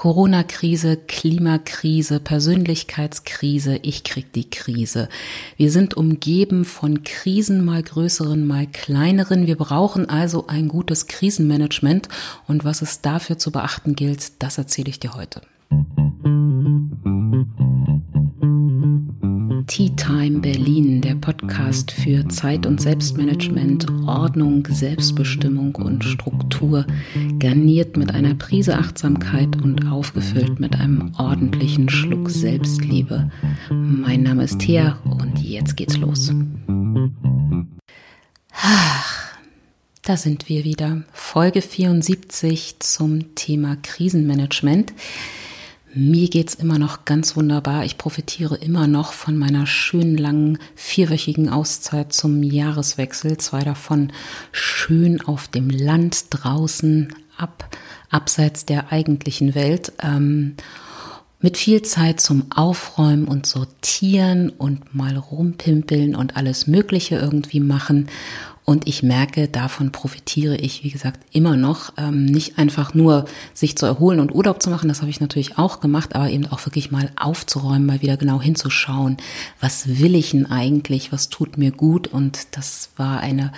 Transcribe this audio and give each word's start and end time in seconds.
Corona-Krise, 0.00 0.96
Klimakrise, 0.96 2.20
Persönlichkeitskrise, 2.20 3.80
ich 3.82 4.02
krieg 4.02 4.32
die 4.32 4.48
Krise. 4.48 5.10
Wir 5.58 5.70
sind 5.70 5.92
umgeben 5.92 6.64
von 6.64 7.02
Krisen, 7.02 7.62
mal 7.62 7.82
größeren, 7.82 8.46
mal 8.46 8.66
kleineren. 8.66 9.46
Wir 9.46 9.56
brauchen 9.56 10.08
also 10.08 10.46
ein 10.46 10.68
gutes 10.68 11.06
Krisenmanagement 11.06 12.08
und 12.48 12.64
was 12.64 12.80
es 12.80 13.02
dafür 13.02 13.36
zu 13.36 13.52
beachten 13.52 13.94
gilt, 13.94 14.42
das 14.42 14.56
erzähle 14.56 14.88
ich 14.88 15.00
dir 15.00 15.12
heute. 15.12 15.42
Tea 15.68 16.39
Time 20.00 20.38
Berlin, 20.40 21.02
der 21.02 21.14
Podcast 21.14 21.90
für 21.90 22.26
Zeit- 22.28 22.64
und 22.64 22.80
Selbstmanagement, 22.80 23.86
Ordnung, 24.06 24.66
Selbstbestimmung 24.66 25.74
und 25.74 26.02
Struktur, 26.02 26.86
garniert 27.38 27.98
mit 27.98 28.14
einer 28.14 28.34
Prise 28.34 28.78
Achtsamkeit 28.78 29.60
und 29.62 29.86
aufgefüllt 29.86 30.58
mit 30.58 30.74
einem 30.74 31.12
ordentlichen 31.18 31.90
Schluck 31.90 32.30
Selbstliebe. 32.30 33.30
Mein 33.68 34.22
Name 34.22 34.44
ist 34.44 34.60
Thea 34.60 34.98
und 35.04 35.38
jetzt 35.38 35.76
geht's 35.76 35.98
los. 35.98 36.32
Ach, 38.54 39.28
da 40.00 40.16
sind 40.16 40.48
wir 40.48 40.64
wieder. 40.64 41.02
Folge 41.12 41.60
74 41.60 42.76
zum 42.80 43.34
Thema 43.34 43.76
Krisenmanagement. 43.76 44.94
Mir 45.92 46.28
geht's 46.28 46.54
immer 46.54 46.78
noch 46.78 47.04
ganz 47.04 47.34
wunderbar. 47.36 47.84
Ich 47.84 47.98
profitiere 47.98 48.54
immer 48.56 48.86
noch 48.86 49.12
von 49.12 49.36
meiner 49.36 49.66
schönen 49.66 50.16
langen 50.16 50.58
vierwöchigen 50.76 51.48
Auszeit 51.48 52.12
zum 52.12 52.44
Jahreswechsel. 52.44 53.38
Zwei 53.38 53.64
davon 53.64 54.12
schön 54.52 55.20
auf 55.20 55.48
dem 55.48 55.68
Land 55.68 56.26
draußen 56.30 57.12
ab, 57.36 57.76
abseits 58.08 58.66
der 58.66 58.92
eigentlichen 58.92 59.56
Welt. 59.56 59.92
Ähm, 60.00 60.54
mit 61.40 61.56
viel 61.56 61.82
Zeit 61.82 62.20
zum 62.20 62.52
Aufräumen 62.54 63.26
und 63.26 63.46
Sortieren 63.46 64.50
und 64.50 64.94
mal 64.94 65.16
rumpimpeln 65.16 66.14
und 66.14 66.36
alles 66.36 66.66
Mögliche 66.66 67.16
irgendwie 67.16 67.60
machen. 67.60 68.08
Und 68.70 68.86
ich 68.86 69.02
merke, 69.02 69.48
davon 69.48 69.90
profitiere 69.90 70.54
ich, 70.54 70.84
wie 70.84 70.90
gesagt, 70.90 71.18
immer 71.32 71.56
noch. 71.56 71.92
Ähm, 71.96 72.24
nicht 72.24 72.56
einfach 72.56 72.94
nur 72.94 73.24
sich 73.52 73.76
zu 73.76 73.84
erholen 73.84 74.20
und 74.20 74.32
Urlaub 74.32 74.62
zu 74.62 74.70
machen, 74.70 74.86
das 74.86 75.00
habe 75.00 75.10
ich 75.10 75.20
natürlich 75.20 75.58
auch 75.58 75.80
gemacht, 75.80 76.14
aber 76.14 76.30
eben 76.30 76.46
auch 76.46 76.64
wirklich 76.66 76.92
mal 76.92 77.10
aufzuräumen, 77.16 77.84
mal 77.84 78.00
wieder 78.00 78.16
genau 78.16 78.40
hinzuschauen, 78.40 79.16
was 79.60 79.98
will 79.98 80.14
ich 80.14 80.30
denn 80.30 80.46
eigentlich, 80.46 81.10
was 81.10 81.30
tut 81.30 81.58
mir 81.58 81.72
gut. 81.72 82.06
Und 82.06 82.46
das 82.52 82.90
war 82.96 83.18
eine 83.18 83.52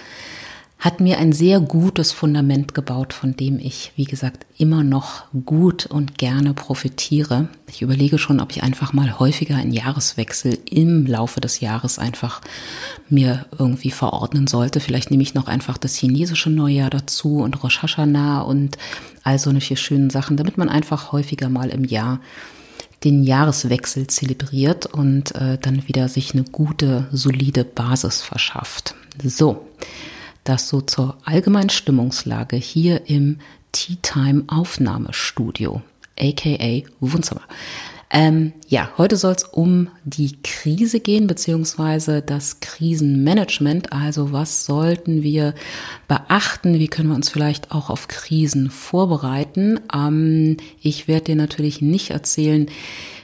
hat 0.82 0.98
mir 0.98 1.18
ein 1.18 1.32
sehr 1.32 1.60
gutes 1.60 2.10
Fundament 2.10 2.74
gebaut, 2.74 3.12
von 3.12 3.36
dem 3.36 3.60
ich, 3.60 3.92
wie 3.94 4.04
gesagt, 4.04 4.46
immer 4.58 4.82
noch 4.82 5.26
gut 5.46 5.86
und 5.86 6.18
gerne 6.18 6.54
profitiere. 6.54 7.46
Ich 7.68 7.82
überlege 7.82 8.18
schon, 8.18 8.40
ob 8.40 8.50
ich 8.50 8.64
einfach 8.64 8.92
mal 8.92 9.20
häufiger 9.20 9.54
einen 9.54 9.72
Jahreswechsel 9.72 10.58
im 10.68 11.06
Laufe 11.06 11.40
des 11.40 11.60
Jahres 11.60 12.00
einfach 12.00 12.40
mir 13.08 13.46
irgendwie 13.56 13.92
verordnen 13.92 14.48
sollte. 14.48 14.80
Vielleicht 14.80 15.12
nehme 15.12 15.22
ich 15.22 15.34
noch 15.34 15.46
einfach 15.46 15.78
das 15.78 15.94
chinesische 15.94 16.50
Neujahr 16.50 16.90
dazu 16.90 17.36
und 17.36 17.62
Rosh 17.62 17.80
Hashanah 17.80 18.40
und 18.40 18.76
all 19.22 19.38
so 19.38 19.50
eine 19.50 19.60
vier 19.60 19.76
schönen 19.76 20.10
Sachen, 20.10 20.36
damit 20.36 20.58
man 20.58 20.68
einfach 20.68 21.12
häufiger 21.12 21.48
mal 21.48 21.70
im 21.70 21.84
Jahr 21.84 22.20
den 23.04 23.22
Jahreswechsel 23.22 24.08
zelebriert 24.08 24.86
und 24.86 25.32
äh, 25.36 25.58
dann 25.58 25.86
wieder 25.86 26.08
sich 26.08 26.34
eine 26.34 26.42
gute, 26.42 27.06
solide 27.12 27.64
Basis 27.64 28.20
verschafft. 28.20 28.96
So 29.22 29.68
das 30.44 30.68
so 30.68 30.80
zur 30.80 31.16
allgemeinen 31.24 31.70
Stimmungslage 31.70 32.56
hier 32.56 33.08
im 33.08 33.38
Tea 33.72 33.96
Time 34.02 34.44
Aufnahmestudio, 34.48 35.82
aka 36.18 36.82
Wohnzimmer. 37.00 37.42
Ähm, 38.14 38.52
ja, 38.68 38.90
heute 38.98 39.16
soll 39.16 39.32
es 39.32 39.44
um 39.44 39.88
die 40.04 40.36
Krise 40.42 41.00
gehen, 41.00 41.26
beziehungsweise 41.26 42.20
das 42.20 42.60
Krisenmanagement. 42.60 43.94
Also 43.94 44.32
was 44.32 44.66
sollten 44.66 45.22
wir 45.22 45.54
beachten? 46.08 46.78
Wie 46.78 46.88
können 46.88 47.08
wir 47.08 47.14
uns 47.14 47.30
vielleicht 47.30 47.72
auch 47.72 47.88
auf 47.88 48.08
Krisen 48.08 48.68
vorbereiten? 48.68 49.80
Ähm, 49.94 50.58
ich 50.82 51.08
werde 51.08 51.24
dir 51.24 51.36
natürlich 51.36 51.80
nicht 51.80 52.10
erzählen, 52.10 52.66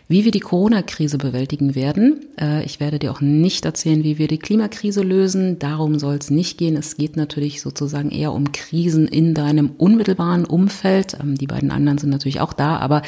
wie 0.08 0.24
wir 0.24 0.32
die 0.32 0.40
Corona-Krise 0.40 1.18
bewältigen 1.18 1.74
werden. 1.74 2.26
Äh, 2.40 2.64
ich 2.64 2.80
werde 2.80 2.98
dir 2.98 3.12
auch 3.12 3.20
nicht 3.20 3.64
erzählen, 3.66 4.02
wie 4.02 4.18
wir 4.18 4.26
die 4.26 4.38
Klimakrise 4.38 5.02
lösen. 5.02 5.58
Darum 5.58 5.98
soll 5.98 6.16
es 6.16 6.30
nicht 6.30 6.56
gehen. 6.56 6.76
Es 6.76 6.96
geht 6.96 7.16
natürlich 7.16 7.60
sozusagen 7.60 8.10
eher 8.10 8.32
um 8.32 8.52
Krisen 8.52 9.06
in 9.06 9.34
deinem 9.34 9.70
unmittelbaren 9.76 10.46
Umfeld. 10.46 11.18
Ähm, 11.20 11.36
die 11.36 11.46
beiden 11.46 11.70
anderen 11.70 11.98
sind 11.98 12.10
natürlich 12.10 12.40
auch 12.40 12.54
da, 12.54 12.78
aber 12.78 13.02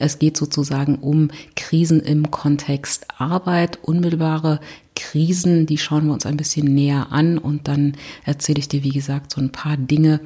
es 0.00 0.18
geht 0.18 0.36
sozusagen 0.36 0.96
um 0.96 1.28
Krisen 1.54 2.00
im 2.00 2.32
Kontext 2.32 3.06
Arbeit, 3.16 3.78
unmittelbare 3.82 4.58
Krisen, 4.96 5.66
die 5.66 5.78
schauen 5.78 6.06
wir 6.06 6.12
uns 6.12 6.26
ein 6.26 6.36
bisschen 6.36 6.74
näher 6.74 7.06
an 7.10 7.38
und 7.38 7.68
dann 7.68 7.94
erzähle 8.24 8.58
ich 8.58 8.68
dir, 8.68 8.82
wie 8.82 8.90
gesagt, 8.90 9.32
so 9.32 9.40
ein 9.40 9.50
paar 9.50 9.78
Dinge, 9.78 10.20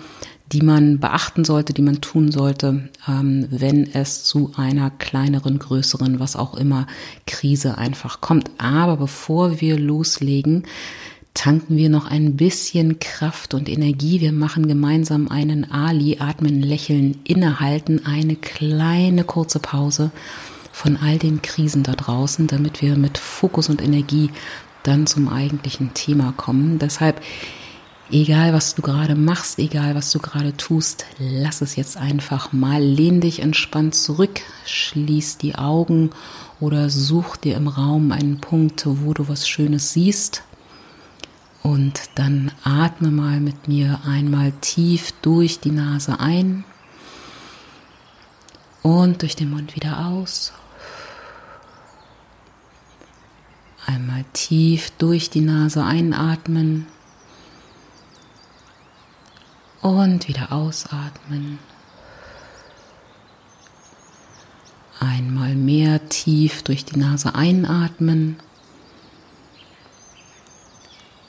die 0.52 0.60
man 0.60 0.98
beachten 1.00 1.44
sollte, 1.44 1.72
die 1.72 1.82
man 1.82 2.00
tun 2.00 2.30
sollte, 2.30 2.88
ähm, 3.08 3.46
wenn 3.50 3.92
es 3.92 4.24
zu 4.24 4.52
einer 4.56 4.90
kleineren, 4.90 5.58
größeren, 5.58 6.20
was 6.20 6.36
auch 6.36 6.54
immer 6.54 6.86
Krise 7.26 7.78
einfach 7.78 8.20
kommt. 8.20 8.50
Aber 8.58 8.96
bevor 8.96 9.60
wir 9.60 9.78
loslegen, 9.78 10.64
tanken 11.32 11.76
wir 11.76 11.88
noch 11.88 12.06
ein 12.06 12.36
bisschen 12.36 13.00
Kraft 13.00 13.54
und 13.54 13.68
Energie. 13.68 14.20
Wir 14.20 14.32
machen 14.32 14.68
gemeinsam 14.68 15.28
einen 15.28 15.70
Ali, 15.70 16.18
atmen, 16.20 16.62
lächeln, 16.62 17.18
innehalten, 17.24 18.06
eine 18.06 18.36
kleine 18.36 19.24
kurze 19.24 19.58
Pause 19.58 20.12
von 20.72 20.96
all 20.96 21.18
den 21.18 21.40
Krisen 21.40 21.82
da 21.82 21.92
draußen, 21.92 22.46
damit 22.46 22.82
wir 22.82 22.96
mit 22.96 23.18
Fokus 23.18 23.68
und 23.68 23.82
Energie 23.82 24.30
dann 24.82 25.06
zum 25.06 25.28
eigentlichen 25.28 25.94
Thema 25.94 26.34
kommen. 26.36 26.78
Deshalb 26.78 27.20
Egal, 28.10 28.52
was 28.52 28.74
du 28.74 28.82
gerade 28.82 29.14
machst, 29.14 29.58
egal, 29.58 29.94
was 29.94 30.12
du 30.12 30.18
gerade 30.18 30.54
tust, 30.54 31.06
lass 31.18 31.62
es 31.62 31.74
jetzt 31.74 31.96
einfach 31.96 32.52
mal. 32.52 32.82
Lehn 32.82 33.22
dich 33.22 33.40
entspannt 33.40 33.94
zurück, 33.94 34.42
schließ 34.66 35.38
die 35.38 35.54
Augen 35.54 36.10
oder 36.60 36.90
such 36.90 37.36
dir 37.36 37.56
im 37.56 37.66
Raum 37.66 38.12
einen 38.12 38.40
Punkt, 38.40 38.82
wo 38.84 39.14
du 39.14 39.28
was 39.28 39.48
Schönes 39.48 39.94
siehst. 39.94 40.42
Und 41.62 42.02
dann 42.14 42.52
atme 42.62 43.10
mal 43.10 43.40
mit 43.40 43.68
mir 43.68 44.00
einmal 44.04 44.52
tief 44.60 45.12
durch 45.22 45.60
die 45.60 45.70
Nase 45.70 46.20
ein 46.20 46.64
und 48.82 49.22
durch 49.22 49.34
den 49.34 49.48
Mund 49.48 49.76
wieder 49.76 50.08
aus. 50.08 50.52
Einmal 53.86 54.26
tief 54.34 54.90
durch 54.98 55.30
die 55.30 55.40
Nase 55.40 55.82
einatmen 55.82 56.86
und 59.84 60.28
wieder 60.28 60.50
ausatmen. 60.50 61.58
Einmal 64.98 65.54
mehr 65.54 66.08
tief 66.08 66.62
durch 66.62 66.86
die 66.86 66.98
Nase 66.98 67.34
einatmen. 67.34 68.36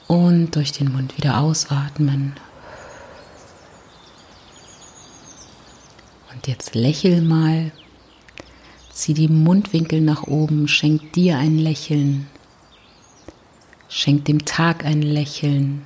Und 0.07 0.55
durch 0.55 0.71
den 0.71 0.93
Mund 0.93 1.17
wieder 1.17 1.39
ausatmen. 1.39 2.35
Und 6.33 6.47
jetzt 6.47 6.75
lächel 6.75 7.21
mal, 7.21 7.73
zieh 8.93 9.13
die 9.13 9.27
Mundwinkel 9.27 9.99
nach 9.99 10.23
oben, 10.23 10.69
schenk 10.69 11.11
dir 11.11 11.37
ein 11.39 11.57
Lächeln, 11.57 12.27
schenk 13.89 14.23
dem 14.25 14.45
Tag 14.45 14.85
ein 14.85 15.01
Lächeln, 15.01 15.85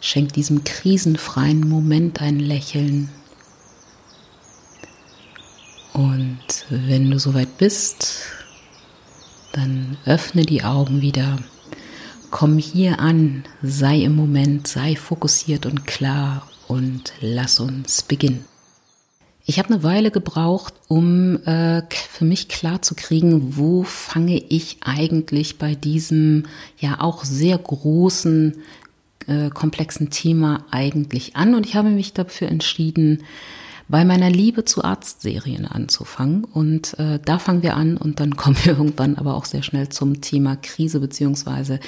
Schenk 0.00 0.32
diesem 0.32 0.64
krisenfreien 0.64 1.68
Moment 1.68 2.20
ein 2.20 2.38
Lächeln. 2.38 3.08
Und 5.92 6.38
wenn 6.70 7.10
du 7.10 7.18
soweit 7.18 7.58
bist, 7.58 8.20
dann 9.52 9.96
öffne 10.04 10.42
die 10.42 10.62
Augen 10.62 11.00
wieder. 11.00 11.38
Komm 12.30 12.58
hier 12.58 13.00
an, 13.00 13.44
sei 13.62 14.02
im 14.02 14.14
Moment, 14.14 14.68
sei 14.68 14.94
fokussiert 14.94 15.66
und 15.66 15.86
klar 15.86 16.46
und 16.68 17.12
lass 17.20 17.58
uns 17.58 18.02
beginnen. 18.02 18.44
Ich 19.46 19.58
habe 19.58 19.70
eine 19.70 19.82
Weile 19.82 20.10
gebraucht, 20.10 20.74
um 20.88 21.42
äh, 21.46 21.82
für 21.90 22.26
mich 22.26 22.48
klar 22.48 22.82
zu 22.82 22.94
kriegen, 22.94 23.56
wo 23.56 23.82
fange 23.82 24.36
ich 24.36 24.76
eigentlich 24.82 25.56
bei 25.56 25.74
diesem 25.74 26.44
ja 26.78 27.00
auch 27.00 27.24
sehr 27.24 27.56
großen 27.56 28.62
äh, 29.28 29.50
komplexen 29.50 30.10
Thema 30.10 30.64
eigentlich 30.70 31.36
an? 31.36 31.54
Und 31.54 31.66
ich 31.66 31.76
habe 31.76 31.90
mich 31.90 32.12
dafür 32.12 32.48
entschieden, 32.48 33.22
bei 33.88 34.04
meiner 34.04 34.28
Liebe 34.28 34.64
zu 34.64 34.84
Arztserien 34.84 35.64
anzufangen. 35.64 36.44
Und 36.44 36.98
äh, 36.98 37.18
da 37.24 37.38
fangen 37.38 37.62
wir 37.62 37.76
an 37.76 37.96
und 37.96 38.20
dann 38.20 38.36
kommen 38.36 38.56
wir 38.62 38.76
irgendwann 38.76 39.16
aber 39.16 39.34
auch 39.34 39.46
sehr 39.46 39.62
schnell 39.62 39.88
zum 39.88 40.20
Thema 40.20 40.56
Krise 40.56 41.00
beziehungsweise 41.00 41.80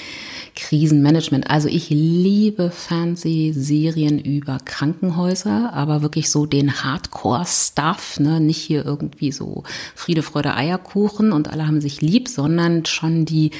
Krisenmanagement. 0.56 1.50
Also 1.50 1.68
ich 1.68 1.90
liebe 1.90 2.70
Fernsehserien 2.70 4.18
über 4.18 4.58
Krankenhäuser, 4.64 5.72
aber 5.74 6.02
wirklich 6.02 6.30
so 6.30 6.46
den 6.46 6.82
Hardcore-Stuff, 6.82 8.18
ne? 8.18 8.40
nicht 8.40 8.58
hier 8.58 8.84
irgendwie 8.84 9.32
so 9.32 9.64
Friede, 9.94 10.22
Freude, 10.22 10.54
Eierkuchen 10.54 11.32
und 11.32 11.48
alle 11.48 11.66
haben 11.66 11.80
sich 11.80 12.00
lieb, 12.00 12.28
sondern 12.28 12.86
schon 12.86 13.26
die 13.26 13.50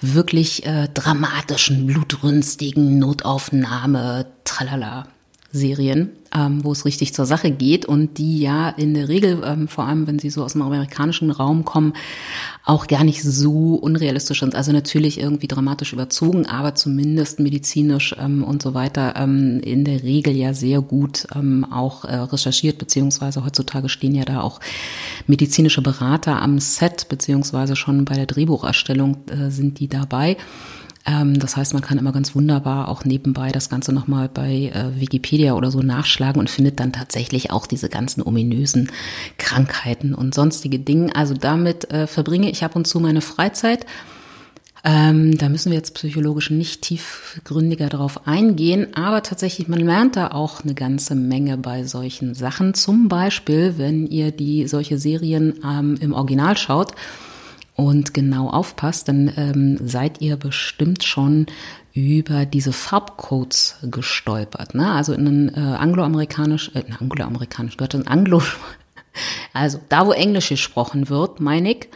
wirklich 0.00 0.64
äh, 0.66 0.88
dramatischen, 0.92 1.86
blutrünstigen 1.86 2.98
Notaufnahme, 2.98 4.26
tralala. 4.44 5.06
Serien, 5.50 6.10
ähm, 6.34 6.62
wo 6.62 6.72
es 6.72 6.84
richtig 6.84 7.14
zur 7.14 7.24
Sache 7.24 7.50
geht 7.50 7.86
und 7.86 8.18
die 8.18 8.38
ja 8.38 8.68
in 8.68 8.92
der 8.92 9.08
Regel, 9.08 9.42
ähm, 9.46 9.66
vor 9.66 9.84
allem 9.84 10.06
wenn 10.06 10.18
sie 10.18 10.28
so 10.28 10.44
aus 10.44 10.52
dem 10.52 10.60
amerikanischen 10.60 11.30
Raum 11.30 11.64
kommen, 11.64 11.94
auch 12.66 12.86
gar 12.86 13.02
nicht 13.02 13.22
so 13.22 13.74
unrealistisch 13.76 14.40
sind. 14.40 14.54
Also 14.54 14.72
natürlich 14.72 15.18
irgendwie 15.18 15.48
dramatisch 15.48 15.94
überzogen, 15.94 16.44
aber 16.44 16.74
zumindest 16.74 17.40
medizinisch 17.40 18.14
ähm, 18.18 18.44
und 18.44 18.60
so 18.60 18.74
weiter 18.74 19.14
ähm, 19.16 19.60
in 19.64 19.86
der 19.86 20.02
Regel 20.02 20.36
ja 20.36 20.52
sehr 20.52 20.82
gut 20.82 21.26
ähm, 21.34 21.64
auch 21.64 22.04
äh, 22.04 22.14
recherchiert, 22.14 22.76
beziehungsweise 22.76 23.42
heutzutage 23.42 23.88
stehen 23.88 24.14
ja 24.14 24.26
da 24.26 24.42
auch 24.42 24.60
medizinische 25.26 25.80
Berater 25.80 26.42
am 26.42 26.58
Set, 26.58 27.08
beziehungsweise 27.08 27.74
schon 27.74 28.04
bei 28.04 28.16
der 28.16 28.26
Drehbucherstellung 28.26 29.16
äh, 29.30 29.50
sind 29.50 29.80
die 29.80 29.88
dabei. 29.88 30.36
Ähm, 31.08 31.38
das 31.38 31.56
heißt, 31.56 31.72
man 31.72 31.82
kann 31.82 31.98
immer 31.98 32.12
ganz 32.12 32.34
wunderbar 32.34 32.88
auch 32.88 33.04
nebenbei 33.04 33.50
das 33.50 33.70
Ganze 33.70 33.92
nochmal 33.92 34.28
bei 34.28 34.70
äh, 34.74 35.00
Wikipedia 35.00 35.54
oder 35.54 35.70
so 35.70 35.80
nachschlagen 35.80 36.38
und 36.38 36.50
findet 36.50 36.78
dann 36.80 36.92
tatsächlich 36.92 37.50
auch 37.50 37.66
diese 37.66 37.88
ganzen 37.88 38.22
ominösen 38.22 38.90
Krankheiten 39.38 40.14
und 40.14 40.34
sonstige 40.34 40.78
Dinge. 40.78 41.16
Also 41.16 41.34
damit 41.34 41.90
äh, 41.90 42.06
verbringe 42.06 42.50
ich 42.50 42.62
ab 42.62 42.76
und 42.76 42.86
zu 42.86 43.00
meine 43.00 43.22
Freizeit. 43.22 43.86
Ähm, 44.84 45.36
da 45.36 45.48
müssen 45.48 45.70
wir 45.70 45.78
jetzt 45.78 45.94
psychologisch 45.94 46.50
nicht 46.50 46.82
tiefgründiger 46.82 47.88
darauf 47.88 48.28
eingehen, 48.28 48.94
aber 48.94 49.22
tatsächlich, 49.22 49.66
man 49.66 49.80
lernt 49.80 50.14
da 50.14 50.28
auch 50.28 50.62
eine 50.62 50.74
ganze 50.74 51.16
Menge 51.16 51.56
bei 51.56 51.84
solchen 51.84 52.34
Sachen. 52.34 52.74
Zum 52.74 53.08
Beispiel, 53.08 53.74
wenn 53.76 54.06
ihr 54.06 54.30
die 54.30 54.68
solche 54.68 54.98
Serien 54.98 55.54
ähm, 55.64 55.96
im 56.00 56.12
Original 56.12 56.56
schaut, 56.56 56.92
und 57.78 58.12
genau 58.12 58.50
aufpasst, 58.50 59.06
dann 59.06 59.32
ähm, 59.36 59.78
seid 59.80 60.20
ihr 60.20 60.36
bestimmt 60.36 61.04
schon 61.04 61.46
über 61.94 62.44
diese 62.44 62.72
Farbcodes 62.72 63.76
gestolpert. 63.82 64.74
Ne? 64.74 64.90
Also 64.90 65.12
in 65.12 65.26
ein 65.28 65.54
äh, 65.54 65.76
angloamerikanisch, 65.76 66.72
äh, 66.74 66.82
angloamerikanisch 66.98 67.76
gehört 67.76 67.94
ein 67.94 68.08
Anglo, 68.08 68.42
also 69.52 69.78
da 69.88 70.08
wo 70.08 70.10
Englisch 70.10 70.48
gesprochen 70.48 71.08
wird, 71.08 71.38
meine 71.38 71.70
ich, 71.70 71.88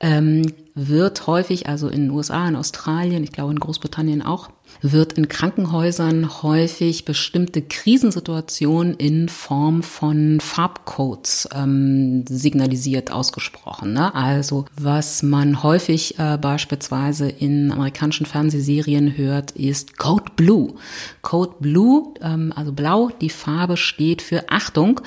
ähm, 0.00 0.54
wird 0.74 1.26
häufig, 1.26 1.68
also 1.68 1.88
in 1.88 2.04
den 2.04 2.10
USA, 2.12 2.48
in 2.48 2.56
Australien, 2.56 3.22
ich 3.22 3.32
glaube 3.32 3.52
in 3.52 3.60
Großbritannien 3.60 4.22
auch, 4.22 4.48
wird 4.82 5.14
in 5.14 5.28
Krankenhäusern 5.28 6.42
häufig 6.42 7.04
bestimmte 7.04 7.62
Krisensituationen 7.62 8.94
in 8.94 9.28
Form 9.28 9.82
von 9.82 10.40
Farbcodes 10.40 11.48
ähm, 11.54 12.24
signalisiert 12.28 13.10
ausgesprochen. 13.10 13.92
Ne? 13.92 14.14
Also 14.14 14.64
was 14.76 15.22
man 15.22 15.62
häufig 15.62 16.18
äh, 16.18 16.38
beispielsweise 16.38 17.28
in 17.28 17.72
amerikanischen 17.72 18.26
Fernsehserien 18.26 19.16
hört, 19.16 19.52
ist 19.52 19.98
Code 19.98 20.32
Blue. 20.36 20.74
Code 21.22 21.54
Blue, 21.60 22.14
ähm, 22.22 22.52
also 22.54 22.72
blau, 22.72 23.10
die 23.20 23.30
Farbe 23.30 23.76
steht 23.76 24.22
für 24.22 24.50
Achtung. 24.50 25.00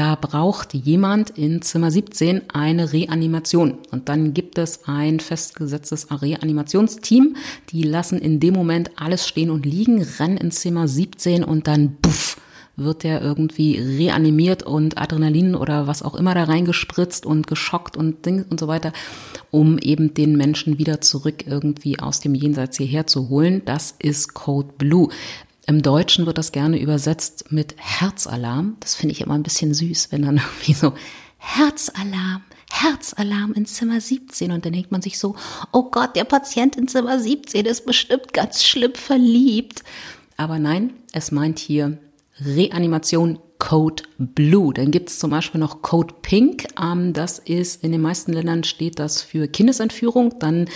Da 0.00 0.14
braucht 0.14 0.72
jemand 0.72 1.28
in 1.28 1.60
Zimmer 1.60 1.90
17 1.90 2.48
eine 2.54 2.94
Reanimation. 2.94 3.76
Und 3.90 4.08
dann 4.08 4.32
gibt 4.32 4.56
es 4.56 4.88
ein 4.88 5.20
festgesetztes 5.20 6.06
Reanimationsteam. 6.10 7.36
Die 7.68 7.82
lassen 7.82 8.18
in 8.18 8.40
dem 8.40 8.54
Moment 8.54 8.92
alles 8.96 9.28
stehen 9.28 9.50
und 9.50 9.66
liegen, 9.66 10.00
rennen 10.00 10.38
in 10.38 10.52
Zimmer 10.52 10.88
17 10.88 11.44
und 11.44 11.66
dann 11.66 11.98
puff 12.00 12.38
wird 12.76 13.02
der 13.02 13.20
irgendwie 13.20 13.78
reanimiert 13.78 14.62
und 14.62 14.96
Adrenalin 14.96 15.54
oder 15.54 15.86
was 15.86 16.02
auch 16.02 16.14
immer 16.14 16.34
da 16.34 16.44
reingespritzt 16.44 17.26
und 17.26 17.46
geschockt 17.46 17.94
und 17.94 18.24
Ding 18.24 18.46
und 18.48 18.58
so 18.58 18.68
weiter, 18.68 18.94
um 19.50 19.76
eben 19.76 20.14
den 20.14 20.34
Menschen 20.34 20.78
wieder 20.78 21.02
zurück 21.02 21.46
irgendwie 21.46 22.00
aus 22.00 22.20
dem 22.20 22.34
Jenseits 22.34 22.78
hierher 22.78 23.06
zu 23.06 23.28
holen. 23.28 23.60
Das 23.66 23.94
ist 23.98 24.32
Code 24.32 24.70
Blue. 24.78 25.10
Im 25.70 25.82
Deutschen 25.82 26.26
wird 26.26 26.36
das 26.36 26.50
gerne 26.50 26.80
übersetzt 26.80 27.52
mit 27.52 27.76
Herzalarm. 27.78 28.76
Das 28.80 28.96
finde 28.96 29.12
ich 29.12 29.20
immer 29.20 29.34
ein 29.34 29.44
bisschen 29.44 29.72
süß, 29.72 30.10
wenn 30.10 30.22
dann 30.22 30.38
irgendwie 30.58 30.72
so 30.72 30.94
Herzalarm, 31.38 32.42
Herzalarm 32.72 33.52
in 33.52 33.66
Zimmer 33.66 34.00
17 34.00 34.50
und 34.50 34.66
dann 34.66 34.72
denkt 34.72 34.90
man 34.90 35.00
sich 35.00 35.16
so, 35.16 35.36
oh 35.70 35.84
Gott, 35.84 36.16
der 36.16 36.24
Patient 36.24 36.74
in 36.74 36.88
Zimmer 36.88 37.20
17 37.20 37.66
ist 37.66 37.86
bestimmt 37.86 38.32
ganz 38.32 38.64
schlimm 38.64 38.96
verliebt. 38.96 39.84
Aber 40.36 40.58
nein, 40.58 40.92
es 41.12 41.30
meint 41.30 41.60
hier 41.60 41.98
Reanimation 42.44 43.38
Code 43.60 44.02
Blue. 44.18 44.74
Dann 44.74 44.90
gibt 44.90 45.10
es 45.10 45.20
zum 45.20 45.30
Beispiel 45.30 45.60
noch 45.60 45.82
Code 45.82 46.14
Pink. 46.22 46.66
Ähm, 46.82 47.12
das 47.12 47.38
ist 47.38 47.84
in 47.84 47.92
den 47.92 48.00
meisten 48.00 48.32
Ländern 48.32 48.64
steht 48.64 48.98
das 48.98 49.22
für 49.22 49.46
Kindesentführung. 49.46 50.34
Dann 50.40 50.68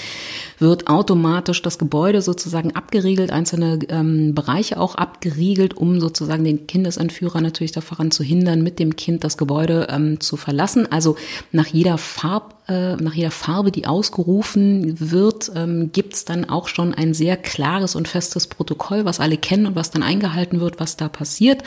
wird 0.60 0.86
automatisch 0.86 1.60
das 1.62 1.78
Gebäude 1.78 2.22
sozusagen 2.22 2.76
abgeriegelt, 2.76 3.32
einzelne 3.32 3.80
ähm, 3.88 4.34
Bereiche 4.34 4.78
auch 4.78 4.94
abgeriegelt, 4.94 5.74
um 5.74 5.98
sozusagen 5.98 6.44
den 6.44 6.68
Kindesentführer 6.68 7.40
natürlich 7.40 7.72
daran 7.72 8.12
zu 8.12 8.22
hindern, 8.22 8.62
mit 8.62 8.78
dem 8.78 8.94
Kind 8.94 9.24
das 9.24 9.36
Gebäude 9.36 9.88
ähm, 9.90 10.20
zu 10.20 10.36
verlassen. 10.36 10.86
Also 10.92 11.16
nach 11.50 11.66
jeder 11.66 11.98
Farb 11.98 12.54
äh, 12.68 12.96
nach 12.96 13.12
jeder 13.12 13.30
Farbe, 13.30 13.70
die 13.70 13.86
ausgerufen 13.86 15.10
wird, 15.10 15.50
ähm, 15.54 15.90
gibt 15.92 16.14
es 16.14 16.24
dann 16.24 16.48
auch 16.48 16.68
schon 16.68 16.94
ein 16.94 17.12
sehr 17.12 17.36
klares 17.36 17.94
und 17.94 18.08
festes 18.08 18.46
Protokoll, 18.46 19.04
was 19.04 19.20
alle 19.20 19.36
kennen 19.36 19.66
und 19.66 19.74
was 19.74 19.90
dann 19.90 20.02
eingehalten 20.02 20.60
wird, 20.60 20.80
was 20.80 20.96
da 20.96 21.08
passiert. 21.08 21.62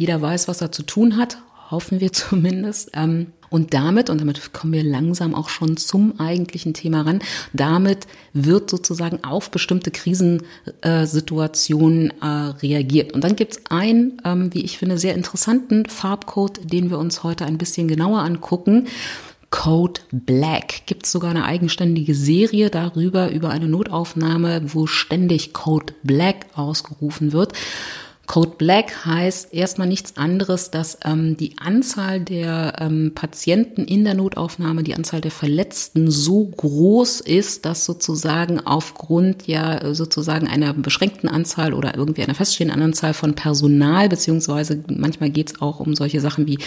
Jeder 0.00 0.20
weiß, 0.22 0.48
was 0.48 0.62
er 0.62 0.72
zu 0.72 0.82
tun 0.82 1.18
hat, 1.18 1.36
hoffen 1.70 2.00
wir 2.00 2.10
zumindest. 2.14 2.92
Ähm, 2.94 3.34
und 3.50 3.74
damit, 3.74 4.08
und 4.08 4.18
damit 4.18 4.54
kommen 4.54 4.72
wir 4.72 4.82
langsam 4.82 5.34
auch 5.34 5.50
schon 5.50 5.76
zum 5.76 6.18
eigentlichen 6.18 6.72
Thema 6.72 7.02
ran, 7.02 7.18
damit 7.52 8.06
wird 8.32 8.70
sozusagen 8.70 9.22
auf 9.24 9.50
bestimmte 9.50 9.90
Krisensituationen 9.90 12.14
äh, 12.22 12.26
reagiert. 12.26 13.12
Und 13.12 13.24
dann 13.24 13.36
gibt 13.36 13.52
es 13.52 13.60
einen, 13.68 14.22
ähm, 14.24 14.54
wie 14.54 14.64
ich 14.64 14.78
finde, 14.78 14.96
sehr 14.96 15.14
interessanten 15.14 15.84
Farbcode, 15.84 16.72
den 16.72 16.88
wir 16.88 16.98
uns 16.98 17.22
heute 17.22 17.44
ein 17.44 17.58
bisschen 17.58 17.86
genauer 17.86 18.20
angucken. 18.20 18.88
Code 19.50 20.00
Black. 20.12 20.86
Gibt 20.86 21.04
es 21.04 21.12
sogar 21.12 21.32
eine 21.32 21.44
eigenständige 21.44 22.14
Serie 22.14 22.70
darüber, 22.70 23.30
über 23.30 23.50
eine 23.50 23.68
Notaufnahme, 23.68 24.62
wo 24.72 24.86
ständig 24.86 25.52
Code 25.52 25.92
Black 26.04 26.46
ausgerufen 26.54 27.34
wird. 27.34 27.52
Code 28.30 28.52
Black 28.58 29.06
heißt 29.06 29.52
erstmal 29.52 29.88
nichts 29.88 30.16
anderes, 30.16 30.70
dass 30.70 30.98
ähm, 31.04 31.36
die 31.36 31.56
Anzahl 31.58 32.20
der 32.20 32.74
ähm, 32.78 33.10
Patienten 33.12 33.84
in 33.84 34.04
der 34.04 34.14
Notaufnahme, 34.14 34.84
die 34.84 34.94
Anzahl 34.94 35.20
der 35.20 35.32
Verletzten 35.32 36.12
so 36.12 36.44
groß 36.44 37.22
ist, 37.22 37.64
dass 37.64 37.84
sozusagen 37.84 38.60
aufgrund 38.64 39.48
ja 39.48 39.96
sozusagen 39.96 40.46
einer 40.46 40.72
beschränkten 40.74 41.28
Anzahl 41.28 41.74
oder 41.74 41.96
irgendwie 41.96 42.22
einer 42.22 42.36
feststehenden 42.36 42.80
Anzahl 42.80 43.14
von 43.14 43.34
Personal, 43.34 44.08
beziehungsweise 44.08 44.80
manchmal 44.86 45.30
geht 45.30 45.50
es 45.50 45.60
auch 45.60 45.80
um 45.80 45.96
solche 45.96 46.20
Sachen 46.20 46.46
wie 46.46 46.60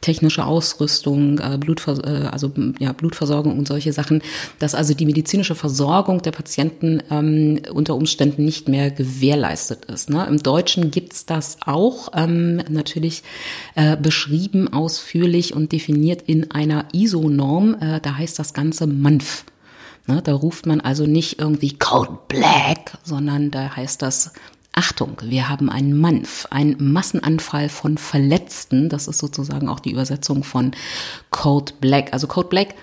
technische 0.00 0.46
Ausrüstung, 0.46 1.38
äh, 1.38 1.58
Blutvers 1.58 1.98
äh, 1.98 2.30
also 2.32 2.50
ja, 2.78 2.92
Blutversorgung 2.92 3.58
und 3.58 3.68
solche 3.68 3.92
Sachen, 3.92 4.22
dass 4.58 4.74
also 4.74 4.94
die 4.94 5.04
medizinische 5.04 5.54
Versorgung 5.54 6.22
der 6.22 6.32
Patienten 6.32 7.02
ähm, 7.10 7.60
unter 7.74 7.94
Umständen 7.94 8.42
nicht 8.42 8.70
mehr 8.70 8.90
gewährleistet 8.90 9.84
ist. 9.84 10.08
Ne? 10.08 10.26
Im 10.26 10.42
Deutschen 10.42 10.90
gibt 10.90 11.09
gibt's 11.10 11.26
das 11.26 11.58
auch, 11.66 12.10
ähm, 12.14 12.62
natürlich 12.68 13.24
äh, 13.74 13.96
beschrieben 13.96 14.72
ausführlich 14.72 15.56
und 15.56 15.72
definiert 15.72 16.22
in 16.22 16.52
einer 16.52 16.86
ISO-Norm. 16.92 17.74
Äh, 17.80 18.00
da 18.00 18.16
heißt 18.16 18.38
das 18.38 18.54
Ganze 18.54 18.86
MANF. 18.86 19.44
Ne, 20.06 20.22
da 20.22 20.32
ruft 20.34 20.66
man 20.66 20.80
also 20.80 21.06
nicht 21.06 21.40
irgendwie 21.40 21.76
Code 21.76 22.16
Black, 22.28 22.96
sondern 23.02 23.50
da 23.50 23.74
heißt 23.74 24.00
das 24.02 24.32
Achtung, 24.72 25.16
wir 25.24 25.48
haben 25.48 25.68
einen 25.68 25.98
MANF, 25.98 26.46
einen 26.50 26.92
Massenanfall 26.92 27.68
von 27.68 27.98
Verletzten. 27.98 28.88
Das 28.88 29.08
ist 29.08 29.18
sozusagen 29.18 29.68
auch 29.68 29.80
die 29.80 29.90
Übersetzung 29.90 30.44
von 30.44 30.70
Code 31.30 31.72
Black. 31.80 32.12
Also 32.12 32.28
Code 32.28 32.48
Black 32.48 32.76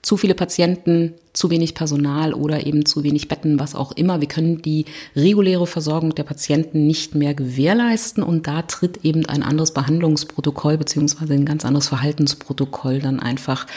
zu 0.00 0.16
viele 0.16 0.34
Patienten, 0.34 1.12
zu 1.38 1.50
wenig 1.50 1.74
Personal 1.74 2.34
oder 2.34 2.66
eben 2.66 2.84
zu 2.84 3.04
wenig 3.04 3.28
Betten, 3.28 3.60
was 3.60 3.76
auch 3.76 3.92
immer. 3.92 4.20
Wir 4.20 4.26
können 4.26 4.60
die 4.60 4.86
reguläre 5.14 5.68
Versorgung 5.68 6.12
der 6.16 6.24
Patienten 6.24 6.88
nicht 6.88 7.14
mehr 7.14 7.32
gewährleisten 7.32 8.24
und 8.24 8.48
da 8.48 8.62
tritt 8.62 9.04
eben 9.04 9.24
ein 9.26 9.44
anderes 9.44 9.72
Behandlungsprotokoll 9.72 10.76
beziehungsweise 10.78 11.34
ein 11.34 11.44
ganz 11.44 11.64
anderes 11.64 11.86
Verhaltensprotokoll 11.86 12.98
dann 12.98 13.20
einfach 13.20 13.68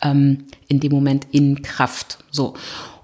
ähm, 0.00 0.44
in 0.68 0.78
dem 0.78 0.92
Moment 0.92 1.26
in 1.32 1.62
Kraft. 1.62 2.18
So. 2.30 2.54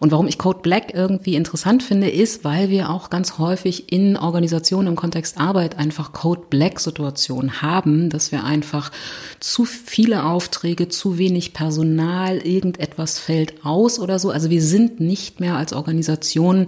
Und 0.04 0.10
warum 0.10 0.28
ich 0.28 0.36
Code 0.36 0.58
Black 0.60 0.92
irgendwie 0.92 1.34
interessant 1.34 1.82
finde, 1.82 2.10
ist, 2.10 2.44
weil 2.44 2.68
wir 2.68 2.90
auch 2.90 3.08
ganz 3.08 3.38
häufig 3.38 3.90
in 3.90 4.18
Organisationen 4.18 4.88
im 4.88 4.96
Kontext 4.96 5.40
Arbeit 5.40 5.78
einfach 5.78 6.12
Code 6.12 6.42
Black 6.50 6.78
Situationen 6.78 7.62
haben, 7.62 8.10
dass 8.10 8.30
wir 8.30 8.44
einfach 8.44 8.92
zu 9.40 9.64
viele 9.64 10.26
Aufträge, 10.26 10.90
zu 10.90 11.16
wenig 11.16 11.54
Personal, 11.54 12.36
irgendetwas 12.36 13.18
fällt 13.18 13.64
aus 13.64 13.98
oder 13.98 14.18
so. 14.18 14.28
Also 14.28 14.50
wir 14.50 14.60
sind 14.60 15.00
nicht 15.00 15.40
mehr 15.40 15.56
als 15.56 15.72
Organisation 15.72 16.66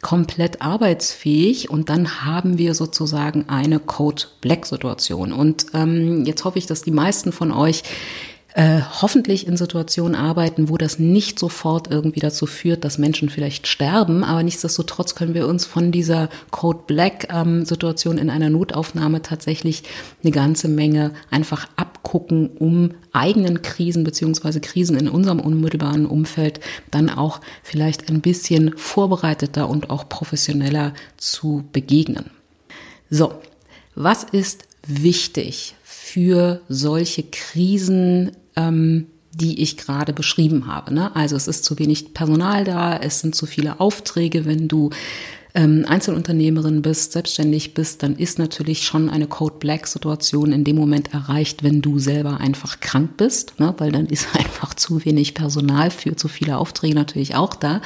komplett 0.00 0.62
arbeitsfähig 0.62 1.68
und 1.68 1.90
dann 1.90 2.24
haben 2.24 2.56
wir 2.56 2.72
sozusagen 2.72 3.50
eine 3.50 3.80
Code 3.80 4.22
Black 4.40 4.64
Situation. 4.64 5.34
Und 5.34 5.66
ähm, 5.74 6.24
jetzt 6.24 6.46
hoffe 6.46 6.58
ich, 6.58 6.64
dass 6.64 6.80
die 6.80 6.90
meisten 6.90 7.32
von 7.32 7.52
euch 7.52 7.82
äh, 8.58 8.82
hoffentlich 9.00 9.46
in 9.46 9.56
Situationen 9.56 10.16
arbeiten, 10.16 10.68
wo 10.68 10.76
das 10.78 10.98
nicht 10.98 11.38
sofort 11.38 11.92
irgendwie 11.92 12.18
dazu 12.18 12.44
führt, 12.44 12.84
dass 12.84 12.98
Menschen 12.98 13.28
vielleicht 13.28 13.68
sterben, 13.68 14.24
aber 14.24 14.42
nichtsdestotrotz 14.42 15.14
können 15.14 15.32
wir 15.32 15.46
uns 15.46 15.64
von 15.64 15.92
dieser 15.92 16.28
Code 16.50 16.80
Black 16.88 17.28
ähm, 17.32 17.64
Situation 17.64 18.18
in 18.18 18.30
einer 18.30 18.50
Notaufnahme 18.50 19.22
tatsächlich 19.22 19.84
eine 20.24 20.32
ganze 20.32 20.66
Menge 20.66 21.12
einfach 21.30 21.68
abgucken, 21.76 22.48
um 22.48 22.94
eigenen 23.12 23.62
Krisen 23.62 24.02
beziehungsweise 24.02 24.60
Krisen 24.60 24.98
in 24.98 25.08
unserem 25.08 25.38
unmittelbaren 25.38 26.04
Umfeld 26.04 26.58
dann 26.90 27.10
auch 27.10 27.40
vielleicht 27.62 28.10
ein 28.10 28.22
bisschen 28.22 28.76
vorbereiteter 28.76 29.68
und 29.68 29.88
auch 29.88 30.08
professioneller 30.08 30.94
zu 31.16 31.62
begegnen. 31.70 32.32
So, 33.08 33.34
was 33.94 34.24
ist 34.24 34.64
wichtig 34.84 35.76
für 35.84 36.60
solche 36.68 37.22
Krisen 37.22 38.32
ähm, 38.58 39.06
die 39.32 39.62
ich 39.62 39.76
gerade 39.76 40.12
beschrieben 40.12 40.66
habe. 40.66 40.92
Ne? 40.92 41.14
Also 41.14 41.36
es 41.36 41.46
ist 41.46 41.64
zu 41.64 41.78
wenig 41.78 42.12
Personal 42.12 42.64
da, 42.64 42.96
es 42.96 43.20
sind 43.20 43.34
zu 43.34 43.46
viele 43.46 43.78
Aufträge. 43.78 44.46
Wenn 44.46 44.68
du 44.68 44.90
ähm, 45.54 45.84
Einzelunternehmerin 45.86 46.82
bist, 46.82 47.12
selbstständig 47.12 47.74
bist, 47.74 48.02
dann 48.02 48.16
ist 48.16 48.38
natürlich 48.38 48.84
schon 48.84 49.08
eine 49.08 49.26
Code 49.26 49.56
Black 49.60 49.86
Situation 49.86 50.52
in 50.52 50.64
dem 50.64 50.76
Moment 50.76 51.14
erreicht, 51.14 51.62
wenn 51.62 51.82
du 51.82 51.98
selber 51.98 52.40
einfach 52.40 52.80
krank 52.80 53.16
bist, 53.16 53.60
ne? 53.60 53.74
weil 53.78 53.92
dann 53.92 54.06
ist 54.06 54.28
einfach 54.34 54.74
zu 54.74 55.04
wenig 55.04 55.34
Personal 55.34 55.90
für 55.90 56.16
zu 56.16 56.26
viele 56.26 56.58
Aufträge 56.58 56.94
natürlich 56.94 57.36
auch 57.36 57.54
da. 57.54 57.80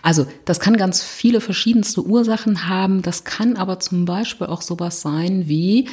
Also 0.00 0.26
das 0.44 0.58
kann 0.58 0.76
ganz 0.76 1.04
viele 1.04 1.40
verschiedenste 1.40 2.04
Ursachen 2.04 2.68
haben. 2.68 3.02
Das 3.02 3.24
kann 3.24 3.56
aber 3.56 3.78
zum 3.78 4.04
Beispiel 4.04 4.48
auch 4.48 4.62
sowas 4.62 5.00
sein 5.00 5.48
wie 5.48 5.88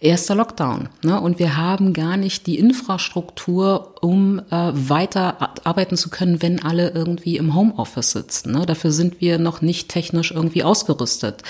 erster 0.00 0.34
Lockdown. 0.34 0.88
Ne? 1.02 1.20
Und 1.20 1.38
wir 1.38 1.56
haben 1.56 1.92
gar 1.92 2.16
nicht 2.16 2.46
die 2.46 2.58
Infrastruktur, 2.58 3.96
um 4.00 4.40
äh, 4.50 4.70
weiter 4.72 5.54
arbeiten 5.64 5.96
zu 5.96 6.10
können, 6.10 6.42
wenn 6.42 6.62
alle 6.62 6.90
irgendwie 6.90 7.36
im 7.36 7.54
Homeoffice 7.54 8.12
sitzen. 8.12 8.52
Ne? 8.52 8.66
Dafür 8.66 8.92
sind 8.92 9.20
wir 9.20 9.38
noch 9.38 9.60
nicht 9.60 9.88
technisch 9.88 10.30
irgendwie 10.30 10.62
ausgerüstet. 10.62 11.42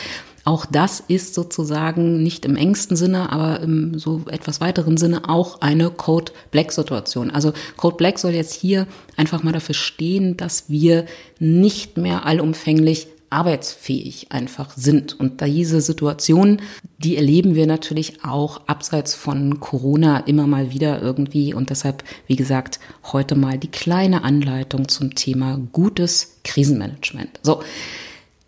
Auch 0.45 0.65
das 0.65 1.03
ist 1.09 1.35
sozusagen 1.35 2.23
nicht 2.23 2.47
im 2.47 2.57
engsten 2.57 2.97
Sinne, 2.97 3.31
aber 3.33 3.61
im 3.61 3.99
so 3.99 4.23
etwas 4.31 4.63
weiteren 4.63 4.97
Sinne 4.97 5.29
auch 5.29 5.61
eine 5.61 5.91
Code 5.91 6.33
Black 6.51 6.73
Situation. 6.73 7.31
Also 7.31 7.53
Code 7.77 7.97
Black 7.97 8.19
soll 8.19 8.33
jetzt 8.33 8.55
hier 8.55 8.87
einfach 9.19 9.43
mal 9.43 9.53
dafür 9.53 9.75
stehen, 9.75 10.39
dass 10.39 10.71
wir 10.71 11.05
nicht 11.39 11.99
mehr 11.99 12.25
allumfänglich 12.25 13.09
arbeitsfähig 13.29 14.29
einfach 14.31 14.71
sind. 14.75 15.21
Und 15.21 15.43
diese 15.43 15.83
Situation, 15.83 16.63
die 16.99 17.17
erleben 17.17 17.55
wir 17.55 17.67
natürlich 17.67 18.25
auch 18.25 18.61
abseits 18.67 19.15
von 19.15 19.61
Corona 19.61 20.19
immer 20.19 20.49
mal 20.49 20.73
wieder 20.73 21.01
irgendwie. 21.01 21.55
Und 21.55 21.71
deshalb, 21.71 22.03
wie 22.27 22.35
gesagt, 22.35 22.81
heute 23.13 23.37
mal 23.37 23.57
die 23.57 23.71
kleine 23.71 24.25
Anleitung 24.25 24.89
zum 24.89 25.15
Thema 25.15 25.61
gutes 25.73 26.39
Krisenmanagement. 26.45 27.41
So. 27.43 27.63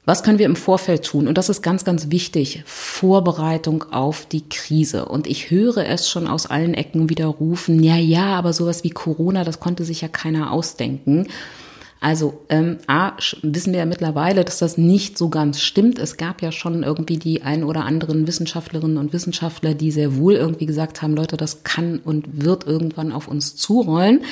Was 0.06 0.24
können 0.24 0.38
wir 0.40 0.46
im 0.46 0.56
Vorfeld 0.56 1.04
tun? 1.04 1.28
Und 1.28 1.38
das 1.38 1.48
ist 1.48 1.62
ganz, 1.62 1.84
ganz 1.84 2.10
wichtig. 2.10 2.64
Vorbereitung 2.66 3.84
auf 3.92 4.26
die 4.26 4.48
Krise. 4.48 5.04
Und 5.04 5.28
ich 5.28 5.50
höre 5.50 5.86
es 5.86 6.08
schon 6.08 6.26
aus 6.26 6.46
allen 6.46 6.74
Ecken 6.74 7.10
wieder 7.10 7.26
rufen, 7.26 7.80
ja, 7.80 7.96
ja, 7.96 8.34
aber 8.34 8.52
sowas 8.52 8.82
wie 8.82 8.90
Corona, 8.90 9.44
das 9.44 9.60
konnte 9.60 9.84
sich 9.84 10.00
ja 10.00 10.08
keiner 10.08 10.50
ausdenken. 10.50 11.28
Also 12.00 12.44
ähm, 12.48 12.78
A, 12.86 13.12
wissen 13.42 13.72
wir 13.74 13.80
ja 13.80 13.86
mittlerweile, 13.86 14.44
dass 14.44 14.58
das 14.58 14.78
nicht 14.78 15.18
so 15.18 15.28
ganz 15.28 15.60
stimmt. 15.60 15.98
Es 15.98 16.16
gab 16.16 16.40
ja 16.40 16.50
schon 16.50 16.82
irgendwie 16.82 17.18
die 17.18 17.42
ein 17.42 17.62
oder 17.62 17.84
anderen 17.84 18.26
Wissenschaftlerinnen 18.26 18.96
und 18.96 19.12
Wissenschaftler, 19.12 19.74
die 19.74 19.90
sehr 19.90 20.16
wohl 20.16 20.34
irgendwie 20.34 20.64
gesagt 20.64 21.02
haben, 21.02 21.14
Leute, 21.14 21.36
das 21.36 21.62
kann 21.62 21.98
und 21.98 22.42
wird 22.42 22.66
irgendwann 22.66 23.12
auf 23.12 23.28
uns 23.28 23.54
zurollen. 23.54 24.24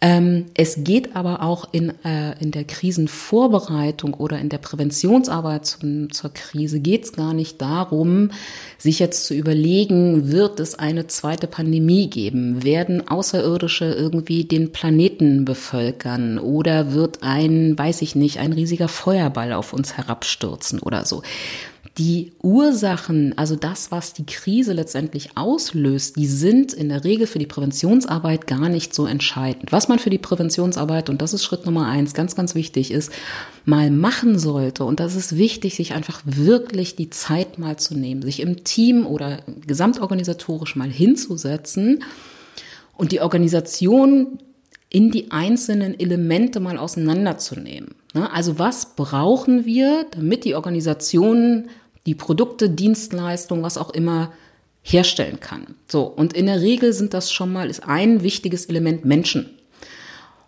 Ähm, 0.00 0.46
es 0.54 0.84
geht 0.84 1.16
aber 1.16 1.42
auch 1.42 1.68
in, 1.72 1.92
äh, 2.04 2.40
in 2.40 2.52
der 2.52 2.62
Krisenvorbereitung 2.62 4.14
oder 4.14 4.38
in 4.38 4.48
der 4.48 4.58
Präventionsarbeit 4.58 5.66
zum, 5.66 6.12
zur 6.12 6.32
Krise 6.32 6.78
geht 6.78 7.04
es 7.04 7.12
gar 7.12 7.34
nicht 7.34 7.60
darum, 7.60 8.30
sich 8.78 9.00
jetzt 9.00 9.26
zu 9.26 9.34
überlegen, 9.34 10.30
wird 10.30 10.60
es 10.60 10.78
eine 10.78 11.08
zweite 11.08 11.48
Pandemie 11.48 12.08
geben? 12.08 12.62
Werden 12.62 13.08
Außerirdische 13.08 13.86
irgendwie 13.86 14.44
den 14.44 14.70
Planeten 14.70 15.44
bevölkern? 15.44 16.38
Oder 16.38 16.92
wird 16.92 17.24
ein, 17.24 17.76
weiß 17.76 18.02
ich 18.02 18.14
nicht, 18.14 18.38
ein 18.38 18.52
riesiger 18.52 18.86
Feuerball 18.86 19.52
auf 19.52 19.72
uns 19.72 19.96
herabstürzen 19.96 20.78
oder 20.78 21.04
so? 21.06 21.22
Die 21.96 22.32
Ursachen, 22.42 23.36
also 23.36 23.56
das, 23.56 23.90
was 23.90 24.12
die 24.12 24.26
Krise 24.26 24.72
letztendlich 24.72 25.30
auslöst, 25.36 26.16
die 26.16 26.26
sind 26.26 26.72
in 26.72 26.88
der 26.90 27.04
Regel 27.04 27.26
für 27.26 27.38
die 27.38 27.46
Präventionsarbeit 27.46 28.46
gar 28.46 28.68
nicht 28.68 28.94
so 28.94 29.06
entscheidend. 29.06 29.72
Was 29.72 29.88
man 29.88 29.98
für 29.98 30.10
die 30.10 30.18
Präventionsarbeit, 30.18 31.08
und 31.10 31.22
das 31.22 31.32
ist 31.32 31.44
Schritt 31.44 31.66
Nummer 31.66 31.86
eins, 31.86 32.14
ganz, 32.14 32.36
ganz 32.36 32.54
wichtig 32.54 32.90
ist, 32.90 33.10
mal 33.64 33.90
machen 33.90 34.38
sollte, 34.38 34.84
und 34.84 35.00
das 35.00 35.16
ist 35.16 35.36
wichtig, 35.36 35.74
sich 35.76 35.94
einfach 35.94 36.20
wirklich 36.24 36.94
die 36.94 37.10
Zeit 37.10 37.58
mal 37.58 37.78
zu 37.78 37.96
nehmen, 37.96 38.22
sich 38.22 38.40
im 38.40 38.64
Team 38.64 39.06
oder 39.06 39.40
gesamtorganisatorisch 39.66 40.76
mal 40.76 40.90
hinzusetzen 40.90 42.04
und 42.96 43.12
die 43.12 43.20
Organisation 43.20 44.38
in 44.90 45.10
die 45.10 45.30
einzelnen 45.30 45.98
Elemente 45.98 46.60
mal 46.60 46.78
auseinanderzunehmen. 46.78 47.94
Also 48.26 48.58
was 48.58 48.96
brauchen 48.96 49.64
wir, 49.64 50.06
damit 50.10 50.44
die 50.44 50.54
Organisation 50.54 51.68
die 52.06 52.14
Produkte, 52.14 52.70
Dienstleistungen, 52.70 53.62
was 53.62 53.76
auch 53.76 53.90
immer 53.90 54.32
herstellen 54.82 55.40
kann. 55.40 55.74
So. 55.86 56.04
Und 56.04 56.32
in 56.32 56.46
der 56.46 56.62
Regel 56.62 56.92
sind 56.92 57.12
das 57.12 57.30
schon 57.30 57.52
mal, 57.52 57.68
ist 57.68 57.86
ein 57.86 58.22
wichtiges 58.22 58.66
Element 58.66 59.04
Menschen. 59.04 59.50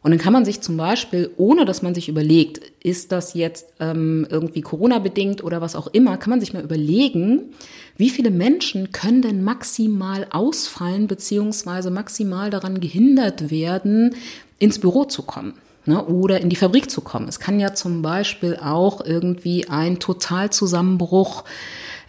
Und 0.02 0.12
dann 0.12 0.18
kann 0.18 0.32
man 0.32 0.46
sich 0.46 0.62
zum 0.62 0.78
Beispiel, 0.78 1.30
ohne 1.36 1.66
dass 1.66 1.82
man 1.82 1.94
sich 1.94 2.08
überlegt, 2.08 2.62
ist 2.82 3.12
das 3.12 3.34
jetzt 3.34 3.74
ähm, 3.80 4.26
irgendwie 4.30 4.62
Corona-bedingt 4.62 5.44
oder 5.44 5.60
was 5.60 5.76
auch 5.76 5.88
immer, 5.88 6.16
kann 6.16 6.30
man 6.30 6.40
sich 6.40 6.54
mal 6.54 6.64
überlegen, 6.64 7.52
wie 7.98 8.08
viele 8.08 8.30
Menschen 8.30 8.92
können 8.92 9.20
denn 9.20 9.44
maximal 9.44 10.26
ausfallen 10.30 11.06
beziehungsweise 11.06 11.90
maximal 11.90 12.48
daran 12.48 12.80
gehindert 12.80 13.50
werden, 13.50 14.14
ins 14.58 14.78
Büro 14.78 15.04
zu 15.04 15.22
kommen 15.22 15.52
ne, 15.86 16.04
oder 16.04 16.40
in 16.40 16.48
die 16.48 16.56
Fabrik 16.56 16.90
zu 16.90 17.00
kommen. 17.00 17.28
Es 17.28 17.40
kann 17.40 17.60
ja 17.60 17.74
zum 17.74 18.02
Beispiel 18.02 18.56
auch 18.56 19.04
irgendwie 19.04 19.68
ein 19.68 19.98
Totalzusammenbruch 19.98 21.44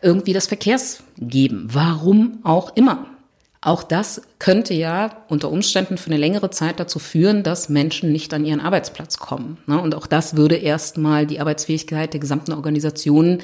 irgendwie 0.01 0.33
des 0.33 0.47
Verkehrs 0.47 1.03
geben. 1.17 1.67
Warum 1.71 2.39
auch 2.43 2.75
immer. 2.75 3.05
Auch 3.63 3.83
das 3.83 4.23
könnte 4.39 4.73
ja 4.73 5.23
unter 5.29 5.51
Umständen 5.51 5.99
für 5.99 6.07
eine 6.07 6.17
längere 6.17 6.49
Zeit 6.49 6.79
dazu 6.79 6.97
führen, 6.97 7.43
dass 7.43 7.69
Menschen 7.69 8.11
nicht 8.11 8.33
an 8.33 8.43
ihren 8.43 8.59
Arbeitsplatz 8.59 9.19
kommen. 9.19 9.59
Ne? 9.67 9.79
Und 9.79 9.93
auch 9.93 10.07
das 10.07 10.35
würde 10.35 10.55
erstmal 10.55 11.27
die 11.27 11.39
Arbeitsfähigkeit 11.39 12.11
der 12.11 12.19
gesamten 12.19 12.53
Organisation 12.53 13.37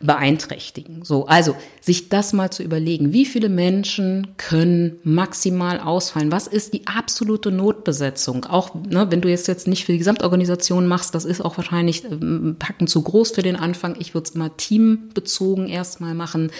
beeinträchtigen. 0.00 1.04
So, 1.04 1.26
also 1.26 1.54
sich 1.80 2.08
das 2.08 2.32
mal 2.32 2.50
zu 2.50 2.64
überlegen, 2.64 3.12
wie 3.12 3.24
viele 3.24 3.48
Menschen 3.48 4.34
können 4.38 4.98
maximal 5.04 5.78
ausfallen? 5.78 6.32
Was 6.32 6.48
ist 6.48 6.74
die 6.74 6.88
absolute 6.88 7.52
Notbesetzung? 7.52 8.46
Auch 8.46 8.74
ne, 8.74 9.12
wenn 9.12 9.20
du 9.20 9.28
jetzt 9.28 9.46
jetzt 9.46 9.68
nicht 9.68 9.84
für 9.84 9.92
die 9.92 9.98
Gesamtorganisation 9.98 10.88
machst, 10.88 11.14
das 11.14 11.24
ist 11.24 11.42
auch 11.42 11.56
wahrscheinlich 11.56 12.02
ähm, 12.10 12.56
packen 12.58 12.88
zu 12.88 13.02
groß 13.02 13.30
für 13.30 13.42
den 13.42 13.54
Anfang. 13.54 13.94
Ich 14.00 14.14
würde 14.14 14.28
es 14.28 14.34
immer 14.34 14.56
teambezogen 14.56 15.68
erstmal 15.68 16.14
machen 16.14 16.50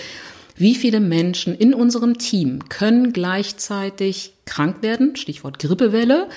wie 0.61 0.75
viele 0.75 1.01
Menschen 1.01 1.55
in 1.55 1.73
unserem 1.73 2.19
Team 2.19 2.69
können 2.69 3.13
gleichzeitig 3.13 4.35
krank 4.45 4.83
werden, 4.83 5.17
Stichwort 5.17 5.59
Grippewelle, 5.59 6.29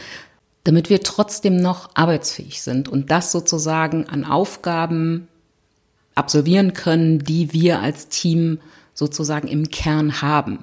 damit 0.63 0.89
wir 0.89 1.01
trotzdem 1.01 1.57
noch 1.57 1.89
arbeitsfähig 1.93 2.61
sind 2.61 2.87
und 2.87 3.11
das 3.11 3.31
sozusagen 3.31 4.07
an 4.07 4.23
Aufgaben 4.23 5.27
absolvieren 6.15 6.73
können, 6.73 7.19
die 7.19 7.51
wir 7.53 7.81
als 7.81 8.07
Team 8.07 8.59
sozusagen 8.93 9.47
im 9.47 9.69
Kern 9.69 10.21
haben. 10.21 10.59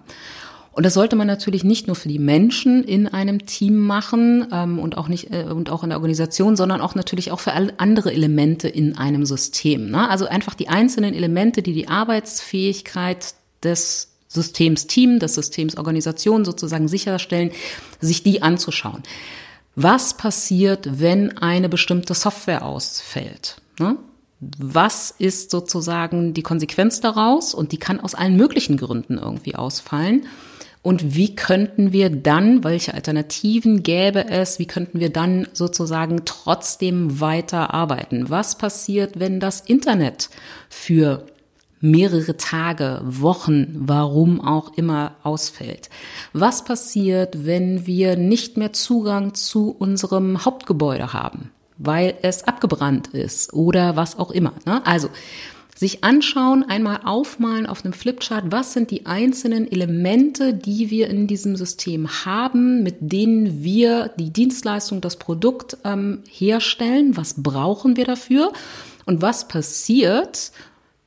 Und 0.73 0.87
das 0.87 0.95
sollte 0.95 1.17
man 1.17 1.27
natürlich 1.27 1.65
nicht 1.65 1.89
nur 1.89 1.97
für 1.97 2.09
die 2.09 2.21
Menschen 2.21 2.85
in 2.85 3.09
einem 3.09 3.45
Team 3.45 3.77
machen 3.77 4.47
ähm, 4.53 4.79
und 4.79 4.97
auch 4.97 5.09
nicht 5.09 5.33
äh, 5.33 5.43
und 5.43 5.69
auch 5.69 5.83
in 5.83 5.91
der 5.91 5.99
Organisation, 5.99 6.57
sondern 6.57 6.81
auch 6.81 6.95
natürlich 6.95 7.33
auch 7.33 7.41
für 7.41 7.53
alle 7.53 7.75
andere 7.79 8.13
Elemente 8.13 8.69
in 8.69 8.97
einem 8.97 9.27
System. 9.27 9.91
Ne? 9.91 10.09
Also 10.09 10.27
einfach 10.27 10.55
die 10.55 10.69
einzelnen 10.69 11.13
Elemente, 11.13 11.63
die 11.63 11.75
die 11.75 11.89
Arbeitsfähigkeit 11.89 13.35
des 13.63 14.09
Systems 14.29 14.87
Team, 14.87 15.19
des 15.19 15.35
Systems 15.35 15.77
Organisation 15.77 16.45
sozusagen 16.45 16.89
sicherstellen, 16.89 17.51
sich 18.01 18.23
die 18.23 18.43
anzuschauen. 18.43 19.03
Was 19.75 20.17
passiert, 20.17 21.01
wenn 21.01 21.37
eine 21.39 21.69
bestimmte 21.69 22.15
Software 22.15 22.65
ausfällt? 22.65 23.61
Ne? 23.79 23.97
Was 24.41 25.15
ist 25.19 25.51
sozusagen 25.51 26.33
die 26.33 26.43
Konsequenz 26.43 27.01
daraus? 27.01 27.55
Und 27.55 27.73
die 27.73 27.79
kann 27.79 28.01
aus 28.01 28.15
allen 28.15 28.37
möglichen 28.37 28.77
Gründen 28.77 29.19
irgendwie 29.19 29.55
ausfallen. 29.55 30.27
Und 30.83 31.15
wie 31.15 31.35
könnten 31.35 31.93
wir 31.93 32.09
dann, 32.09 32.65
welche 32.65 32.95
Alternativen 32.95 33.83
gäbe 33.83 34.29
es, 34.31 34.59
wie 34.59 34.67
könnten 34.67 34.99
wir 34.99 35.11
dann 35.11 35.47
sozusagen 35.53 36.23
trotzdem 36.25 37.21
weiter 37.21 37.75
arbeiten? 37.75 38.31
Was 38.31 38.57
passiert, 38.57 39.21
wenn 39.21 39.41
das 39.41 39.61
Internet 39.61 40.31
für 40.71 41.27
mehrere 41.81 42.37
Tage, 42.37 43.01
Wochen, 43.05 43.75
warum 43.75 44.41
auch 44.41 44.77
immer 44.77 45.17
ausfällt? 45.23 45.89
Was 46.33 46.65
passiert, 46.65 47.47
wenn 47.47 47.87
wir 47.87 48.17
nicht 48.17 48.57
mehr 48.57 48.73
Zugang 48.73 49.35
zu 49.35 49.75
unserem 49.79 50.45
Hauptgebäude 50.45 51.13
haben, 51.13 51.51
weil 51.79 52.15
es 52.23 52.45
abgebrannt 52.45 53.09
ist 53.09 53.53
oder 53.55 53.97
was 53.97 54.19
auch 54.19 54.31
immer? 54.31 54.53
Ne? 54.67 54.85
Also, 54.87 55.09
sich 55.81 56.05
anschauen, 56.05 56.63
einmal 56.69 57.01
aufmalen 57.05 57.65
auf 57.65 57.87
einem 57.87 57.95
Flipchart, 57.95 58.53
was 58.53 58.75
sind 58.75 58.91
die 58.91 59.07
einzelnen 59.07 59.71
Elemente, 59.73 60.53
die 60.53 60.91
wir 60.91 61.09
in 61.09 61.27
diesem 61.27 61.57
System 61.57 62.07
haben, 62.27 62.83
mit 62.83 62.97
denen 63.01 63.65
wir 63.65 64.11
die 64.19 64.31
Dienstleistung, 64.31 65.01
das 65.01 65.17
Produkt 65.17 65.79
ähm, 65.85 66.23
herstellen, 66.29 67.17
was 67.17 67.43
brauchen 67.43 67.97
wir 67.97 68.05
dafür 68.05 68.53
und 69.07 69.23
was 69.23 69.49
passiert, 69.49 70.53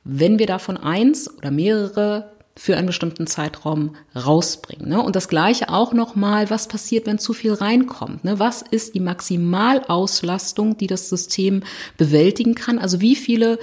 wenn 0.04 0.38
wir 0.38 0.46
davon 0.46 0.76
eins 0.76 1.32
oder 1.38 1.50
mehrere 1.50 2.30
für 2.56 2.76
einen 2.76 2.86
bestimmten 2.86 3.26
Zeitraum 3.26 3.96
rausbringen. 4.14 4.88
Ne? 4.88 5.02
Und 5.02 5.16
das 5.16 5.28
Gleiche 5.28 5.70
auch 5.70 5.92
nochmal, 5.92 6.50
was 6.50 6.68
passiert, 6.68 7.06
wenn 7.06 7.18
zu 7.18 7.32
viel 7.32 7.52
reinkommt? 7.52 8.24
Ne? 8.24 8.38
Was 8.38 8.62
ist 8.62 8.94
die 8.94 9.00
Maximalauslastung, 9.00 10.76
die 10.76 10.86
das 10.86 11.08
System 11.08 11.64
bewältigen 11.96 12.54
kann? 12.54 12.78
Also 12.78 13.00
wie 13.00 13.16
viele 13.16 13.58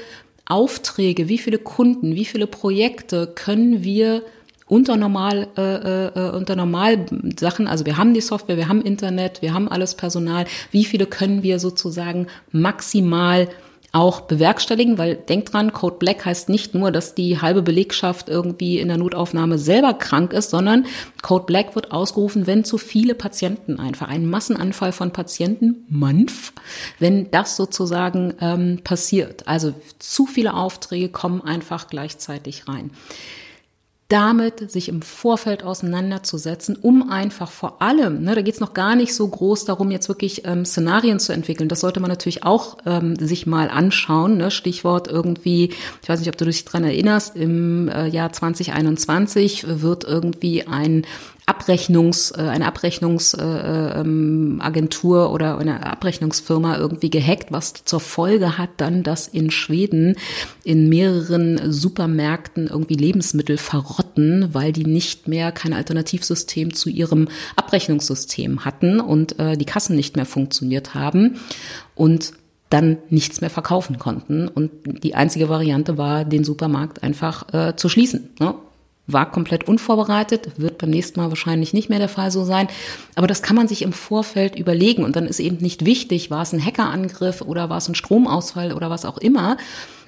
Aufträge, 0.45 1.29
wie 1.29 1.37
viele 1.37 1.57
Kunden, 1.57 2.15
wie 2.15 2.25
viele 2.25 2.47
Projekte 2.47 3.27
können 3.27 3.83
wir 3.83 4.23
unter 4.67 4.97
normal 4.97 5.47
äh, 5.57 6.07
äh, 6.07 6.31
unter 6.31 6.55
normal 6.55 7.05
Sachen, 7.37 7.67
also 7.67 7.85
wir 7.85 7.97
haben 7.97 8.13
die 8.13 8.21
Software, 8.21 8.55
wir 8.55 8.69
haben 8.69 8.81
Internet, 8.81 9.41
wir 9.41 9.53
haben 9.53 9.67
alles 9.69 9.95
Personal, 9.95 10.45
wie 10.71 10.85
viele 10.85 11.05
können 11.05 11.43
wir 11.43 11.59
sozusagen 11.59 12.27
maximal 12.51 13.49
auch 13.93 14.21
bewerkstelligen, 14.21 14.97
weil 14.97 15.15
denkt 15.15 15.53
dran, 15.53 15.73
Code 15.73 15.97
Black 15.97 16.25
heißt 16.25 16.47
nicht 16.47 16.73
nur, 16.73 16.91
dass 16.91 17.13
die 17.13 17.41
halbe 17.41 17.61
Belegschaft 17.61 18.29
irgendwie 18.29 18.79
in 18.79 18.87
der 18.87 18.97
Notaufnahme 18.97 19.57
selber 19.57 19.93
krank 19.93 20.31
ist, 20.31 20.49
sondern 20.49 20.85
Code 21.21 21.45
Black 21.45 21.75
wird 21.75 21.91
ausgerufen, 21.91 22.47
wenn 22.47 22.63
zu 22.63 22.77
viele 22.77 23.15
Patienten 23.15 23.79
einfach, 23.79 24.07
ein 24.07 24.25
Massenanfall 24.25 24.93
von 24.93 25.11
Patienten, 25.11 25.85
MANF, 25.89 26.53
wenn 26.99 27.31
das 27.31 27.57
sozusagen 27.57 28.33
ähm, 28.39 28.79
passiert. 28.83 29.47
Also 29.47 29.73
zu 29.99 30.25
viele 30.25 30.53
Aufträge 30.53 31.09
kommen 31.09 31.41
einfach 31.41 31.87
gleichzeitig 31.87 32.67
rein 32.69 32.91
damit 34.11 34.69
sich 34.69 34.89
im 34.89 35.01
Vorfeld 35.01 35.63
auseinanderzusetzen, 35.63 36.75
um 36.75 37.09
einfach 37.09 37.49
vor 37.49 37.81
allem, 37.81 38.23
ne, 38.23 38.35
da 38.35 38.41
geht 38.41 38.55
es 38.55 38.59
noch 38.59 38.73
gar 38.73 38.97
nicht 38.97 39.15
so 39.15 39.25
groß 39.25 39.63
darum, 39.63 39.89
jetzt 39.89 40.09
wirklich 40.09 40.45
ähm, 40.45 40.65
Szenarien 40.65 41.19
zu 41.19 41.31
entwickeln. 41.31 41.69
Das 41.69 41.79
sollte 41.79 42.01
man 42.01 42.09
natürlich 42.09 42.43
auch 42.43 42.77
ähm, 42.85 43.15
sich 43.15 43.47
mal 43.47 43.69
anschauen. 43.69 44.35
Ne? 44.35 44.51
Stichwort 44.51 45.07
irgendwie, 45.07 45.73
ich 46.01 46.09
weiß 46.09 46.19
nicht, 46.19 46.27
ob 46.27 46.37
du 46.37 46.43
dich 46.43 46.65
dran 46.65 46.83
erinnerst, 46.83 47.37
im 47.37 47.87
äh, 47.87 48.07
Jahr 48.07 48.33
2021 48.33 49.81
wird 49.81 50.03
irgendwie 50.03 50.67
ein 50.67 51.05
Abrechnungs, 51.45 52.31
äh, 52.31 52.41
eine 52.41 52.65
Abrechnungsagentur 52.67 55.23
äh, 55.23 55.27
oder 55.27 55.57
eine 55.57 55.85
Abrechnungsfirma 55.85 56.77
irgendwie 56.77 57.09
gehackt, 57.09 57.51
was 57.51 57.73
zur 57.85 57.99
Folge 57.99 58.57
hat 58.57 58.69
dann, 58.77 59.03
dass 59.03 59.27
in 59.27 59.51
Schweden 59.51 60.15
in 60.63 60.87
mehreren 60.89 61.71
Supermärkten 61.71 62.67
irgendwie 62.67 62.95
Lebensmittel 62.95 63.57
verrotten, 63.57 64.53
weil 64.53 64.71
die 64.71 64.85
nicht 64.85 65.27
mehr 65.27 65.51
kein 65.51 65.73
Alternativsystem 65.73 66.73
zu 66.73 66.89
ihrem 66.89 67.27
Abrechnungssystem 67.55 68.65
hatten 68.65 68.99
und 68.99 69.39
äh, 69.39 69.57
die 69.57 69.65
Kassen 69.65 69.95
nicht 69.95 70.15
mehr 70.15 70.25
funktioniert 70.25 70.93
haben 70.93 71.39
und 71.95 72.33
dann 72.69 72.97
nichts 73.09 73.41
mehr 73.41 73.49
verkaufen 73.49 73.99
konnten. 73.99 74.47
Und 74.47 74.71
die 75.03 75.15
einzige 75.15 75.49
Variante 75.49 75.97
war, 75.97 76.25
den 76.25 76.43
Supermarkt 76.43 77.03
einfach 77.03 77.53
äh, 77.53 77.75
zu 77.75 77.89
schließen. 77.89 78.29
Ne? 78.39 78.53
War 79.13 79.31
komplett 79.31 79.67
unvorbereitet, 79.67 80.49
wird 80.57 80.77
beim 80.77 80.89
nächsten 80.89 81.19
Mal 81.19 81.29
wahrscheinlich 81.29 81.73
nicht 81.73 81.89
mehr 81.89 81.99
der 81.99 82.09
Fall 82.09 82.31
so 82.31 82.43
sein. 82.43 82.67
Aber 83.15 83.27
das 83.27 83.41
kann 83.41 83.55
man 83.55 83.67
sich 83.67 83.81
im 83.81 83.93
Vorfeld 83.93 84.55
überlegen 84.55 85.03
und 85.03 85.15
dann 85.15 85.27
ist 85.27 85.39
eben 85.39 85.57
nicht 85.57 85.85
wichtig, 85.85 86.31
war 86.31 86.41
es 86.41 86.53
ein 86.53 86.63
Hackerangriff 86.63 87.41
oder 87.41 87.69
war 87.69 87.77
es 87.77 87.87
ein 87.87 87.95
Stromausfall 87.95 88.73
oder 88.73 88.89
was 88.89 89.05
auch 89.05 89.17
immer. 89.17 89.57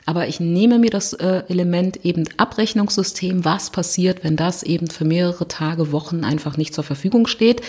Aber 0.06 0.28
ich 0.28 0.40
nehme 0.40 0.80
mir 0.80 0.90
das 0.90 1.14
äh, 1.14 1.44
Element 1.48 2.06
eben 2.06 2.26
Abrechnungssystem, 2.38 3.46
was 3.46 3.70
passiert, 3.70 4.24
wenn 4.24 4.36
das 4.36 4.64
eben 4.64 4.88
für 4.88 5.06
mehrere 5.06 5.48
Tage, 5.48 5.92
Wochen 5.92 6.24
einfach 6.24 6.58
nicht 6.58 6.74
zur 6.74 6.84
Verfügung 6.84 7.28
steht 7.28 7.62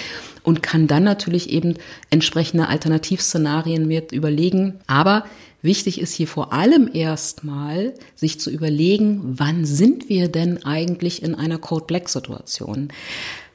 und 0.42 0.62
kann 0.62 0.88
dann 0.88 1.05
natürlich 1.05 1.51
eben 1.51 1.75
entsprechende 2.11 2.68
Alternativszenarien 2.68 3.87
mir 3.87 4.03
überlegen. 4.11 4.81
Aber 4.87 5.25
Wichtig 5.64 5.98
ist 5.98 6.12
hier 6.12 6.29
vor 6.29 6.53
allem 6.53 6.90
erstmal, 6.92 7.94
sich 8.14 8.38
zu 8.38 8.50
überlegen, 8.50 9.22
wann 9.24 9.64
sind 9.64 10.11
wir 10.11 10.29
denn 10.29 10.62
eigentlich 10.62 11.22
in 11.22 11.35
einer 11.35 11.57
Code-Black-Situation? 11.57 12.92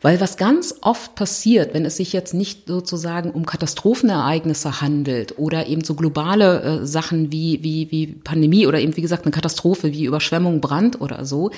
Weil 0.02 0.20
was 0.20 0.36
ganz 0.36 0.74
oft 0.82 1.14
passiert, 1.14 1.76
wenn 1.76 1.86
es 1.86 1.98
sich 1.98 2.12
jetzt 2.12 2.34
nicht 2.34 2.68
sozusagen 2.68 3.30
um 3.30 3.46
Katastrophenereignisse 3.46 4.82
handelt 4.82 5.38
oder 5.38 5.68
eben 5.68 5.84
so 5.84 5.94
globale 5.94 6.62
äh, 6.82 6.88
Sachen 6.88 7.32
wie, 7.32 7.62
wie, 7.62 7.92
wie 7.92 8.08
Pandemie 8.08 8.66
oder 8.66 8.80
eben 8.80 8.98
wie 8.98 9.04
gesagt 9.04 9.26
eine 9.26 9.32
Katastrophe 9.32 9.94
wie 9.94 10.06
Überschwemmung, 10.06 10.62
Brand 10.62 11.02
oder 11.02 11.26
so, 11.26 11.52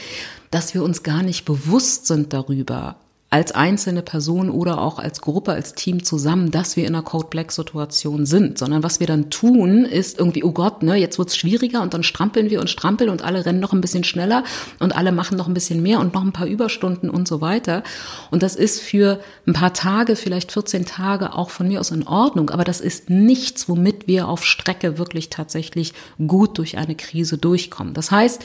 dass 0.50 0.74
wir 0.74 0.84
uns 0.84 1.02
gar 1.02 1.24
nicht 1.24 1.46
bewusst 1.46 2.08
sind 2.08 2.34
darüber, 2.34 2.98
als 3.32 3.54
einzelne 3.54 4.02
Person 4.02 4.50
oder 4.50 4.82
auch 4.82 5.00
als 5.00 5.22
Gruppe, 5.22 5.54
als 5.54 5.74
Team 5.74 6.04
zusammen, 6.04 6.52
dass 6.52 6.76
wir 6.76 6.86
in 6.86 6.94
einer 6.94 7.02
Code 7.04 7.28
Black 7.30 7.54
Situation 7.54 8.26
sind, 8.26 8.58
sondern 8.58 8.84
was 8.84 9.00
wir 9.00 9.08
dann 9.08 9.30
tun, 9.30 9.86
ist 9.86 10.20
irgendwie, 10.20 10.44
oh 10.44 10.52
Gott, 10.52 10.84
ne, 10.84 10.98
jetzt 10.98 11.18
wird's 11.18 11.38
schwieriger 11.38 11.82
und 11.82 11.94
dann 11.94 12.04
strampeln 12.04 12.50
wir 12.50 12.60
und 12.60 12.70
strampeln 12.70 13.10
und 13.10 13.22
alle 13.22 13.46
rennen 13.46 13.62
noch 13.62 13.72
ein 13.72 13.80
bisschen 13.80 14.04
schneller 14.04 14.44
und 14.80 14.98
alle 14.98 15.14
machen 15.14 15.38
noch 15.38 15.48
ein 15.48 15.54
bisschen 15.54 15.82
mehr 15.82 16.02
und 16.02 16.14
noch 16.14 16.24
ein 16.24 16.34
paar 16.34 16.46
Überstunden 16.46 17.10
und 17.10 17.26
so 17.26 17.40
weiter. 17.40 17.84
Und 18.32 18.44
das 18.44 18.58
ist 18.58 18.82
für 18.82 19.22
ein 19.48 19.54
paar 19.54 19.74
Tage, 19.74 20.18
vielleicht 20.18 20.52
14 20.52 20.86
Tage 20.86 21.34
auch 21.34 21.52
von 21.52 21.70
mir 21.70 21.80
aus 21.80 21.92
in 21.92 22.06
Ordnung, 22.06 22.50
aber 22.50 22.66
das 22.66 22.82
ist 22.82 23.10
nichts, 23.10 23.70
womit 23.70 24.10
wir 24.10 24.28
auf 24.28 24.44
Strecke 24.44 24.98
wirklich 24.98 25.30
tatsächlich 25.30 25.94
gut 26.28 26.58
durch 26.58 26.78
eine 26.78 26.96
Krise 26.96 27.38
durchkommen. 27.38 27.94
Das 27.94 28.12
heißt, 28.12 28.44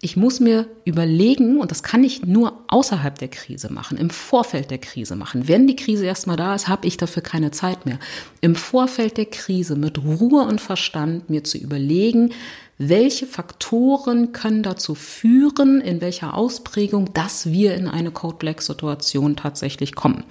ich 0.00 0.16
muss 0.16 0.40
mir 0.40 0.66
überlegen, 0.84 1.60
und 1.60 1.70
das 1.70 1.82
kann 1.82 2.04
ich 2.04 2.24
nur 2.26 2.64
außerhalb 2.68 3.16
der 3.18 3.28
Krise 3.28 3.72
machen, 3.72 3.96
im 3.96 4.10
Vorfeld 4.10 4.70
der 4.70 4.78
Krise 4.78 5.16
machen. 5.16 5.48
Wenn 5.48 5.66
die 5.66 5.76
Krise 5.76 6.04
erstmal 6.04 6.36
da 6.36 6.54
ist, 6.54 6.68
habe 6.68 6.86
ich 6.86 6.96
dafür 6.96 7.22
keine 7.22 7.50
Zeit 7.50 7.86
mehr. 7.86 7.98
Im 8.40 8.54
Vorfeld 8.54 9.16
der 9.16 9.26
Krise 9.26 9.76
mit 9.76 9.98
Ruhe 9.98 10.42
und 10.42 10.60
Verstand 10.60 11.30
mir 11.30 11.44
zu 11.44 11.58
überlegen, 11.58 12.32
welche 12.76 13.26
Faktoren 13.26 14.32
können 14.32 14.62
dazu 14.62 14.94
führen, 14.94 15.80
in 15.80 16.00
welcher 16.00 16.34
Ausprägung, 16.34 17.12
dass 17.12 17.46
wir 17.46 17.74
in 17.74 17.86
eine 17.86 18.10
Code 18.10 18.36
Black 18.36 18.62
Situation 18.62 19.36
tatsächlich 19.36 19.94
kommen. 19.94 20.24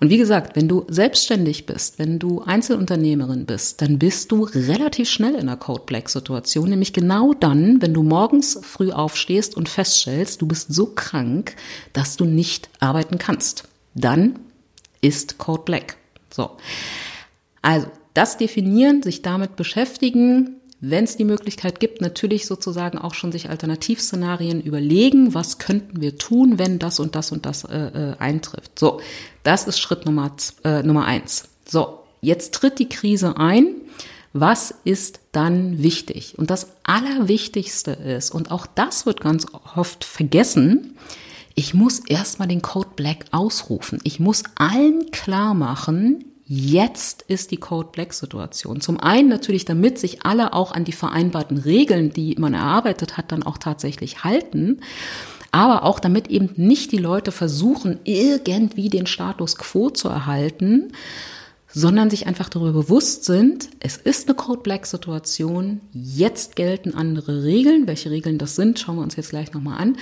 Und 0.00 0.08
wie 0.08 0.16
gesagt, 0.16 0.56
wenn 0.56 0.68
du 0.68 0.86
selbstständig 0.88 1.66
bist, 1.66 1.98
wenn 1.98 2.18
du 2.18 2.42
Einzelunternehmerin 2.42 3.44
bist, 3.44 3.82
dann 3.82 3.98
bist 3.98 4.32
du 4.32 4.44
relativ 4.44 5.10
schnell 5.10 5.34
in 5.34 5.40
einer 5.40 5.56
Code 5.56 5.82
Black 5.84 6.08
Situation, 6.08 6.70
nämlich 6.70 6.92
genau 6.92 7.34
dann, 7.34 7.82
wenn 7.82 7.92
du 7.92 8.02
morgens 8.02 8.58
früh 8.62 8.90
aufstehst 8.90 9.56
und 9.56 9.68
feststellst, 9.68 10.40
du 10.40 10.46
bist 10.46 10.72
so 10.72 10.86
krank, 10.86 11.56
dass 11.92 12.16
du 12.16 12.24
nicht 12.24 12.70
arbeiten 12.80 13.18
kannst. 13.18 13.64
Dann 13.94 14.38
ist 15.02 15.36
Code 15.36 15.62
Black. 15.64 15.96
So. 16.30 16.52
Also, 17.60 17.88
das 18.14 18.36
definieren, 18.36 19.02
sich 19.02 19.22
damit 19.22 19.56
beschäftigen, 19.56 20.56
wenn 20.84 21.04
es 21.04 21.16
die 21.16 21.24
Möglichkeit 21.24 21.78
gibt, 21.78 22.00
natürlich 22.00 22.44
sozusagen 22.46 22.98
auch 22.98 23.14
schon 23.14 23.30
sich 23.30 23.48
Alternativszenarien 23.48 24.60
überlegen, 24.60 25.32
was 25.32 25.58
könnten 25.58 26.00
wir 26.00 26.18
tun, 26.18 26.58
wenn 26.58 26.80
das 26.80 26.98
und 26.98 27.14
das 27.14 27.30
und 27.30 27.46
das 27.46 27.62
äh, 27.62 27.76
äh, 27.78 28.16
eintrifft. 28.18 28.80
So, 28.80 29.00
das 29.44 29.68
ist 29.68 29.78
Schritt 29.78 30.06
Nummer, 30.06 30.32
äh, 30.64 30.82
Nummer 30.82 31.04
eins. 31.04 31.44
So, 31.68 32.00
jetzt 32.20 32.52
tritt 32.54 32.80
die 32.80 32.88
Krise 32.88 33.36
ein. 33.36 33.76
Was 34.32 34.74
ist 34.82 35.20
dann 35.30 35.84
wichtig? 35.84 36.36
Und 36.36 36.50
das 36.50 36.66
Allerwichtigste 36.82 37.92
ist, 37.92 38.30
und 38.30 38.50
auch 38.50 38.66
das 38.66 39.06
wird 39.06 39.20
ganz 39.20 39.46
oft 39.76 40.04
vergessen, 40.04 40.96
ich 41.54 41.74
muss 41.74 42.00
erstmal 42.00 42.48
den 42.48 42.62
Code 42.62 42.90
Black 42.96 43.26
ausrufen. 43.30 44.00
Ich 44.02 44.18
muss 44.18 44.42
allen 44.56 45.12
klar 45.12 45.54
machen, 45.54 46.24
Jetzt 46.44 47.24
ist 47.28 47.50
die 47.50 47.56
Code 47.56 47.90
Black 47.92 48.12
Situation. 48.12 48.80
Zum 48.80 48.98
einen 48.98 49.28
natürlich, 49.28 49.64
damit 49.64 49.98
sich 49.98 50.26
alle 50.26 50.52
auch 50.52 50.72
an 50.72 50.84
die 50.84 50.92
vereinbarten 50.92 51.58
Regeln, 51.58 52.12
die 52.12 52.34
man 52.38 52.54
erarbeitet 52.54 53.16
hat, 53.16 53.30
dann 53.30 53.42
auch 53.42 53.58
tatsächlich 53.58 54.24
halten. 54.24 54.80
Aber 55.52 55.84
auch 55.84 56.00
damit 56.00 56.28
eben 56.28 56.50
nicht 56.56 56.92
die 56.92 56.98
Leute 56.98 57.30
versuchen, 57.30 58.00
irgendwie 58.04 58.88
den 58.88 59.06
Status 59.06 59.56
quo 59.56 59.90
zu 59.90 60.08
erhalten, 60.08 60.92
sondern 61.68 62.10
sich 62.10 62.26
einfach 62.26 62.48
darüber 62.48 62.72
bewusst 62.72 63.24
sind, 63.24 63.68
es 63.80 63.96
ist 63.96 64.28
eine 64.28 64.34
Code 64.34 64.62
Black 64.62 64.86
Situation, 64.86 65.80
jetzt 65.92 66.56
gelten 66.56 66.94
andere 66.94 67.44
Regeln. 67.44 67.86
Welche 67.86 68.10
Regeln 68.10 68.38
das 68.38 68.56
sind, 68.56 68.78
schauen 68.78 68.96
wir 68.96 69.02
uns 69.02 69.16
jetzt 69.16 69.30
gleich 69.30 69.52
nochmal 69.52 69.80
an. 69.80 69.96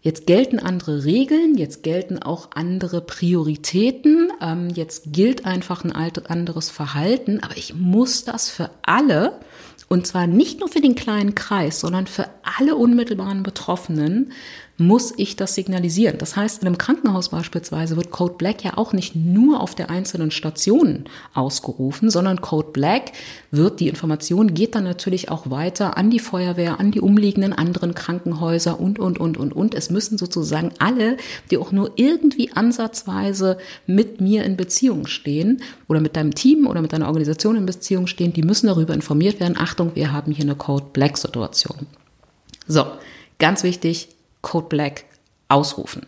Jetzt 0.00 0.26
gelten 0.26 0.60
andere 0.60 1.04
Regeln, 1.04 1.56
jetzt 1.56 1.82
gelten 1.82 2.22
auch 2.22 2.50
andere 2.54 3.00
Prioritäten, 3.00 4.30
ähm, 4.40 4.68
jetzt 4.70 5.12
gilt 5.12 5.44
einfach 5.44 5.84
ein 5.84 5.92
anderes 5.92 6.70
Verhalten, 6.70 7.40
aber 7.42 7.56
ich 7.56 7.74
muss 7.74 8.24
das 8.24 8.48
für 8.48 8.70
alle, 8.82 9.40
und 9.88 10.06
zwar 10.06 10.26
nicht 10.28 10.60
nur 10.60 10.68
für 10.68 10.80
den 10.80 10.94
kleinen 10.94 11.34
Kreis, 11.34 11.80
sondern 11.80 12.06
für 12.06 12.28
alle 12.42 12.76
unmittelbaren 12.76 13.42
Betroffenen 13.42 14.32
muss 14.78 15.12
ich 15.16 15.34
das 15.34 15.56
signalisieren. 15.56 16.18
Das 16.18 16.36
heißt, 16.36 16.62
in 16.62 16.68
einem 16.68 16.78
Krankenhaus 16.78 17.30
beispielsweise 17.30 17.96
wird 17.96 18.12
Code 18.12 18.34
Black 18.38 18.62
ja 18.62 18.78
auch 18.78 18.92
nicht 18.92 19.16
nur 19.16 19.60
auf 19.60 19.74
der 19.74 19.90
einzelnen 19.90 20.30
Station 20.30 21.04
ausgerufen, 21.34 22.10
sondern 22.10 22.40
Code 22.40 22.70
Black 22.72 23.10
wird, 23.50 23.80
die 23.80 23.88
Information 23.88 24.54
geht 24.54 24.76
dann 24.76 24.84
natürlich 24.84 25.30
auch 25.30 25.50
weiter 25.50 25.96
an 25.96 26.10
die 26.10 26.20
Feuerwehr, 26.20 26.78
an 26.78 26.92
die 26.92 27.00
umliegenden 27.00 27.52
anderen 27.52 27.94
Krankenhäuser 27.94 28.78
und, 28.78 29.00
und, 29.00 29.18
und, 29.18 29.36
und, 29.36 29.52
und. 29.52 29.74
Es 29.74 29.90
müssen 29.90 30.16
sozusagen 30.16 30.70
alle, 30.78 31.16
die 31.50 31.58
auch 31.58 31.72
nur 31.72 31.90
irgendwie 31.96 32.52
ansatzweise 32.52 33.58
mit 33.86 34.20
mir 34.20 34.44
in 34.44 34.56
Beziehung 34.56 35.08
stehen 35.08 35.60
oder 35.88 36.00
mit 36.00 36.14
deinem 36.14 36.36
Team 36.36 36.68
oder 36.68 36.82
mit 36.82 36.92
deiner 36.92 37.08
Organisation 37.08 37.56
in 37.56 37.66
Beziehung 37.66 38.06
stehen, 38.06 38.32
die 38.32 38.42
müssen 38.42 38.68
darüber 38.68 38.94
informiert 38.94 39.40
werden. 39.40 39.56
Achtung, 39.58 39.96
wir 39.96 40.12
haben 40.12 40.30
hier 40.30 40.44
eine 40.44 40.54
Code 40.54 40.86
Black 40.92 41.18
Situation. 41.18 41.86
So, 42.68 42.84
ganz 43.40 43.64
wichtig, 43.64 44.10
Code 44.42 44.68
Black 44.68 45.04
ausrufen. 45.48 46.06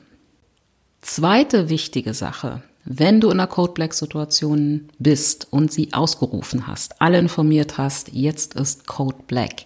Zweite 1.01 1.69
wichtige 1.69 2.15
Sache, 2.15 2.63
wenn 2.85 3.21
du 3.21 3.29
in 3.29 3.39
einer 3.41 3.47
Code 3.47 3.73
Black 3.73 3.95
Situation 3.95 4.89
bist 4.99 5.49
und 5.51 5.73
sie 5.73 5.93
ausgerufen 5.93 6.67
hast, 6.67 7.01
alle 7.01 7.19
informiert 7.19 7.79
hast, 7.79 8.11
jetzt 8.13 8.55
ist 8.55 8.87
Code 8.87 9.17
Black, 9.27 9.65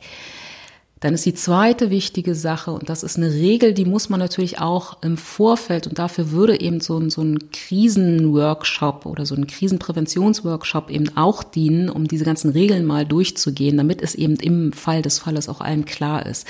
dann 1.00 1.12
ist 1.12 1.26
die 1.26 1.34
zweite 1.34 1.90
wichtige 1.90 2.34
Sache, 2.34 2.70
und 2.70 2.88
das 2.88 3.02
ist 3.02 3.18
eine 3.18 3.30
Regel, 3.30 3.74
die 3.74 3.84
muss 3.84 4.08
man 4.08 4.18
natürlich 4.18 4.58
auch 4.58 5.02
im 5.02 5.18
Vorfeld, 5.18 5.86
und 5.86 5.98
dafür 5.98 6.30
würde 6.30 6.58
eben 6.58 6.80
so 6.80 6.98
ein, 6.98 7.10
so 7.10 7.20
ein 7.20 7.50
Krisenworkshop 7.50 9.04
oder 9.04 9.26
so 9.26 9.34
ein 9.34 9.46
Krisenpräventionsworkshop 9.46 10.90
eben 10.90 11.14
auch 11.16 11.42
dienen, 11.42 11.90
um 11.90 12.08
diese 12.08 12.24
ganzen 12.24 12.52
Regeln 12.52 12.86
mal 12.86 13.04
durchzugehen, 13.04 13.76
damit 13.76 14.00
es 14.00 14.14
eben 14.14 14.36
im 14.36 14.72
Fall 14.72 15.02
des 15.02 15.18
Falles 15.18 15.50
auch 15.50 15.60
allen 15.60 15.84
klar 15.84 16.24
ist. 16.24 16.46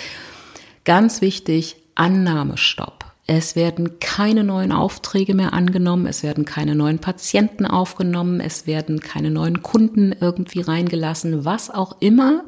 Ganz 0.84 1.20
wichtig, 1.20 1.76
Annahmestopp. 1.94 3.04
Es 3.26 3.56
werden 3.56 4.00
keine 4.00 4.44
neuen 4.44 4.70
Aufträge 4.70 5.34
mehr 5.34 5.54
angenommen, 5.54 6.06
es 6.06 6.22
werden 6.22 6.44
keine 6.44 6.74
neuen 6.74 6.98
Patienten 6.98 7.64
aufgenommen, 7.64 8.40
es 8.40 8.66
werden 8.66 9.00
keine 9.00 9.30
neuen 9.30 9.62
Kunden 9.62 10.14
irgendwie 10.20 10.60
reingelassen, 10.60 11.44
was 11.46 11.70
auch 11.70 11.96
immer. 12.00 12.44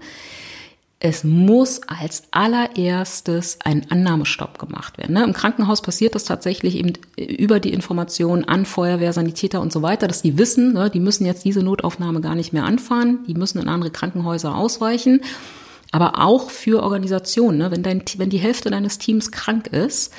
Es 0.98 1.24
muss 1.24 1.80
als 1.86 2.24
allererstes 2.30 3.58
ein 3.64 3.90
Annahmestopp 3.90 4.58
gemacht 4.58 4.98
werden. 4.98 5.14
Ne? 5.14 5.24
Im 5.24 5.32
Krankenhaus 5.32 5.80
passiert 5.80 6.14
das 6.14 6.24
tatsächlich 6.24 6.74
eben 6.74 6.92
über 7.16 7.60
die 7.60 7.72
Information 7.72 8.44
an 8.44 8.66
Feuerwehr, 8.66 9.12
Sanitäter 9.12 9.60
und 9.60 9.72
so 9.72 9.82
weiter, 9.82 10.08
dass 10.08 10.22
die 10.22 10.38
wissen, 10.38 10.72
ne, 10.72 10.90
die 10.90 11.00
müssen 11.00 11.26
jetzt 11.26 11.44
diese 11.44 11.62
Notaufnahme 11.62 12.20
gar 12.20 12.34
nicht 12.34 12.52
mehr 12.52 12.64
anfahren, 12.64 13.20
die 13.26 13.34
müssen 13.34 13.60
in 13.60 13.68
andere 13.68 13.90
Krankenhäuser 13.90 14.54
ausweichen 14.54 15.20
aber 15.92 16.20
auch 16.20 16.50
für 16.50 16.82
Organisationen. 16.82 17.58
Ne? 17.58 17.70
Wenn, 17.70 17.82
dein, 17.82 18.02
wenn 18.18 18.30
die 18.30 18.38
Hälfte 18.38 18.70
deines 18.70 18.98
Teams 18.98 19.30
krank 19.30 19.68
ist, 19.68 20.12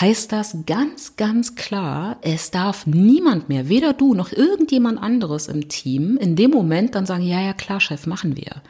heißt 0.00 0.32
das 0.32 0.56
ganz, 0.66 1.16
ganz 1.16 1.54
klar, 1.54 2.16
es 2.22 2.50
darf 2.50 2.86
niemand 2.86 3.48
mehr, 3.48 3.68
weder 3.68 3.92
du 3.92 4.14
noch 4.14 4.32
irgendjemand 4.32 5.00
anderes 5.00 5.46
im 5.46 5.68
Team, 5.68 6.16
in 6.16 6.34
dem 6.34 6.50
Moment 6.50 6.94
dann 6.94 7.06
sagen, 7.06 7.22
ja, 7.22 7.40
ja, 7.40 7.52
klar, 7.52 7.80
Chef, 7.80 8.06
machen 8.06 8.36
wir. 8.36 8.62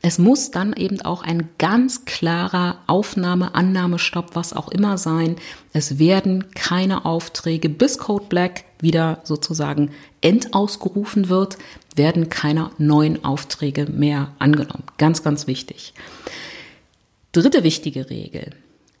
Es 0.00 0.18
muss 0.18 0.50
dann 0.50 0.72
eben 0.72 1.00
auch 1.02 1.22
ein 1.22 1.50
ganz 1.58 2.04
klarer 2.04 2.78
Aufnahme, 2.88 3.54
Annahmestopp, 3.54 4.34
was 4.34 4.52
auch 4.52 4.68
immer 4.68 4.98
sein. 4.98 5.36
Es 5.72 6.00
werden 6.00 6.50
keine 6.54 7.04
Aufträge 7.04 7.68
bis 7.68 7.98
Code 7.98 8.26
Black 8.28 8.64
wieder 8.80 9.20
sozusagen 9.22 9.90
endausgerufen 10.20 11.28
wird, 11.28 11.58
werden 11.96 12.28
keine 12.28 12.70
neuen 12.78 13.24
Aufträge 13.24 13.86
mehr 13.86 14.32
angenommen. 14.38 14.84
Ganz, 14.98 15.22
ganz 15.22 15.46
wichtig. 15.46 15.94
Dritte 17.32 17.62
wichtige 17.64 18.10
Regel. 18.10 18.50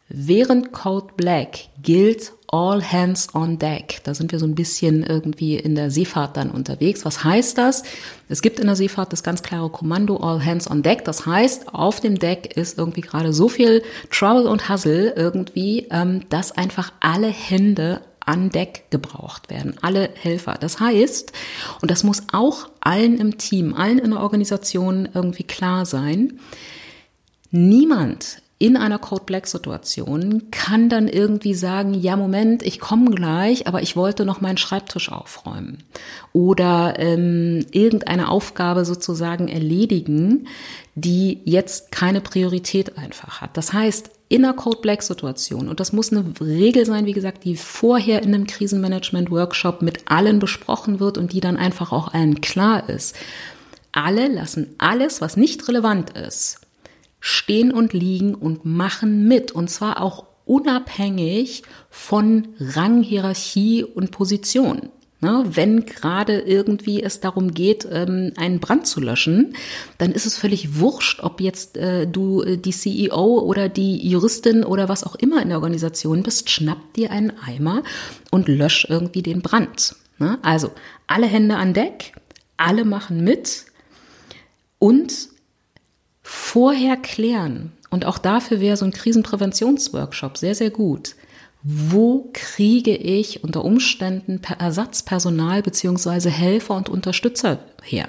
Während 0.08 0.72
Code 0.72 1.14
Black 1.16 1.68
gilt 1.82 2.32
All 2.48 2.82
Hands 2.82 3.34
on 3.34 3.58
Deck. 3.58 4.00
Da 4.04 4.12
sind 4.12 4.30
wir 4.30 4.38
so 4.38 4.44
ein 4.44 4.54
bisschen 4.54 5.02
irgendwie 5.02 5.56
in 5.56 5.74
der 5.74 5.90
Seefahrt 5.90 6.36
dann 6.36 6.50
unterwegs. 6.50 7.06
Was 7.06 7.24
heißt 7.24 7.56
das? 7.56 7.82
Es 8.28 8.42
gibt 8.42 8.60
in 8.60 8.66
der 8.66 8.76
Seefahrt 8.76 9.10
das 9.10 9.22
ganz 9.22 9.42
klare 9.42 9.70
Kommando 9.70 10.18
All 10.18 10.44
Hands 10.44 10.70
on 10.70 10.82
Deck. 10.82 11.06
Das 11.06 11.24
heißt, 11.24 11.74
auf 11.74 12.00
dem 12.00 12.18
Deck 12.18 12.58
ist 12.58 12.76
irgendwie 12.76 13.00
gerade 13.00 13.32
so 13.32 13.48
viel 13.48 13.82
Trouble 14.10 14.48
und 14.48 14.68
Hustle 14.68 15.14
irgendwie, 15.16 15.86
ähm, 15.90 16.28
dass 16.28 16.52
einfach 16.52 16.92
alle 17.00 17.28
Hände 17.28 18.02
an 18.26 18.50
Deck 18.50 18.84
gebraucht 18.90 19.50
werden, 19.50 19.76
alle 19.82 20.10
Helfer. 20.14 20.56
Das 20.60 20.80
heißt, 20.80 21.32
und 21.80 21.90
das 21.90 22.04
muss 22.04 22.22
auch 22.32 22.68
allen 22.80 23.18
im 23.18 23.38
Team, 23.38 23.74
allen 23.74 23.98
in 23.98 24.10
der 24.10 24.20
Organisation 24.20 25.08
irgendwie 25.14 25.44
klar 25.44 25.86
sein, 25.86 26.40
niemand 27.50 28.41
in 28.62 28.76
einer 28.76 29.00
Code 29.00 29.24
Black 29.26 29.48
Situation 29.48 30.52
kann 30.52 30.88
dann 30.88 31.08
irgendwie 31.08 31.52
sagen, 31.52 31.94
ja 31.94 32.14
Moment, 32.14 32.62
ich 32.62 32.78
komme 32.78 33.10
gleich, 33.10 33.66
aber 33.66 33.82
ich 33.82 33.96
wollte 33.96 34.24
noch 34.24 34.40
meinen 34.40 34.56
Schreibtisch 34.56 35.10
aufräumen 35.10 35.78
oder 36.32 36.94
ähm, 37.00 37.66
irgendeine 37.72 38.28
Aufgabe 38.28 38.84
sozusagen 38.84 39.48
erledigen, 39.48 40.46
die 40.94 41.40
jetzt 41.44 41.90
keine 41.90 42.20
Priorität 42.20 42.96
einfach 42.98 43.40
hat. 43.40 43.56
Das 43.56 43.72
heißt, 43.72 44.10
in 44.28 44.44
einer 44.44 44.54
Code 44.54 44.78
Black 44.80 45.02
Situation, 45.02 45.68
und 45.68 45.80
das 45.80 45.92
muss 45.92 46.12
eine 46.12 46.24
Regel 46.40 46.86
sein, 46.86 47.04
wie 47.04 47.14
gesagt, 47.14 47.42
die 47.42 47.56
vorher 47.56 48.22
in 48.22 48.32
einem 48.32 48.46
Krisenmanagement 48.46 49.32
Workshop 49.32 49.82
mit 49.82 50.04
allen 50.04 50.38
besprochen 50.38 51.00
wird 51.00 51.18
und 51.18 51.32
die 51.32 51.40
dann 51.40 51.56
einfach 51.56 51.90
auch 51.90 52.14
allen 52.14 52.40
klar 52.40 52.88
ist. 52.88 53.16
Alle 53.90 54.28
lassen 54.28 54.76
alles, 54.78 55.20
was 55.20 55.36
nicht 55.36 55.66
relevant 55.66 56.10
ist, 56.10 56.61
stehen 57.22 57.72
und 57.72 57.92
liegen 57.94 58.34
und 58.34 58.64
machen 58.64 59.28
mit. 59.28 59.52
Und 59.52 59.70
zwar 59.70 60.02
auch 60.02 60.26
unabhängig 60.44 61.62
von 61.88 62.48
Rang, 62.58 63.02
Hierarchie 63.02 63.84
und 63.84 64.10
Position. 64.10 64.90
Ne, 65.20 65.44
wenn 65.46 65.86
gerade 65.86 66.40
irgendwie 66.40 67.00
es 67.00 67.20
darum 67.20 67.54
geht, 67.54 67.86
ähm, 67.88 68.32
einen 68.34 68.58
Brand 68.58 68.88
zu 68.88 69.00
löschen, 69.00 69.54
dann 69.96 70.10
ist 70.10 70.26
es 70.26 70.36
völlig 70.36 70.80
wurscht, 70.80 71.20
ob 71.22 71.40
jetzt 71.40 71.76
äh, 71.76 72.08
du 72.08 72.42
äh, 72.42 72.58
die 72.58 72.72
CEO 72.72 73.38
oder 73.38 73.68
die 73.68 74.04
Juristin 74.04 74.64
oder 74.64 74.88
was 74.88 75.04
auch 75.04 75.14
immer 75.14 75.40
in 75.40 75.50
der 75.50 75.58
Organisation 75.58 76.24
bist, 76.24 76.50
schnapp 76.50 76.94
dir 76.94 77.12
einen 77.12 77.32
Eimer 77.38 77.84
und 78.32 78.48
lösch 78.48 78.84
irgendwie 78.90 79.22
den 79.22 79.42
Brand. 79.42 79.94
Ne? 80.18 80.40
Also 80.42 80.72
alle 81.06 81.26
Hände 81.26 81.54
an 81.54 81.72
Deck, 81.72 82.14
alle 82.56 82.84
machen 82.84 83.22
mit 83.22 83.66
und 84.80 85.28
vorher 86.22 86.96
klären. 86.96 87.72
Und 87.90 88.06
auch 88.06 88.18
dafür 88.18 88.60
wäre 88.60 88.76
so 88.76 88.84
ein 88.84 88.92
Krisenpräventionsworkshop 88.92 90.38
sehr, 90.38 90.54
sehr 90.54 90.70
gut. 90.70 91.14
Wo 91.62 92.30
kriege 92.32 92.96
ich 92.96 93.44
unter 93.44 93.64
Umständen 93.64 94.40
Ersatzpersonal 94.58 95.62
beziehungsweise 95.62 96.30
Helfer 96.30 96.74
und 96.74 96.88
Unterstützer 96.88 97.60
her? 97.82 98.08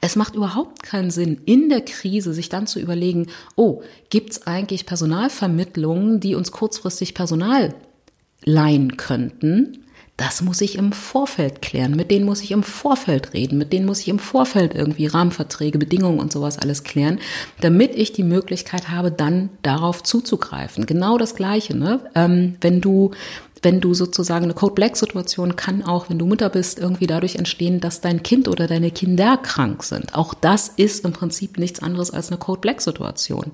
Es 0.00 0.16
macht 0.16 0.36
überhaupt 0.36 0.82
keinen 0.82 1.10
Sinn, 1.10 1.40
in 1.46 1.68
der 1.68 1.80
Krise 1.80 2.32
sich 2.32 2.48
dann 2.48 2.66
zu 2.66 2.78
überlegen, 2.78 3.28
oh, 3.56 3.82
gibt's 4.10 4.46
eigentlich 4.46 4.86
Personalvermittlungen, 4.86 6.20
die 6.20 6.34
uns 6.34 6.52
kurzfristig 6.52 7.14
Personal 7.14 7.74
leihen 8.44 8.96
könnten? 8.96 9.85
Das 10.16 10.40
muss 10.40 10.62
ich 10.62 10.76
im 10.76 10.92
Vorfeld 10.92 11.60
klären. 11.60 11.94
Mit 11.94 12.10
denen 12.10 12.24
muss 12.24 12.40
ich 12.40 12.50
im 12.50 12.62
Vorfeld 12.62 13.34
reden. 13.34 13.58
Mit 13.58 13.72
denen 13.74 13.84
muss 13.84 14.00
ich 14.00 14.08
im 14.08 14.18
Vorfeld 14.18 14.74
irgendwie 14.74 15.06
Rahmenverträge, 15.06 15.78
Bedingungen 15.78 16.20
und 16.20 16.32
sowas 16.32 16.58
alles 16.58 16.84
klären, 16.84 17.18
damit 17.60 17.94
ich 17.94 18.12
die 18.12 18.22
Möglichkeit 18.22 18.88
habe, 18.88 19.10
dann 19.10 19.50
darauf 19.62 20.02
zuzugreifen. 20.02 20.86
Genau 20.86 21.18
das 21.18 21.34
Gleiche, 21.34 21.76
ne? 21.76 22.00
Ähm, 22.14 22.56
wenn 22.62 22.80
du 22.80 23.10
wenn 23.62 23.80
du 23.80 23.94
sozusagen 23.94 24.44
eine 24.44 24.54
Code 24.54 24.74
Black 24.74 24.96
Situation 24.96 25.56
kann 25.56 25.82
auch, 25.82 26.08
wenn 26.08 26.18
du 26.18 26.26
Mutter 26.26 26.50
bist, 26.50 26.78
irgendwie 26.78 27.06
dadurch 27.06 27.36
entstehen, 27.36 27.80
dass 27.80 28.00
dein 28.00 28.22
Kind 28.22 28.48
oder 28.48 28.66
deine 28.66 28.90
Kinder 28.90 29.38
krank 29.38 29.82
sind. 29.82 30.14
Auch 30.14 30.34
das 30.34 30.68
ist 30.68 31.04
im 31.04 31.12
Prinzip 31.12 31.58
nichts 31.58 31.82
anderes 31.82 32.10
als 32.10 32.28
eine 32.28 32.38
Code 32.38 32.60
Black 32.60 32.80
Situation. 32.80 33.52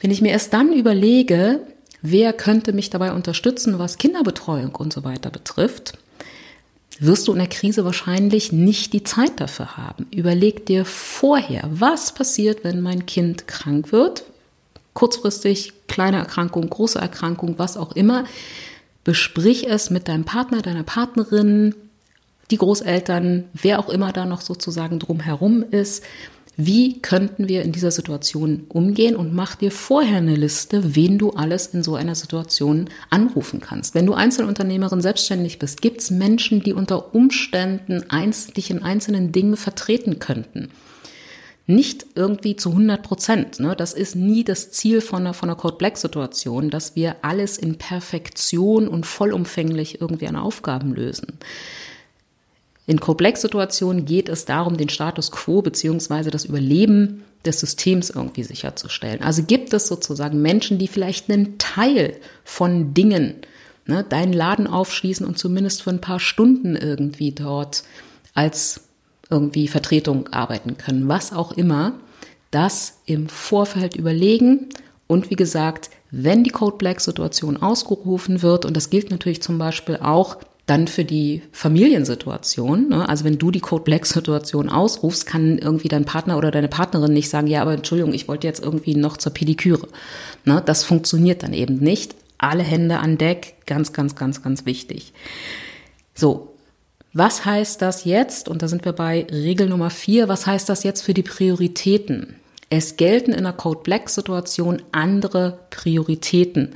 Wenn 0.00 0.10
ich 0.10 0.20
mir 0.20 0.32
erst 0.32 0.52
dann 0.52 0.72
überlege, 0.72 1.60
wer 2.04 2.34
könnte 2.34 2.74
mich 2.74 2.90
dabei 2.90 3.12
unterstützen, 3.12 3.78
was 3.78 3.96
Kinderbetreuung 3.96 4.74
und 4.74 4.92
so 4.92 5.04
weiter 5.04 5.30
betrifft, 5.30 5.94
wirst 7.00 7.26
du 7.26 7.32
in 7.32 7.38
der 7.38 7.48
Krise 7.48 7.86
wahrscheinlich 7.86 8.52
nicht 8.52 8.92
die 8.92 9.02
Zeit 9.02 9.40
dafür 9.40 9.78
haben. 9.78 10.06
Überleg 10.10 10.66
dir 10.66 10.84
vorher, 10.84 11.66
was 11.70 12.12
passiert, 12.12 12.62
wenn 12.62 12.82
mein 12.82 13.06
Kind 13.06 13.48
krank 13.48 13.90
wird, 13.90 14.24
kurzfristig, 14.92 15.72
kleine 15.88 16.18
Erkrankung, 16.18 16.68
große 16.68 16.98
Erkrankung, 16.98 17.58
was 17.58 17.78
auch 17.78 17.92
immer. 17.92 18.24
Besprich 19.02 19.66
es 19.66 19.88
mit 19.88 20.06
deinem 20.06 20.24
Partner, 20.24 20.60
deiner 20.60 20.84
Partnerin, 20.84 21.74
die 22.50 22.58
Großeltern, 22.58 23.44
wer 23.54 23.78
auch 23.78 23.88
immer 23.88 24.12
da 24.12 24.26
noch 24.26 24.42
sozusagen 24.42 24.98
drumherum 24.98 25.64
ist, 25.70 26.04
wie 26.56 27.00
könnten 27.00 27.48
wir 27.48 27.62
in 27.62 27.72
dieser 27.72 27.90
Situation 27.90 28.64
umgehen 28.68 29.16
und 29.16 29.34
mach 29.34 29.56
dir 29.56 29.72
vorher 29.72 30.18
eine 30.18 30.36
Liste, 30.36 30.94
wen 30.94 31.18
du 31.18 31.30
alles 31.30 31.66
in 31.68 31.82
so 31.82 31.96
einer 31.96 32.14
Situation 32.14 32.88
anrufen 33.10 33.60
kannst. 33.60 33.94
Wenn 33.94 34.06
du 34.06 34.14
Einzelunternehmerin 34.14 35.00
selbstständig 35.00 35.58
bist, 35.58 35.82
gibt 35.82 36.00
es 36.00 36.10
Menschen, 36.10 36.62
die 36.62 36.72
unter 36.72 37.14
Umständen 37.14 38.04
dich 38.56 38.70
in 38.70 38.82
einzelnen 38.82 39.32
Dingen 39.32 39.56
vertreten 39.56 40.18
könnten. 40.18 40.70
Nicht 41.66 42.04
irgendwie 42.14 42.56
zu 42.56 42.70
100 42.70 43.02
Prozent. 43.02 43.60
Ne? 43.60 43.74
Das 43.74 43.94
ist 43.94 44.16
nie 44.16 44.44
das 44.44 44.70
Ziel 44.70 45.00
von 45.00 45.20
einer, 45.20 45.32
von 45.32 45.48
einer 45.48 45.56
Code 45.56 45.76
Black 45.76 45.96
Situation, 45.96 46.68
dass 46.68 46.94
wir 46.94 47.16
alles 47.22 47.56
in 47.56 47.78
Perfektion 47.78 48.86
und 48.86 49.06
vollumfänglich 49.06 50.00
irgendwie 50.00 50.28
an 50.28 50.36
Aufgaben 50.36 50.94
lösen. 50.94 51.38
In 52.86 53.00
Code-Black-Situationen 53.00 54.04
geht 54.04 54.28
es 54.28 54.44
darum, 54.44 54.76
den 54.76 54.88
Status 54.88 55.30
quo 55.30 55.62
beziehungsweise 55.62 56.30
das 56.30 56.44
Überleben 56.44 57.24
des 57.44 57.60
Systems 57.60 58.10
irgendwie 58.10 58.42
sicherzustellen. 58.42 59.22
Also 59.22 59.42
gibt 59.42 59.72
es 59.72 59.86
sozusagen 59.86 60.42
Menschen, 60.42 60.78
die 60.78 60.88
vielleicht 60.88 61.30
einen 61.30 61.58
Teil 61.58 62.16
von 62.44 62.94
Dingen, 62.94 63.36
ne, 63.86 64.04
deinen 64.04 64.32
Laden 64.32 64.66
aufschließen 64.66 65.26
und 65.26 65.38
zumindest 65.38 65.82
für 65.82 65.90
ein 65.90 66.00
paar 66.00 66.20
Stunden 66.20 66.76
irgendwie 66.76 67.32
dort 67.32 67.84
als 68.34 68.82
irgendwie 69.30 69.68
Vertretung 69.68 70.28
arbeiten 70.28 70.76
können, 70.76 71.08
was 71.08 71.32
auch 71.32 71.52
immer, 71.52 71.94
das 72.50 72.98
im 73.06 73.28
Vorfeld 73.28 73.96
überlegen 73.96 74.68
und 75.06 75.30
wie 75.30 75.36
gesagt, 75.36 75.90
wenn 76.10 76.44
die 76.44 76.50
Code 76.50 76.76
Black 76.76 77.00
Situation 77.00 77.60
ausgerufen 77.60 78.42
wird, 78.42 78.64
und 78.64 78.76
das 78.76 78.90
gilt 78.90 79.10
natürlich 79.10 79.42
zum 79.42 79.58
Beispiel 79.58 79.96
auch 79.96 80.36
dann 80.66 80.88
für 80.88 81.04
die 81.04 81.42
Familiensituation, 81.52 82.88
ne? 82.88 83.08
also 83.08 83.24
wenn 83.24 83.38
du 83.38 83.50
die 83.50 83.60
Code 83.60 83.84
Black 83.84 84.06
Situation 84.06 84.70
ausrufst, 84.70 85.26
kann 85.26 85.58
irgendwie 85.58 85.88
dein 85.88 86.06
Partner 86.06 86.38
oder 86.38 86.50
deine 86.50 86.68
Partnerin 86.68 87.12
nicht 87.12 87.28
sagen, 87.28 87.48
ja, 87.48 87.60
aber 87.60 87.74
Entschuldigung, 87.74 88.14
ich 88.14 88.28
wollte 88.28 88.46
jetzt 88.46 88.62
irgendwie 88.62 88.94
noch 88.94 89.18
zur 89.18 89.34
Pediküre. 89.34 89.88
Ne? 90.44 90.62
Das 90.64 90.82
funktioniert 90.82 91.42
dann 91.42 91.52
eben 91.52 91.76
nicht. 91.76 92.14
Alle 92.38 92.62
Hände 92.62 92.98
an 92.98 93.18
Deck, 93.18 93.56
ganz, 93.66 93.92
ganz, 93.92 94.16
ganz, 94.16 94.42
ganz 94.42 94.64
wichtig. 94.64 95.12
So, 96.14 96.54
was 97.12 97.44
heißt 97.44 97.82
das 97.82 98.04
jetzt? 98.04 98.48
Und 98.48 98.62
da 98.62 98.68
sind 98.68 98.84
wir 98.84 98.92
bei 98.92 99.26
Regel 99.30 99.68
Nummer 99.68 99.90
vier. 99.90 100.28
Was 100.28 100.46
heißt 100.46 100.68
das 100.68 100.82
jetzt 100.82 101.02
für 101.02 101.14
die 101.14 101.22
Prioritäten? 101.22 102.36
Es 102.70 102.96
gelten 102.96 103.32
in 103.32 103.44
der 103.44 103.52
Code 103.52 103.80
Black 103.84 104.10
Situation 104.10 104.82
andere 104.90 105.60
Prioritäten. 105.70 106.74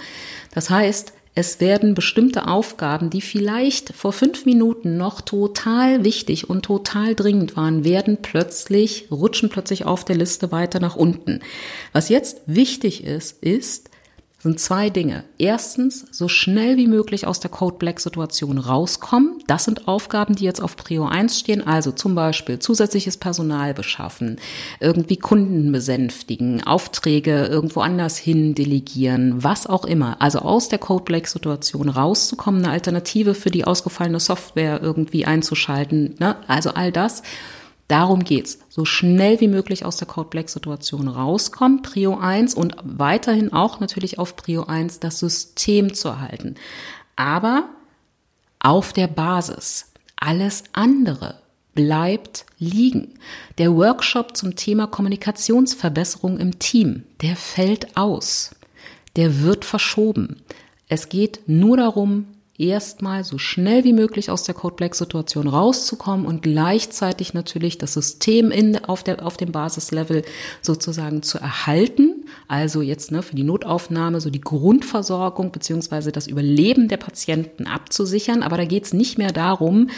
Das 0.54 0.70
heißt, 0.70 1.12
es 1.38 1.60
werden 1.60 1.94
bestimmte 1.94 2.48
Aufgaben, 2.48 3.10
die 3.10 3.20
vielleicht 3.20 3.94
vor 3.94 4.12
fünf 4.12 4.44
Minuten 4.44 4.96
noch 4.96 5.20
total 5.20 6.02
wichtig 6.02 6.50
und 6.50 6.64
total 6.64 7.14
dringend 7.14 7.56
waren, 7.56 7.84
werden 7.84 8.18
plötzlich, 8.20 9.06
rutschen 9.12 9.48
plötzlich 9.48 9.84
auf 9.84 10.04
der 10.04 10.16
Liste 10.16 10.50
weiter 10.50 10.80
nach 10.80 10.96
unten. 10.96 11.38
Was 11.92 12.08
jetzt 12.08 12.40
wichtig 12.46 13.04
ist, 13.04 13.40
ist, 13.40 13.87
sind 14.40 14.60
zwei 14.60 14.88
Dinge. 14.88 15.24
Erstens, 15.36 16.06
so 16.12 16.28
schnell 16.28 16.76
wie 16.76 16.86
möglich 16.86 17.26
aus 17.26 17.40
der 17.40 17.50
Code 17.50 17.76
Black 17.76 17.98
Situation 17.98 18.58
rauskommen. 18.58 19.42
Das 19.48 19.64
sind 19.64 19.88
Aufgaben, 19.88 20.36
die 20.36 20.44
jetzt 20.44 20.62
auf 20.62 20.76
Prio 20.76 21.06
1 21.06 21.40
stehen. 21.40 21.66
Also 21.66 21.90
zum 21.90 22.14
Beispiel 22.14 22.60
zusätzliches 22.60 23.16
Personal 23.16 23.74
beschaffen, 23.74 24.36
irgendwie 24.78 25.16
Kunden 25.16 25.72
besänftigen, 25.72 26.62
Aufträge 26.62 27.46
irgendwo 27.46 27.80
anders 27.80 28.16
hin 28.16 28.54
delegieren, 28.54 29.42
was 29.42 29.66
auch 29.66 29.84
immer. 29.84 30.22
Also 30.22 30.38
aus 30.38 30.68
der 30.68 30.78
Code 30.78 31.02
Black 31.02 31.26
Situation 31.26 31.88
rauszukommen, 31.88 32.64
eine 32.64 32.72
Alternative 32.72 33.34
für 33.34 33.50
die 33.50 33.64
ausgefallene 33.64 34.20
Software 34.20 34.80
irgendwie 34.80 35.26
einzuschalten. 35.26 36.14
Ne? 36.20 36.36
Also 36.46 36.70
all 36.70 36.92
das 36.92 37.24
Darum 37.88 38.22
geht's. 38.22 38.58
So 38.68 38.84
schnell 38.84 39.40
wie 39.40 39.48
möglich 39.48 39.84
aus 39.84 39.96
der 39.96 40.06
Code 40.06 40.28
Black 40.28 40.50
Situation 40.50 41.08
rauskommen, 41.08 41.82
Prio 41.82 42.16
1 42.16 42.54
und 42.54 42.76
weiterhin 42.82 43.52
auch 43.52 43.80
natürlich 43.80 44.18
auf 44.18 44.36
Prio 44.36 44.64
1 44.64 45.00
das 45.00 45.18
System 45.18 45.94
zu 45.94 46.08
erhalten. 46.08 46.54
Aber 47.16 47.70
auf 48.60 48.92
der 48.92 49.06
Basis. 49.06 49.92
Alles 50.16 50.64
andere 50.72 51.40
bleibt 51.74 52.44
liegen. 52.58 53.14
Der 53.56 53.74
Workshop 53.74 54.36
zum 54.36 54.56
Thema 54.56 54.86
Kommunikationsverbesserung 54.86 56.38
im 56.38 56.58
Team, 56.58 57.04
der 57.22 57.36
fällt 57.36 57.96
aus. 57.96 58.54
Der 59.16 59.42
wird 59.42 59.64
verschoben. 59.64 60.42
Es 60.88 61.08
geht 61.08 61.40
nur 61.46 61.76
darum, 61.76 62.26
erstmal 62.58 63.22
so 63.22 63.38
schnell 63.38 63.84
wie 63.84 63.92
möglich 63.92 64.30
aus 64.30 64.42
der 64.42 64.54
Code 64.54 64.74
Black 64.74 64.96
Situation 64.96 65.46
rauszukommen 65.46 66.26
und 66.26 66.42
gleichzeitig 66.42 67.32
natürlich 67.32 67.78
das 67.78 67.94
System 67.94 68.50
in, 68.50 68.84
auf, 68.84 69.04
der, 69.04 69.24
auf 69.24 69.36
dem 69.36 69.52
Basislevel 69.52 70.22
sozusagen 70.60 71.22
zu 71.22 71.38
erhalten. 71.38 72.26
Also 72.48 72.82
jetzt 72.82 73.12
ne, 73.12 73.22
für 73.22 73.36
die 73.36 73.44
Notaufnahme 73.44 74.20
so 74.20 74.28
die 74.28 74.40
Grundversorgung 74.40 75.52
beziehungsweise 75.52 76.10
das 76.10 76.26
Überleben 76.26 76.88
der 76.88 76.96
Patienten 76.96 77.68
abzusichern. 77.68 78.42
Aber 78.42 78.56
da 78.56 78.64
geht 78.64 78.86
es 78.86 78.92
nicht 78.92 79.18
mehr 79.18 79.32
darum, 79.32 79.88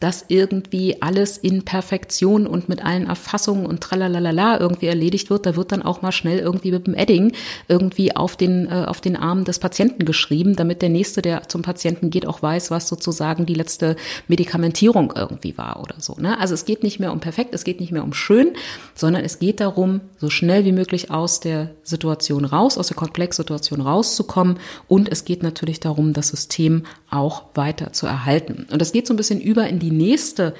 dass 0.00 0.24
irgendwie 0.28 1.02
alles 1.02 1.38
in 1.38 1.64
Perfektion 1.64 2.46
und 2.46 2.68
mit 2.68 2.84
allen 2.84 3.06
Erfassungen 3.06 3.66
und 3.66 3.80
tralalala 3.80 4.60
irgendwie 4.60 4.86
erledigt 4.86 5.30
wird. 5.30 5.46
Da 5.46 5.56
wird 5.56 5.72
dann 5.72 5.82
auch 5.82 6.02
mal 6.02 6.12
schnell 6.12 6.38
irgendwie 6.38 6.70
mit 6.70 6.86
dem 6.86 6.94
Edding 6.94 7.32
irgendwie 7.66 8.14
auf 8.14 8.36
den, 8.36 8.66
äh, 8.66 8.84
auf 8.86 9.00
den 9.00 9.16
Arm 9.16 9.44
des 9.44 9.58
Patienten 9.58 10.04
geschrieben, 10.04 10.56
damit 10.56 10.82
der 10.82 10.88
Nächste, 10.88 11.22
der 11.22 11.48
zum 11.48 11.62
Patienten 11.62 12.10
geht, 12.10 12.26
auch 12.26 12.42
weiß, 12.42 12.70
was 12.70 12.88
sozusagen 12.88 13.46
die 13.46 13.54
letzte 13.54 13.96
Medikamentierung 14.28 15.12
irgendwie 15.16 15.58
war 15.58 15.80
oder 15.82 15.96
so. 15.98 16.14
Ne? 16.18 16.38
Also 16.38 16.54
es 16.54 16.64
geht 16.64 16.82
nicht 16.82 17.00
mehr 17.00 17.12
um 17.12 17.20
perfekt, 17.20 17.54
es 17.54 17.64
geht 17.64 17.80
nicht 17.80 17.92
mehr 17.92 18.04
um 18.04 18.12
schön, 18.12 18.52
sondern 18.94 19.24
es 19.24 19.38
geht 19.38 19.60
darum, 19.60 20.00
so 20.18 20.30
schnell 20.30 20.64
wie 20.64 20.72
möglich 20.72 21.10
aus 21.10 21.40
der 21.40 21.70
Situation 21.82 22.44
raus, 22.44 22.78
aus 22.78 22.88
der 22.88 22.96
Komplexsituation 22.96 23.80
rauszukommen. 23.80 24.58
Und 24.86 25.10
es 25.10 25.24
geht 25.24 25.42
natürlich 25.42 25.80
darum, 25.80 26.12
das 26.12 26.28
System 26.28 26.84
auch 27.10 27.44
weiter 27.54 27.92
zu 27.92 28.06
erhalten. 28.06 28.66
Und 28.70 28.80
das 28.80 28.92
geht 28.92 29.06
so 29.06 29.14
ein 29.14 29.16
bisschen 29.16 29.40
über 29.40 29.66
in 29.68 29.78
die 29.78 29.90
nächste 29.90 30.54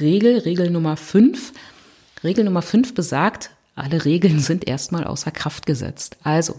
Regel, 0.00 0.38
Regel 0.38 0.70
Nummer 0.70 0.96
5. 0.96 1.52
Regel 2.24 2.44
Nummer 2.44 2.62
5 2.62 2.94
besagt, 2.94 3.50
alle 3.74 4.04
Regeln 4.04 4.38
sind 4.40 4.66
erstmal 4.66 5.04
außer 5.04 5.30
Kraft 5.30 5.66
gesetzt. 5.66 6.16
Also, 6.22 6.56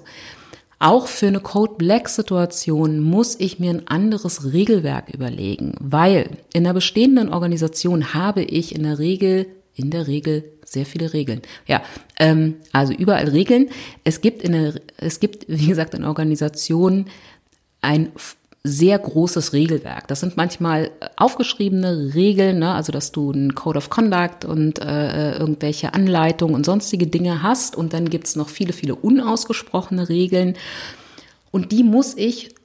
auch 0.80 1.08
für 1.08 1.28
eine 1.28 1.40
Code 1.40 1.76
Black 1.78 2.10
Situation 2.10 3.00
muss 3.00 3.40
ich 3.40 3.58
mir 3.58 3.70
ein 3.70 3.88
anderes 3.88 4.52
Regelwerk 4.52 5.14
überlegen, 5.14 5.76
weil 5.80 6.32
in 6.52 6.66
der 6.66 6.74
bestehenden 6.74 7.32
Organisation 7.32 8.14
habe 8.14 8.42
ich 8.42 8.76
in 8.76 8.84
der 8.84 9.00
Regel, 9.00 9.46
in 9.76 9.92
der 9.92 10.08
Regel 10.08 10.44
sehr 10.66 10.86
viele 10.86 11.14
Regeln. 11.14 11.42
Ja, 11.68 11.84
ähm, 12.20 12.56
also 12.74 12.92
überall 12.92 13.30
Regeln. 13.30 13.70
Es 14.04 14.20
gibt 14.20 14.42
in 14.42 14.52
der, 14.52 14.74
es 14.98 15.22
gibt, 15.22 15.46
wie 15.48 15.68
gesagt, 15.68 15.94
in 15.94 16.04
Organisationen 16.04 17.06
ein 17.80 18.12
sehr 18.66 18.98
großes 18.98 19.52
Regelwerk. 19.52 20.08
Das 20.08 20.22
sind 20.22 20.38
manchmal 20.38 20.92
aufgeschriebene 21.18 22.14
Regeln, 22.14 22.60
ne? 22.60 22.74
also 22.74 22.94
dass 22.94 23.12
du 23.12 23.32
einen 23.32 23.56
Code 23.56 23.78
of 23.78 23.90
Conduct 23.90 24.46
und 24.46 24.80
äh, 24.80 25.38
irgendwelche 25.38 25.94
Anleitungen 25.94 26.56
und 26.56 26.66
sonstige 26.66 27.08
Dinge 27.08 27.44
hast. 27.44 27.76
Und 27.76 27.92
dann 27.94 28.10
gibt's 28.10 28.38
noch 28.38 28.48
viele, 28.48 28.72
viele 28.72 28.96
unausgesprochene 28.96 30.08
Regeln. 30.08 30.56
Und 31.52 31.74
die 31.74 31.84
muss 31.84 32.16
ich 32.16 32.56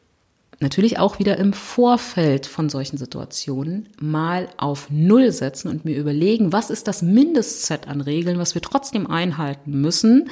natürlich 0.61 1.00
auch 1.00 1.18
wieder 1.18 1.37
im 1.37 1.52
Vorfeld 1.52 2.46
von 2.46 2.68
solchen 2.68 2.96
Situationen 2.96 3.88
mal 4.00 4.48
auf 4.56 4.90
Null 4.90 5.32
setzen 5.32 5.68
und 5.68 5.84
mir 5.84 5.96
überlegen, 5.96 6.52
was 6.52 6.70
ist 6.70 6.87
das 6.87 7.02
Mindestset 7.02 7.88
an 7.88 8.00
Regeln, 8.00 8.38
was 8.38 8.54
wir 8.54 8.62
trotzdem 8.62 9.08
einhalten 9.08 9.80
müssen, 9.80 10.30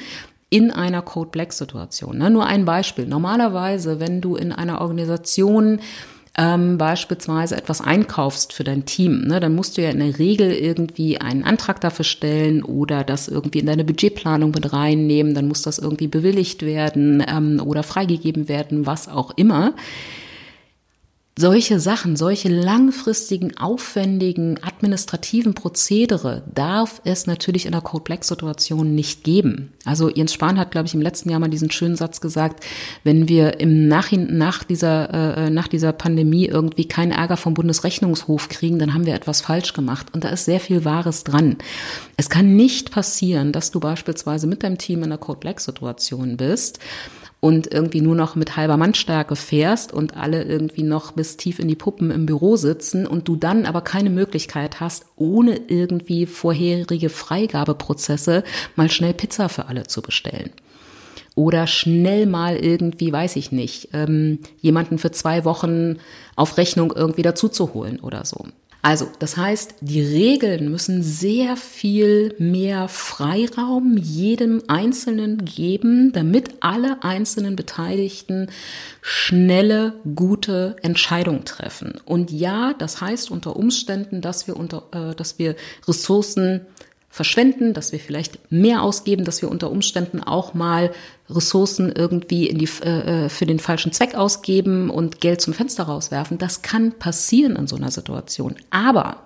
in 0.49 0.71
einer 0.71 1.01
Code 1.01 1.29
Black 1.31 1.53
Situation. 1.53 2.17
Ne? 2.17 2.29
Nur 2.29 2.45
ein 2.45 2.65
Beispiel. 2.65 3.05
Normalerweise, 3.05 3.99
wenn 3.99 4.21
du 4.21 4.35
in 4.35 4.51
einer 4.51 4.81
Organisation 4.81 5.79
ähm, 6.37 6.77
beispielsweise 6.77 7.57
etwas 7.57 7.81
einkaufst 7.81 8.53
für 8.53 8.63
dein 8.63 8.85
Team, 8.85 9.21
ne, 9.27 9.39
dann 9.39 9.55
musst 9.55 9.75
du 9.77 9.81
ja 9.81 9.89
in 9.89 9.99
der 9.99 10.19
Regel 10.19 10.51
irgendwie 10.51 11.19
einen 11.19 11.43
Antrag 11.43 11.81
dafür 11.81 12.05
stellen 12.05 12.63
oder 12.63 13.03
das 13.03 13.27
irgendwie 13.27 13.59
in 13.59 13.65
deine 13.65 13.83
Budgetplanung 13.83 14.51
mit 14.51 14.71
reinnehmen, 14.71 15.33
dann 15.33 15.47
muss 15.47 15.63
das 15.63 15.79
irgendwie 15.79 16.07
bewilligt 16.07 16.61
werden 16.61 17.25
ähm, 17.27 17.59
oder 17.65 17.81
freigegeben 17.81 18.47
werden, 18.47 18.85
was 18.85 19.07
auch 19.07 19.31
immer 19.35 19.73
solche 21.37 21.79
Sachen, 21.79 22.15
solche 22.15 22.49
langfristigen, 22.49 23.57
aufwendigen 23.57 24.59
administrativen 24.63 25.53
Prozedere 25.53 26.43
darf 26.53 26.99
es 27.05 27.27
natürlich 27.27 27.67
in 27.67 27.73
der 27.73 27.81
Code 27.81 28.03
Black 28.03 28.23
Situation 28.23 28.95
nicht 28.95 29.23
geben. 29.23 29.71
Also 29.85 30.09
Jens 30.09 30.33
Spahn 30.33 30.59
hat, 30.59 30.71
glaube 30.71 30.87
ich, 30.87 30.95
im 30.95 31.01
letzten 31.01 31.29
Jahr 31.29 31.39
mal 31.39 31.47
diesen 31.47 31.69
schönen 31.69 31.95
Satz 31.95 32.21
gesagt, 32.21 32.65
wenn 33.03 33.29
wir 33.29 33.59
im 33.59 33.87
Nachhinein, 33.87 34.37
nach 34.37 34.63
dieser, 34.63 35.37
äh, 35.37 35.49
nach 35.51 35.67
dieser 35.67 35.93
Pandemie 35.93 36.45
irgendwie 36.45 36.87
keinen 36.87 37.11
Ärger 37.11 37.37
vom 37.37 37.53
Bundesrechnungshof 37.53 38.49
kriegen, 38.49 38.79
dann 38.79 38.95
haben 38.95 39.05
wir 39.05 39.13
etwas 39.13 39.41
falsch 39.41 39.73
gemacht. 39.73 40.07
Und 40.13 40.23
da 40.23 40.29
ist 40.29 40.45
sehr 40.45 40.59
viel 40.59 40.85
Wahres 40.85 41.23
dran. 41.23 41.57
Es 42.17 42.29
kann 42.29 42.55
nicht 42.55 42.91
passieren, 42.91 43.51
dass 43.51 43.69
du 43.69 43.79
beispielsweise 43.79 44.47
mit 44.47 44.63
deinem 44.63 44.79
Team 44.79 45.03
in 45.03 45.09
der 45.09 45.19
Code 45.19 45.39
Black 45.39 45.59
Situation 45.59 46.35
bist 46.35 46.79
und 47.39 47.71
irgendwie 47.71 48.01
nur 48.01 48.15
noch 48.15 48.35
mit 48.35 48.57
halber 48.57 48.77
Mannstärke 48.77 49.35
fährst 49.35 49.93
und 49.93 50.17
alle 50.17 50.43
irgendwie 50.43 50.83
noch 50.83 51.11
bis 51.11 51.37
tief 51.37 51.59
in 51.59 51.67
die 51.67 51.75
Puppen 51.75 52.11
im 52.11 52.25
Büro 52.25 52.55
sitzen 52.55 53.05
und 53.05 53.27
du 53.27 53.35
dann 53.35 53.65
aber 53.65 53.81
keine 53.81 54.09
Möglichkeit 54.09 54.79
hast, 54.79 55.05
ohne 55.15 55.59
irgendwie 55.67 56.25
vorherige 56.25 57.09
Freigabeprozesse 57.09 58.43
mal 58.75 58.89
schnell 58.89 59.13
Pizza 59.13 59.49
für 59.49 59.67
alle 59.67 59.83
zu 59.83 60.01
bestellen 60.01 60.51
oder 61.37 61.67
schnell 61.67 62.25
mal 62.25 62.55
irgendwie, 62.57 63.13
weiß 63.13 63.35
ich 63.35 63.51
nicht, 63.51 63.89
ähm, 63.93 64.39
jemanden 64.59 64.97
für 64.97 65.11
zwei 65.11 65.45
Wochen 65.45 65.97
auf 66.35 66.57
Rechnung 66.57 66.91
irgendwie 66.95 67.21
dazu 67.21 67.47
zu 67.47 67.75
holen 67.75 67.99
oder 67.99 68.25
so. 68.25 68.47
Also, 68.87 69.09
das 69.19 69.35
heißt, 69.35 69.75
die 69.81 69.99
Regeln 69.99 70.71
müssen 70.71 71.03
sehr 71.03 71.57
viel 71.57 72.33
mehr 72.39 72.87
Freiraum 72.87 73.97
jedem 73.97 74.63
Einzelnen 74.69 75.43
geben, 75.43 76.13
damit 76.13 76.51
alle 76.61 77.03
einzelnen 77.03 77.57
Beteiligten 77.57 78.47
schnelle, 79.01 79.91
gute 80.15 80.77
Entscheidungen 80.83 81.43
treffen. 81.43 81.99
Und 82.05 82.31
ja, 82.31 82.75
das 82.75 83.01
heißt 83.01 83.29
unter 83.29 83.57
Umständen, 83.57 84.21
dass 84.21 84.47
wir 84.47 84.55
unter, 84.55 84.83
äh, 84.93 85.15
dass 85.15 85.37
wir 85.37 85.57
Ressourcen 85.85 86.61
verschwenden, 87.17 87.73
dass 87.73 87.91
wir 87.91 87.99
vielleicht 87.99 88.51
mehr 88.51 88.83
ausgeben, 88.83 89.25
dass 89.25 89.41
wir 89.41 89.49
unter 89.49 89.71
Umständen 89.71 90.21
auch 90.21 90.53
mal 90.53 90.91
Ressourcen 91.29 91.91
irgendwie 91.91 92.47
in 92.47 92.59
die, 92.59 92.69
äh, 92.83 93.25
äh, 93.25 93.29
für 93.29 93.45
den 93.45 93.59
falschen 93.59 93.91
Zweck 93.91 94.15
ausgeben 94.15 94.89
und 94.89 95.19
Geld 95.19 95.41
zum 95.41 95.53
Fenster 95.53 95.83
rauswerfen. 95.83 96.37
Das 96.37 96.61
kann 96.61 96.93
passieren 96.93 97.55
in 97.55 97.67
so 97.67 97.75
einer 97.75 97.91
Situation. 97.91 98.55
Aber 98.69 99.23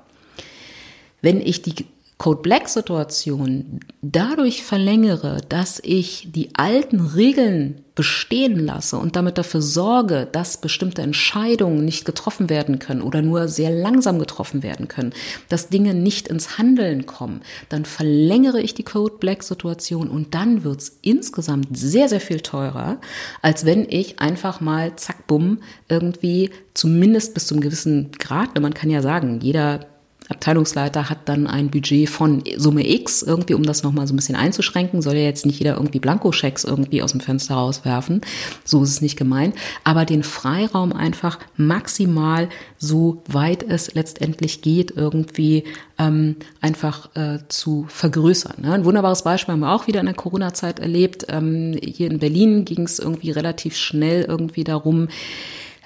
wenn 1.21 1.41
ich 1.41 1.61
die 1.61 1.85
Code 2.21 2.43
Black 2.43 2.69
Situation 2.69 3.79
dadurch 4.03 4.61
verlängere, 4.61 5.37
dass 5.49 5.81
ich 5.83 6.27
die 6.31 6.51
alten 6.53 6.99
Regeln 6.99 7.83
bestehen 7.95 8.63
lasse 8.63 8.97
und 8.97 9.15
damit 9.15 9.39
dafür 9.39 9.63
sorge, 9.63 10.27
dass 10.31 10.61
bestimmte 10.61 11.01
Entscheidungen 11.01 11.83
nicht 11.83 12.05
getroffen 12.05 12.47
werden 12.51 12.77
können 12.77 13.01
oder 13.01 13.23
nur 13.23 13.47
sehr 13.47 13.71
langsam 13.71 14.19
getroffen 14.19 14.61
werden 14.61 14.87
können, 14.87 15.13
dass 15.49 15.69
Dinge 15.69 15.95
nicht 15.95 16.27
ins 16.27 16.59
Handeln 16.59 17.07
kommen, 17.07 17.41
dann 17.69 17.85
verlängere 17.85 18.61
ich 18.61 18.75
die 18.75 18.83
Code 18.83 19.15
Black 19.19 19.41
Situation 19.41 20.07
und 20.07 20.35
dann 20.35 20.63
wird's 20.63 20.99
insgesamt 21.01 21.75
sehr, 21.75 22.07
sehr 22.07 22.21
viel 22.21 22.41
teurer, 22.41 23.01
als 23.41 23.65
wenn 23.65 23.87
ich 23.89 24.19
einfach 24.19 24.61
mal 24.61 24.95
zack, 24.95 25.25
bumm, 25.25 25.63
irgendwie 25.89 26.51
zumindest 26.75 27.33
bis 27.33 27.47
zum 27.47 27.61
gewissen 27.61 28.11
Grad, 28.19 28.59
man 28.61 28.75
kann 28.75 28.91
ja 28.91 29.01
sagen, 29.01 29.39
jeder 29.41 29.87
Abteilungsleiter 30.31 31.09
hat 31.09 31.29
dann 31.29 31.47
ein 31.47 31.69
Budget 31.69 32.09
von 32.09 32.43
Summe 32.57 32.89
X, 32.89 33.21
irgendwie, 33.21 33.53
um 33.53 33.63
das 33.63 33.83
nochmal 33.83 34.07
so 34.07 34.13
ein 34.13 34.17
bisschen 34.17 34.35
einzuschränken, 34.35 35.01
soll 35.01 35.15
ja 35.15 35.23
jetzt 35.23 35.45
nicht 35.45 35.59
jeder 35.59 35.75
irgendwie 35.75 35.99
Blankoschecks 35.99 36.63
irgendwie 36.63 37.01
aus 37.01 37.11
dem 37.11 37.21
Fenster 37.21 37.55
rauswerfen. 37.55 38.21
So 38.63 38.83
ist 38.83 38.89
es 38.89 39.01
nicht 39.01 39.17
gemeint. 39.17 39.55
Aber 39.83 40.05
den 40.05 40.23
Freiraum 40.23 40.93
einfach 40.93 41.39
maximal 41.57 42.49
so 42.77 43.21
weit 43.27 43.63
es 43.63 43.93
letztendlich 43.93 44.61
geht, 44.61 44.91
irgendwie 44.95 45.65
ähm, 45.99 46.37
einfach 46.61 47.15
äh, 47.15 47.39
zu 47.47 47.85
vergrößern. 47.87 48.61
Ne? 48.61 48.73
Ein 48.73 48.85
wunderbares 48.85 49.23
Beispiel 49.23 49.53
haben 49.53 49.59
wir 49.59 49.71
auch 49.71 49.87
wieder 49.87 49.99
in 49.99 50.07
der 50.07 50.15
Corona-Zeit 50.15 50.79
erlebt. 50.79 51.27
Ähm, 51.29 51.77
hier 51.81 52.09
in 52.09 52.19
Berlin 52.19 52.65
ging 52.65 52.83
es 52.83 52.99
irgendwie 52.99 53.31
relativ 53.31 53.75
schnell 53.75 54.23
irgendwie 54.23 54.63
darum, 54.63 55.09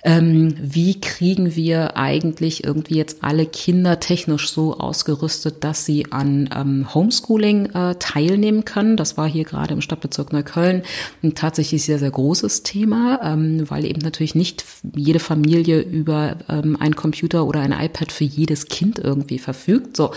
ähm, 0.06 0.56
wie 0.62 1.02
kriegen 1.02 1.56
wir 1.56 1.98
eigentlich 1.98 2.64
irgendwie 2.64 2.96
jetzt 2.96 3.24
alle 3.24 3.48
Kinder 3.48 4.00
technisch 4.00 4.52
so 4.52 4.78
ausgerüstet, 4.78 5.64
dass 5.64 5.84
sie 5.84 6.12
an 6.12 6.48
ähm, 6.56 6.94
Homeschooling 6.94 7.72
äh, 7.74 7.96
teilnehmen 7.96 8.66
können. 8.66 8.98
Das 8.98 9.18
war 9.18 9.28
hier 9.28 9.46
gerade 9.46 9.74
im 9.74 9.82
Stadtbezirk 9.82 10.32
Neukölln 10.32 10.84
ein 11.24 11.34
tatsächlich 11.34 11.84
sehr, 11.84 11.98
sehr 11.98 12.12
großes 12.12 12.62
Thema, 12.62 13.20
ähm, 13.24 13.68
weil 13.68 13.84
eben 13.84 14.02
natürlich 14.02 14.36
nicht 14.36 14.64
jede 14.96 15.20
Familie 15.20 15.82
über 15.82 16.36
ähm, 16.50 16.78
einen 16.80 16.96
Computer 16.96 17.48
oder 17.48 17.62
ein 17.62 17.72
iPad 17.72 18.12
für 18.12 18.26
jedes 18.26 18.68
Kind 18.68 19.00
irgendwie 19.00 19.40
verfügt. 19.40 19.98
So. 19.98 20.12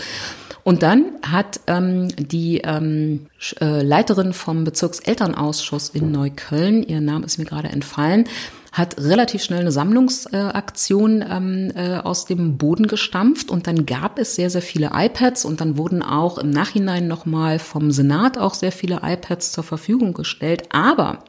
Und 0.63 0.83
dann 0.83 1.05
hat 1.23 1.61
ähm, 1.65 2.09
die 2.15 2.59
ähm, 2.59 3.25
äh, 3.59 3.81
Leiterin 3.81 4.33
vom 4.33 4.65
Bezirkselternausschuss 4.65 5.89
in 5.89 6.11
Neukölln, 6.11 6.83
ihr 6.83 7.01
Name 7.01 7.25
ist 7.25 7.39
mir 7.39 7.45
gerade 7.45 7.69
entfallen, 7.69 8.25
hat 8.71 8.97
relativ 8.97 9.43
schnell 9.43 9.61
eine 9.61 9.71
Sammlungsaktion 9.71 11.25
ähm, 11.27 11.71
äh, 11.75 11.97
aus 11.97 12.25
dem 12.25 12.57
Boden 12.57 12.87
gestampft 12.87 13.49
und 13.49 13.67
dann 13.67 13.85
gab 13.85 14.19
es 14.19 14.35
sehr, 14.35 14.49
sehr 14.49 14.61
viele 14.61 14.91
iPads 14.93 15.45
und 15.45 15.61
dann 15.61 15.77
wurden 15.77 16.03
auch 16.03 16.37
im 16.37 16.49
Nachhinein 16.49 17.07
nochmal 17.07 17.59
vom 17.59 17.91
Senat 17.91 18.37
auch 18.37 18.53
sehr 18.53 18.71
viele 18.71 19.01
iPads 19.03 19.51
zur 19.51 19.63
Verfügung 19.63 20.13
gestellt. 20.13 20.63
Aber 20.71 21.23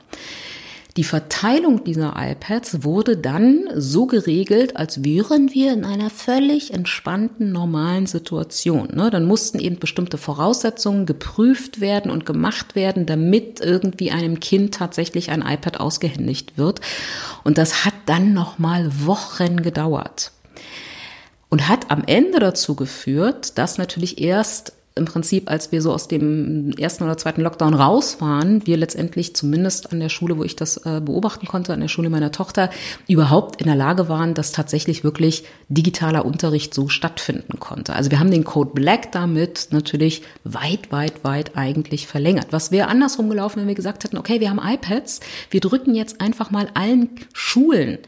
die 0.97 1.05
Verteilung 1.05 1.85
dieser 1.85 2.15
iPads 2.17 2.83
wurde 2.83 3.17
dann 3.17 3.69
so 3.77 4.07
geregelt, 4.07 4.77
als 4.77 5.05
wären 5.05 5.53
wir 5.53 5.73
in 5.73 5.85
einer 5.85 6.11
völlig 6.11 6.75
entspannten, 6.75 7.53
normalen 7.53 8.07
Situation. 8.07 8.89
Ne? 8.95 9.11
Dann 9.11 9.25
mussten 9.25 9.61
eben 9.61 9.79
bestimmte 9.79 10.19
Voraussetzungen 10.19 11.07
geprüft 11.07 11.81
werden 11.81 12.11
und 12.11 12.27
gemacht 12.27 12.75
werden, 12.75 13.07
damit 13.07 13.61
irgendwie 13.61 14.11
einem 14.11 14.41
Kind 14.41 14.75
tatsächlich 14.75 15.31
ein 15.31 15.43
iPad 15.43 15.79
ausgehändigt 15.79 16.59
wird. 16.59 16.81
Und 17.45 17.57
das 17.57 17.85
hat 17.85 17.95
dann 18.07 18.33
nochmal 18.33 18.91
Wochen 19.07 19.63
gedauert. 19.63 20.33
Und 21.49 21.69
hat 21.69 21.91
am 21.91 22.05
Ende 22.07 22.39
dazu 22.39 22.77
geführt, 22.77 23.59
dass 23.59 23.79
natürlich 23.79 24.21
erst 24.21 24.73
im 25.01 25.07
Prinzip, 25.07 25.51
als 25.51 25.73
wir 25.73 25.83
so 25.83 25.93
aus 25.93 26.07
dem 26.07 26.71
ersten 26.79 27.03
oder 27.03 27.19
zweiten 27.19 27.41
Lockdown 27.41 27.75
raus 27.75 28.21
waren, 28.21 28.67
wir 28.67 28.77
letztendlich 28.77 29.35
zumindest 29.35 29.91
an 29.93 29.99
der 29.99 30.09
Schule, 30.11 30.39
wo 30.39 30.45
ich 30.45 30.55
das 30.55 30.77
äh, 30.79 31.01
beobachten 31.05 31.47
konnte, 31.47 31.73
an 31.73 31.81
der 31.81 31.89
Schule 31.89 32.11
meiner 32.11 32.31
Tochter, 32.31 32.71
überhaupt 33.09 33.61
in 33.61 33.67
der 33.67 33.77
Lage 33.77 34.09
waren, 34.09 34.35
dass 34.35 34.53
tatsächlich 34.53 35.03
wirklich 35.03 35.45
digitaler 35.69 36.25
Unterricht 36.25 36.75
so 36.75 36.89
stattfinden 36.89 37.59
konnte. 37.59 37.95
Also 37.95 38.11
wir 38.11 38.21
haben 38.21 38.31
den 38.31 38.45
Code 38.45 38.71
Black 38.75 39.11
damit 39.11 39.69
natürlich 39.71 40.23
weit, 40.45 40.93
weit, 40.93 41.25
weit 41.25 41.57
eigentlich 41.57 42.07
verlängert. 42.07 42.49
Was 42.51 42.71
wäre 42.71 42.89
andersrum 42.89 43.29
gelaufen, 43.29 43.61
wenn 43.61 43.69
wir 43.69 43.75
gesagt 43.75 44.05
hätten, 44.05 44.19
okay, 44.19 44.41
wir 44.41 44.51
haben 44.51 44.61
iPads, 44.63 45.21
wir 45.51 45.61
drücken 45.61 45.95
jetzt 45.95 46.21
einfach 46.21 46.51
mal 46.51 46.69
allen 46.75 47.11
Schulen 47.33 47.99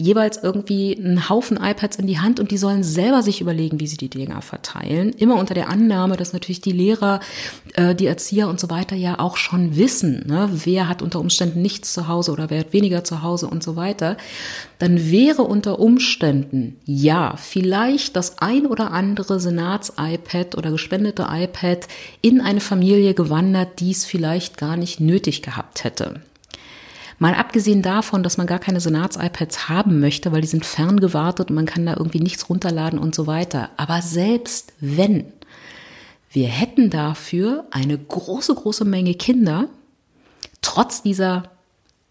jeweils 0.00 0.38
irgendwie 0.42 0.96
einen 0.96 1.28
Haufen 1.28 1.58
iPads 1.58 1.96
in 1.96 2.06
die 2.06 2.18
Hand 2.18 2.40
und 2.40 2.50
die 2.50 2.56
sollen 2.56 2.82
selber 2.82 3.22
sich 3.22 3.40
überlegen, 3.40 3.80
wie 3.80 3.86
sie 3.86 3.98
die 3.98 4.08
Dinger 4.08 4.40
verteilen. 4.40 5.12
Immer 5.12 5.36
unter 5.36 5.52
der 5.52 5.68
Annahme, 5.68 6.16
dass 6.16 6.32
natürlich 6.32 6.62
die 6.62 6.72
Lehrer, 6.72 7.20
äh, 7.74 7.94
die 7.94 8.06
Erzieher 8.06 8.48
und 8.48 8.58
so 8.58 8.70
weiter 8.70 8.96
ja 8.96 9.18
auch 9.18 9.36
schon 9.36 9.76
wissen, 9.76 10.24
ne, 10.26 10.48
wer 10.64 10.88
hat 10.88 11.02
unter 11.02 11.20
Umständen 11.20 11.60
nichts 11.60 11.92
zu 11.92 12.08
Hause 12.08 12.32
oder 12.32 12.48
wer 12.48 12.60
hat 12.60 12.72
weniger 12.72 13.04
zu 13.04 13.22
Hause 13.22 13.46
und 13.46 13.62
so 13.62 13.76
weiter. 13.76 14.16
Dann 14.78 15.10
wäre 15.10 15.42
unter 15.42 15.78
Umständen 15.78 16.76
ja 16.86 17.34
vielleicht 17.36 18.16
das 18.16 18.38
ein 18.38 18.66
oder 18.66 18.92
andere 18.92 19.38
Senats-iPad 19.38 20.56
oder 20.56 20.70
gespendete 20.70 21.26
iPad 21.30 21.86
in 22.22 22.40
eine 22.40 22.60
Familie 22.60 23.12
gewandert, 23.12 23.80
die 23.80 23.90
es 23.90 24.06
vielleicht 24.06 24.56
gar 24.56 24.78
nicht 24.78 24.98
nötig 24.98 25.42
gehabt 25.42 25.84
hätte. 25.84 26.22
Mal 27.20 27.34
abgesehen 27.34 27.82
davon, 27.82 28.22
dass 28.22 28.38
man 28.38 28.46
gar 28.46 28.58
keine 28.58 28.80
Senats-iPads 28.80 29.68
haben 29.68 30.00
möchte, 30.00 30.32
weil 30.32 30.40
die 30.40 30.46
sind 30.46 30.64
ferngewartet 30.64 31.50
und 31.50 31.54
man 31.54 31.66
kann 31.66 31.84
da 31.84 31.94
irgendwie 31.94 32.20
nichts 32.20 32.48
runterladen 32.48 32.98
und 32.98 33.14
so 33.14 33.26
weiter. 33.26 33.68
Aber 33.76 34.00
selbst 34.00 34.72
wenn, 34.80 35.26
wir 36.30 36.48
hätten 36.48 36.88
dafür 36.88 37.66
eine 37.72 37.98
große, 37.98 38.54
große 38.54 38.86
Menge 38.86 39.14
Kinder, 39.14 39.68
trotz 40.62 41.02
dieser 41.02 41.50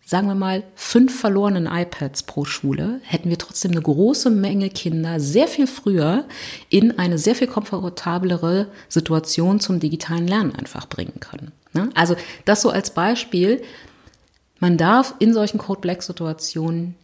sagen 0.05 0.27
wir 0.27 0.35
mal, 0.35 0.63
fünf 0.73 1.19
verlorenen 1.19 1.67
iPads 1.67 2.23
pro 2.23 2.43
Schule, 2.43 2.99
hätten 3.03 3.29
wir 3.29 3.37
trotzdem 3.37 3.71
eine 3.71 3.81
große 3.81 4.31
Menge 4.31 4.71
Kinder 4.71 5.19
sehr 5.19 5.47
viel 5.47 5.67
früher 5.67 6.25
in 6.69 6.97
eine 6.97 7.19
sehr 7.19 7.35
viel 7.35 7.45
komfortablere 7.45 8.69
Situation 8.87 9.59
zum 9.59 9.79
digitalen 9.79 10.27
Lernen 10.27 10.55
einfach 10.55 10.87
bringen 10.87 11.19
können. 11.19 11.51
Ne? 11.73 11.91
Also 11.93 12.15
das 12.45 12.63
so 12.63 12.71
als 12.71 12.91
Beispiel, 12.91 13.61
man 14.59 14.77
darf 14.77 15.15
in 15.19 15.33
solchen 15.33 15.57
Code-Black-Situationen 15.57 16.95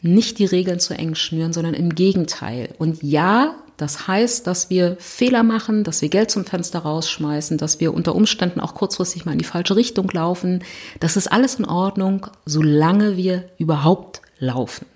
nicht 0.00 0.38
die 0.38 0.44
Regeln 0.44 0.80
zu 0.80 0.94
eng 0.94 1.14
schnüren, 1.14 1.52
sondern 1.52 1.74
im 1.74 1.94
Gegenteil. 1.94 2.70
Und 2.78 3.02
ja, 3.02 3.54
das 3.76 4.06
heißt, 4.06 4.46
dass 4.46 4.68
wir 4.68 4.96
Fehler 4.98 5.42
machen, 5.42 5.84
dass 5.84 6.02
wir 6.02 6.08
Geld 6.08 6.30
zum 6.30 6.44
Fenster 6.44 6.80
rausschmeißen, 6.80 7.56
dass 7.58 7.80
wir 7.80 7.94
unter 7.94 8.14
Umständen 8.14 8.60
auch 8.60 8.74
kurzfristig 8.74 9.24
mal 9.24 9.32
in 9.32 9.38
die 9.38 9.44
falsche 9.44 9.76
Richtung 9.76 10.10
laufen. 10.12 10.62
Das 11.00 11.16
ist 11.16 11.28
alles 11.28 11.56
in 11.56 11.64
Ordnung, 11.64 12.26
solange 12.44 13.16
wir 13.16 13.44
überhaupt 13.58 14.22
laufen. 14.38 14.86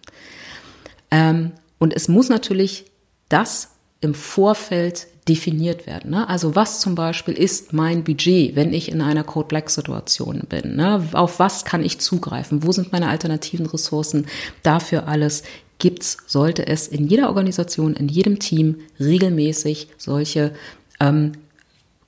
Ähm, 1.11 1.53
und 1.79 1.95
es 1.95 2.09
muss 2.09 2.29
natürlich 2.29 2.85
das 3.29 3.71
im 4.01 4.15
Vorfeld 4.15 5.07
definiert 5.29 5.87
werden. 5.87 6.11
Ne? 6.11 6.29
Also 6.29 6.55
was 6.55 6.81
zum 6.81 6.95
Beispiel 6.95 7.35
ist 7.35 7.73
mein 7.73 8.05
Budget, 8.05 8.55
wenn 8.55 8.73
ich 8.73 8.91
in 8.91 9.01
einer 9.01 9.25
Code 9.25 9.49
Black 9.49 9.71
Situation 9.71 10.45
bin? 10.49 10.77
Ne? 10.77 11.09
Auf 11.13 11.39
was 11.39 11.65
kann 11.65 11.83
ich 11.83 11.99
zugreifen? 11.99 12.63
Wo 12.63 12.73
sind 12.73 12.93
meine 12.93 13.09
alternativen 13.09 13.67
Ressourcen? 13.67 14.27
Dafür 14.63 15.09
alles 15.09 15.43
gibt's, 15.79 16.19
sollte 16.27 16.67
es 16.67 16.89
in 16.89 17.07
jeder 17.07 17.29
Organisation, 17.29 17.95
in 17.95 18.09
jedem 18.09 18.39
Team 18.39 18.77
regelmäßig 19.01 19.89
solche 19.99 20.53
ähm, 21.01 21.33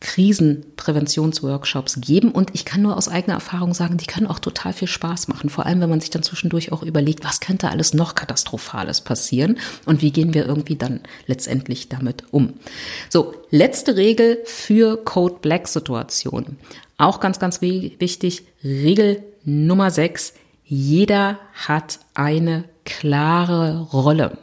Krisenpräventionsworkshops 0.00 2.00
geben 2.00 2.30
und 2.30 2.50
ich 2.54 2.64
kann 2.64 2.82
nur 2.82 2.96
aus 2.96 3.08
eigener 3.08 3.34
Erfahrung 3.34 3.74
sagen, 3.74 3.96
die 3.96 4.06
können 4.06 4.28
auch 4.28 4.38
total 4.38 4.72
viel 4.72 4.86
Spaß 4.86 5.26
machen, 5.26 5.50
vor 5.50 5.66
allem 5.66 5.80
wenn 5.80 5.90
man 5.90 6.00
sich 6.00 6.10
dann 6.10 6.22
zwischendurch 6.22 6.70
auch 6.70 6.84
überlegt, 6.84 7.24
was 7.24 7.40
könnte 7.40 7.68
alles 7.68 7.94
noch 7.94 8.14
katastrophales 8.14 9.00
passieren 9.00 9.58
und 9.86 10.00
wie 10.00 10.12
gehen 10.12 10.34
wir 10.34 10.46
irgendwie 10.46 10.76
dann 10.76 11.00
letztendlich 11.26 11.88
damit 11.88 12.22
um. 12.30 12.54
So, 13.08 13.34
letzte 13.50 13.96
Regel 13.96 14.38
für 14.44 15.04
Code 15.04 15.38
Black 15.42 15.66
Situationen. 15.66 16.58
Auch 16.96 17.18
ganz, 17.18 17.40
ganz 17.40 17.60
wichtig, 17.60 18.44
Regel 18.62 19.24
Nummer 19.44 19.90
6. 19.90 20.34
Jeder 20.64 21.40
hat 21.54 21.98
eine 22.14 22.64
klare 22.84 23.80
Rolle 23.92 24.38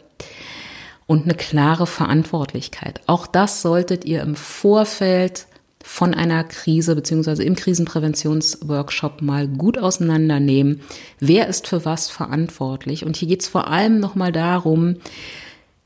und 1.08 1.24
eine 1.24 1.36
klare 1.36 1.88
Verantwortlichkeit. 1.88 3.02
Auch 3.08 3.28
das 3.28 3.62
solltet 3.62 4.06
ihr 4.06 4.22
im 4.22 4.36
Vorfeld 4.36 5.48
von 5.84 6.16
einer 6.16 6.44
Krise 6.44 6.96
beziehungsweise 6.96 7.44
im 7.44 7.56
Krisenpräventionsworkshop 7.56 9.22
mal 9.22 9.48
gut 9.48 9.78
auseinandernehmen. 9.78 10.82
Wer 11.20 11.48
ist 11.48 11.68
für 11.68 11.86
was 11.86 12.10
verantwortlich? 12.10 13.06
Und 13.06 13.18
hier 13.18 13.28
geht 13.28 13.42
es 13.42 13.48
vor 13.48 13.68
allem 13.68 14.00
nochmal 14.00 14.32
darum, 14.32 14.96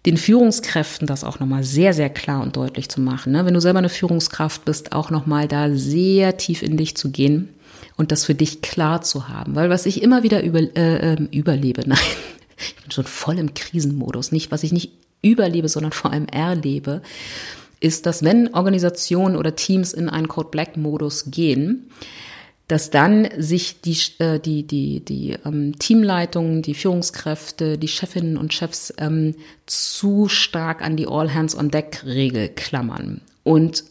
den 0.06 0.16
Führungskräften 0.16 1.06
das 1.06 1.26
auch 1.26 1.42
nochmal 1.42 1.66
sehr, 1.66 1.94
sehr 1.94 2.10
klar 2.10 2.42
und 2.42 2.56
deutlich 2.56 2.88
zu 2.88 3.02
machen. 3.02 3.34
Ne? 3.34 3.46
Wenn 3.46 3.54
du 3.54 3.60
selber 3.60 3.80
eine 3.80 3.90
Führungskraft 3.90 4.64
bist, 4.64 4.94
auch 4.94 5.10
nochmal 5.10 5.50
da 5.50 5.70
sehr 5.76 6.38
tief 6.38 6.62
in 6.62 6.78
dich 6.78 6.96
zu 6.96 7.12
gehen 7.12 7.50
und 7.98 8.14
das 8.14 8.24
für 8.24 8.36
dich 8.36 8.62
klar 8.62 9.02
zu 9.02 9.28
haben. 9.28 9.56
Weil 9.56 9.70
was 9.70 9.86
ich 9.86 10.02
immer 10.02 10.24
wieder 10.24 10.42
über, 10.42 10.60
äh, 10.60 11.14
ähm, 11.14 11.28
überlebe, 11.32 11.84
nein, 11.86 12.00
ich 12.58 12.76
bin 12.78 12.92
schon 12.92 13.06
voll 13.06 13.38
im 13.38 13.54
Krisenmodus, 13.54 14.32
nicht, 14.32 14.52
was 14.52 14.64
ich 14.64 14.72
nicht 14.72 14.94
überlebe, 15.22 15.68
sondern 15.68 15.92
vor 15.92 16.12
allem 16.12 16.28
erlebe, 16.28 17.02
ist, 17.80 18.06
dass 18.06 18.24
wenn 18.24 18.54
Organisationen 18.54 19.36
oder 19.36 19.56
Teams 19.56 19.94
in 19.94 20.10
einen 20.10 20.28
Code 20.28 20.50
Black 20.50 20.78
Modus 20.78 21.32
gehen, 21.32 21.90
dass 22.68 22.92
dann 22.92 23.28
sich 23.36 23.82
die, 23.82 23.98
äh, 24.20 24.40
die, 24.40 24.64
die, 24.64 25.00
die 25.00 25.36
ähm, 25.44 25.78
Teamleitungen, 25.80 26.62
die 26.62 26.76
Führungskräfte, 26.76 27.78
die 27.78 27.88
Chefinnen 27.88 28.38
und 28.38 28.54
Chefs 28.54 28.94
ähm, 29.00 29.36
zu 29.66 30.28
stark 30.28 30.82
an 30.84 30.96
die 30.96 31.08
All 31.08 31.34
Hands 31.34 31.58
on 31.58 31.72
Deck 31.72 32.04
Regel 32.06 32.50
klammern 32.50 33.22
und 33.44 33.84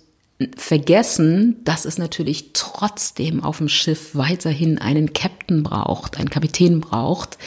vergessen, 0.57 1.57
dass 1.64 1.85
es 1.85 1.99
natürlich 1.99 2.53
trotzdem 2.53 3.43
auf 3.43 3.59
dem 3.59 3.68
Schiff 3.68 4.14
weiterhin 4.14 4.79
einen 4.79 5.12
Captain 5.12 5.64
braucht, 5.64 6.16
einen 6.16 6.31
Kapitän 6.31 6.81
braucht, 6.81 7.39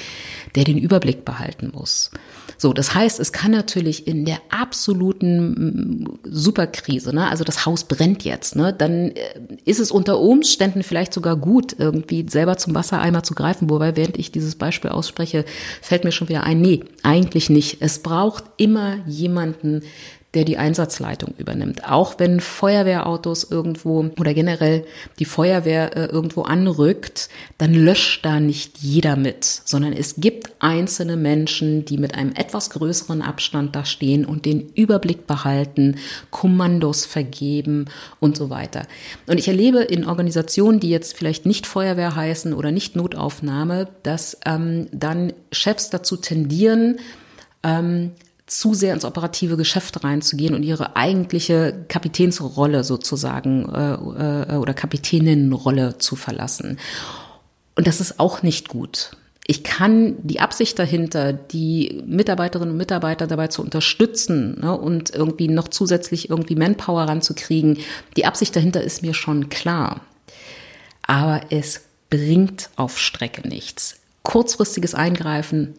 der 0.55 0.63
den 0.63 0.77
Überblick 0.77 1.25
behalten 1.25 1.71
muss. 1.73 2.11
So, 2.57 2.73
das 2.73 2.93
heißt, 2.93 3.19
es 3.19 3.31
kann 3.31 3.51
natürlich 3.51 4.07
in 4.07 4.25
der 4.25 4.39
absoluten 4.49 6.03
mm, 6.03 6.19
Superkrise, 6.23 7.13
ne, 7.15 7.29
also 7.29 7.43
das 7.43 7.65
Haus 7.65 7.85
brennt 7.85 8.23
jetzt, 8.23 8.55
ne, 8.55 8.73
dann 8.73 9.11
äh, 9.11 9.13
ist 9.65 9.79
es 9.79 9.91
unter 9.91 10.19
Umständen 10.19 10.83
vielleicht 10.83 11.13
sogar 11.13 11.37
gut, 11.37 11.75
irgendwie 11.77 12.25
selber 12.29 12.57
zum 12.57 12.75
Wassereimer 12.75 13.23
zu 13.23 13.33
greifen. 13.33 13.69
Wobei, 13.69 13.95
während 13.95 14.17
ich 14.17 14.31
dieses 14.31 14.55
Beispiel 14.55 14.91
ausspreche, 14.91 15.45
fällt 15.81 16.03
mir 16.03 16.11
schon 16.11 16.29
wieder 16.29 16.43
ein, 16.43 16.61
nee, 16.61 16.81
eigentlich 17.03 17.49
nicht. 17.49 17.77
Es 17.81 17.99
braucht 17.99 18.43
immer 18.57 18.97
jemanden, 19.07 19.81
der 20.33 20.45
die 20.45 20.57
Einsatzleitung 20.57 21.33
übernimmt. 21.37 21.89
Auch 21.89 22.17
wenn 22.17 22.39
Feuerwehrautos 22.39 23.43
irgendwo 23.51 24.11
oder 24.17 24.33
generell 24.33 24.85
die 25.19 25.25
Feuerwehr 25.25 25.97
äh, 25.97 26.05
irgendwo 26.05 26.43
anrückt, 26.43 27.27
dann 27.57 27.73
löscht 27.73 28.23
da 28.23 28.39
nicht 28.39 28.77
jeder 28.77 29.17
mit, 29.17 29.43
sondern 29.43 29.91
es 29.91 30.15
gibt 30.15 30.51
einzelne 30.59 31.17
Menschen, 31.17 31.83
die 31.83 31.97
mit 31.97 32.15
einem 32.15 32.31
etwas 32.33 32.69
größeren 32.69 33.21
Abstand 33.21 33.75
da 33.75 33.83
stehen 33.83 34.25
und 34.25 34.45
den 34.45 34.71
Überblick 34.73 35.27
behalten, 35.27 35.97
Kommandos 36.29 37.05
vergeben 37.05 37.85
und 38.21 38.37
so 38.37 38.49
weiter. 38.49 38.87
Und 39.27 39.37
ich 39.37 39.49
erlebe 39.49 39.79
in 39.79 40.05
Organisationen, 40.05 40.79
die 40.79 40.89
jetzt 40.89 41.17
vielleicht 41.17 41.45
nicht 41.45 41.67
Feuerwehr 41.67 42.15
heißen 42.15 42.53
oder 42.53 42.71
nicht 42.71 42.95
Notaufnahme, 42.95 43.89
dass 44.03 44.37
ähm, 44.45 44.87
dann 44.93 45.33
Chefs 45.51 45.89
dazu 45.89 46.15
tendieren, 46.15 46.99
ähm, 47.63 48.11
zu 48.51 48.73
sehr 48.73 48.93
ins 48.93 49.05
operative 49.05 49.55
Geschäft 49.55 50.03
reinzugehen 50.03 50.53
und 50.53 50.63
ihre 50.63 50.95
eigentliche 50.95 51.85
Kapitänsrolle 51.87 52.83
sozusagen 52.83 53.69
äh, 53.69 53.93
äh, 53.93 54.57
oder 54.57 54.73
Kapitäninnenrolle 54.73 55.97
zu 55.99 56.17
verlassen. 56.17 56.77
Und 57.75 57.87
das 57.87 58.01
ist 58.01 58.19
auch 58.19 58.43
nicht 58.43 58.67
gut. 58.67 59.11
Ich 59.47 59.63
kann 59.63 60.15
die 60.21 60.41
Absicht 60.41 60.77
dahinter, 60.77 61.33
die 61.33 62.03
Mitarbeiterinnen 62.05 62.71
und 62.71 62.77
Mitarbeiter 62.77 63.25
dabei 63.25 63.47
zu 63.47 63.61
unterstützen 63.61 64.59
ne, 64.61 64.77
und 64.77 65.09
irgendwie 65.11 65.47
noch 65.47 65.69
zusätzlich 65.69 66.29
irgendwie 66.29 66.55
Manpower 66.55 67.03
ranzukriegen, 67.03 67.79
die 68.17 68.25
Absicht 68.25 68.55
dahinter 68.55 68.81
ist 68.83 69.01
mir 69.01 69.13
schon 69.13 69.49
klar. 69.49 70.01
Aber 71.07 71.41
es 71.49 71.81
bringt 72.09 72.69
auf 72.75 72.99
Strecke 72.99 73.47
nichts. 73.47 74.01
Kurzfristiges 74.23 74.93
Eingreifen 74.93 75.73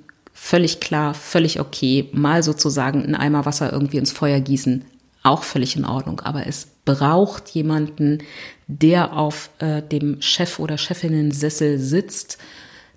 völlig 0.44 0.80
klar, 0.80 1.14
völlig 1.14 1.60
okay, 1.60 2.10
mal 2.12 2.42
sozusagen 2.42 3.04
einen 3.04 3.14
Eimer 3.14 3.46
Wasser 3.46 3.72
irgendwie 3.72 3.98
ins 3.98 4.10
Feuer 4.10 4.40
gießen, 4.40 4.84
auch 5.22 5.44
völlig 5.44 5.76
in 5.76 5.84
Ordnung. 5.84 6.18
Aber 6.18 6.48
es 6.48 6.66
braucht 6.84 7.50
jemanden, 7.50 8.18
der 8.66 9.16
auf 9.16 9.50
äh, 9.60 9.82
dem 9.82 10.20
Chef 10.20 10.58
oder 10.58 10.78
Chefinnen-Sessel 10.78 11.78
sitzt, 11.78 12.38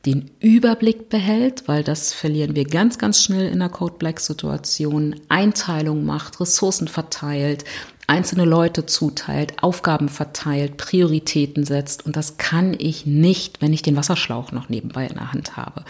den 0.06 0.32
Überblick 0.40 1.10
behält, 1.10 1.68
weil 1.68 1.84
das 1.84 2.14
verlieren 2.14 2.56
wir 2.56 2.66
ganz, 2.66 2.98
ganz 2.98 3.22
schnell 3.22 3.48
in 3.48 3.60
der 3.60 3.70
Code 3.70 3.96
Black 3.98 4.20
Situation, 4.20 5.16
Einteilung 5.30 6.06
macht, 6.06 6.40
Ressourcen 6.40 6.88
verteilt, 6.88 7.66
einzelne 8.08 8.46
Leute 8.46 8.86
zuteilt, 8.86 9.64
Aufgaben 9.64 10.10
verteilt, 10.10 10.78
Prioritäten 10.78 11.64
setzt. 11.64 12.06
Und 12.06 12.16
das 12.16 12.38
kann 12.38 12.76
ich 12.78 13.06
nicht, 13.06 13.62
wenn 13.62 13.74
ich 13.74 13.82
den 13.82 13.96
Wasserschlauch 13.96 14.52
noch 14.52 14.70
nebenbei 14.70 15.08
in 15.08 15.16
der 15.16 15.32
Hand 15.32 15.58
habe 15.58 15.86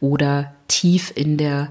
oder 0.00 0.54
tief 0.68 1.12
in 1.14 1.36
der, 1.36 1.70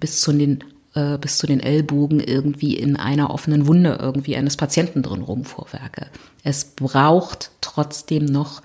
bis 0.00 0.20
zu 0.20 0.32
den, 0.32 0.64
äh, 0.94 1.16
bis 1.18 1.38
zu 1.38 1.46
den 1.46 1.60
Ellbogen 1.60 2.18
irgendwie 2.18 2.76
in 2.76 2.96
einer 2.96 3.30
offenen 3.30 3.68
Wunde 3.68 3.98
irgendwie 4.00 4.36
eines 4.36 4.56
Patienten 4.56 5.02
drin 5.02 5.22
rumvorwerke. 5.22 6.08
Es 6.42 6.64
braucht 6.64 7.50
trotzdem 7.60 8.24
noch 8.24 8.62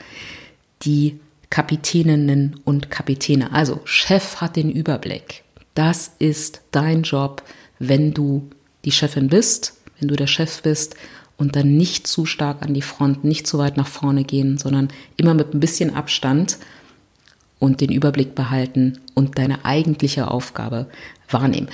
die 0.82 1.20
Kapitäninnen 1.52 2.60
und 2.66 2.90
Kapitäne. 2.90 3.54
Also 3.54 3.82
Chef 3.84 4.38
hat 4.38 4.56
den 4.56 4.72
Überblick. 4.72 5.44
Das 5.76 6.12
ist 6.18 6.62
dein 6.72 7.04
Job, 7.04 7.44
wenn 7.78 8.14
du 8.14 8.50
die 8.84 8.92
Chefin 8.92 9.28
bist 9.28 9.76
wenn 10.02 10.10
du 10.10 10.16
der 10.16 10.28
Chef 10.28 10.62
bist 10.62 10.96
und 11.38 11.56
dann 11.56 11.78
nicht 11.78 12.08
zu 12.08 12.26
stark 12.26 12.62
an 12.62 12.74
die 12.74 12.82
Front, 12.82 13.24
nicht 13.24 13.48
zu 13.48 13.58
weit 13.58 13.78
nach 13.78 13.88
vorne 13.88 14.24
gehen, 14.24 14.58
sondern 14.58 14.90
immer 15.16 15.34
mit 15.34 15.54
ein 15.54 15.60
bisschen 15.60 15.96
Abstand 15.96 16.58
und 17.60 17.80
den 17.80 17.92
Überblick 17.92 18.36
behalten 18.36 19.00
und 19.14 19.38
deine 19.38 19.64
eigentliche 19.64 20.30
Aufgabe 20.30 20.88
wahrnehmen. 21.30 21.70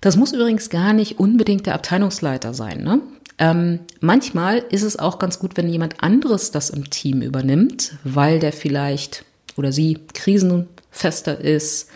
Das 0.00 0.16
muss 0.16 0.32
übrigens 0.32 0.70
gar 0.70 0.92
nicht 0.92 1.18
unbedingt 1.18 1.66
der 1.66 1.74
Abteilungsleiter 1.74 2.54
sein. 2.54 2.84
Ne? 2.84 3.00
Ähm, 3.40 3.80
manchmal 4.00 4.58
ist 4.58 4.82
es 4.82 4.98
auch 4.98 5.18
ganz 5.18 5.38
gut, 5.38 5.56
wenn 5.56 5.68
jemand 5.68 6.02
anderes 6.02 6.50
das 6.50 6.68
im 6.68 6.90
Team 6.90 7.22
übernimmt, 7.22 7.94
weil 8.04 8.38
der 8.38 8.52
vielleicht 8.52 9.24
oder 9.56 9.72
sie 9.72 9.98
krisenfester 10.12 11.40
ist, 11.40 11.88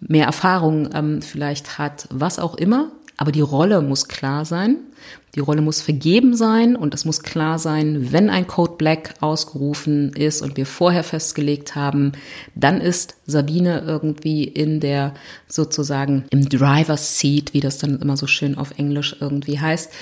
mehr 0.00 0.24
Erfahrung 0.24 0.88
ähm, 0.94 1.20
vielleicht 1.20 1.78
hat, 1.78 2.08
was 2.10 2.38
auch 2.38 2.54
immer. 2.56 2.90
Aber 3.16 3.32
die 3.32 3.40
Rolle 3.40 3.80
muss 3.80 4.08
klar 4.08 4.44
sein. 4.44 4.78
Die 5.34 5.40
Rolle 5.40 5.60
muss 5.60 5.82
vergeben 5.82 6.34
sein 6.34 6.76
und 6.76 6.94
es 6.94 7.04
muss 7.04 7.22
klar 7.22 7.58
sein, 7.58 8.10
wenn 8.10 8.30
ein 8.30 8.46
Code 8.46 8.74
Black 8.78 9.14
ausgerufen 9.20 10.12
ist 10.14 10.40
und 10.40 10.56
wir 10.56 10.64
vorher 10.64 11.04
festgelegt 11.04 11.74
haben, 11.74 12.12
dann 12.54 12.80
ist 12.80 13.16
Sabine 13.26 13.82
irgendwie 13.86 14.44
in 14.44 14.80
der 14.80 15.12
sozusagen 15.46 16.24
im 16.30 16.48
Driver's 16.48 17.18
Seat, 17.18 17.52
wie 17.52 17.60
das 17.60 17.76
dann 17.76 18.00
immer 18.00 18.16
so 18.16 18.26
schön 18.26 18.56
auf 18.56 18.78
Englisch 18.78 19.16
irgendwie 19.20 19.60
heißt. 19.60 19.92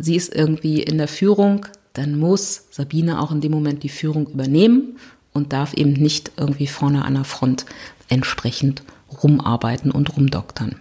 Sie 0.00 0.14
ist 0.14 0.32
irgendwie 0.32 0.80
in 0.80 0.98
der 0.98 1.08
Führung, 1.08 1.66
dann 1.92 2.16
muss 2.16 2.66
Sabine 2.70 3.20
auch 3.20 3.32
in 3.32 3.40
dem 3.40 3.52
Moment 3.52 3.82
die 3.82 3.88
Führung 3.88 4.28
übernehmen 4.28 4.96
und 5.32 5.52
darf 5.52 5.74
eben 5.74 5.92
nicht 5.92 6.30
irgendwie 6.36 6.68
vorne 6.68 7.04
an 7.04 7.14
der 7.14 7.24
Front 7.24 7.66
entsprechend 8.08 8.84
rumarbeiten 9.22 9.90
und 9.90 10.16
rumdoktern. 10.16 10.76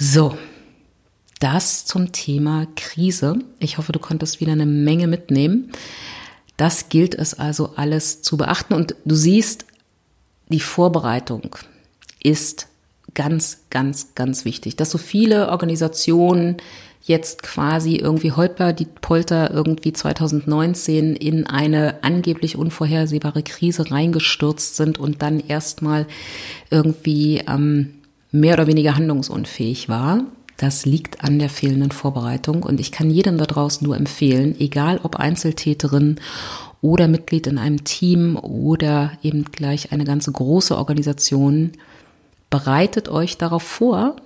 So, 0.00 0.38
das 1.40 1.84
zum 1.84 2.12
Thema 2.12 2.68
Krise. 2.76 3.40
Ich 3.58 3.78
hoffe, 3.78 3.90
du 3.90 3.98
konntest 3.98 4.38
wieder 4.38 4.52
eine 4.52 4.64
Menge 4.64 5.08
mitnehmen. 5.08 5.72
Das 6.56 6.88
gilt 6.88 7.16
es 7.16 7.34
also 7.34 7.70
alles 7.74 8.22
zu 8.22 8.36
beachten. 8.36 8.74
Und 8.74 8.94
du 9.04 9.16
siehst, 9.16 9.66
die 10.50 10.60
Vorbereitung 10.60 11.56
ist 12.22 12.68
ganz, 13.14 13.64
ganz, 13.70 14.14
ganz 14.14 14.44
wichtig. 14.44 14.76
Dass 14.76 14.92
so 14.92 14.98
viele 14.98 15.48
Organisationen 15.48 16.58
jetzt 17.02 17.42
quasi 17.42 17.96
irgendwie 17.96 18.32
holper 18.32 18.72
die 18.72 18.86
Polter 18.86 19.50
irgendwie 19.50 19.92
2019 19.92 21.16
in 21.16 21.46
eine 21.48 22.04
angeblich 22.04 22.56
unvorhersehbare 22.56 23.42
Krise 23.42 23.90
reingestürzt 23.90 24.76
sind 24.76 24.98
und 24.98 25.22
dann 25.22 25.40
erstmal 25.40 26.06
irgendwie 26.70 27.38
ähm, 27.48 27.97
mehr 28.30 28.54
oder 28.54 28.66
weniger 28.66 28.96
handlungsunfähig 28.96 29.88
war, 29.88 30.24
Das 30.58 30.84
liegt 30.84 31.22
an 31.22 31.38
der 31.38 31.50
fehlenden 31.50 31.92
Vorbereitung 31.92 32.64
und 32.64 32.80
ich 32.80 32.90
kann 32.90 33.10
jedem 33.10 33.38
da 33.38 33.46
draußen 33.46 33.86
nur 33.86 33.96
empfehlen, 33.96 34.56
egal 34.58 34.98
ob 35.04 35.14
Einzeltäterin 35.14 36.16
oder 36.82 37.06
Mitglied 37.06 37.46
in 37.46 37.58
einem 37.58 37.84
Team 37.84 38.36
oder 38.36 39.12
eben 39.22 39.44
gleich 39.44 39.92
eine 39.92 40.02
ganze 40.02 40.32
große 40.32 40.76
Organisation, 40.76 41.72
bereitet 42.50 43.08
euch 43.08 43.38
darauf 43.38 43.62
vor, 43.62 44.16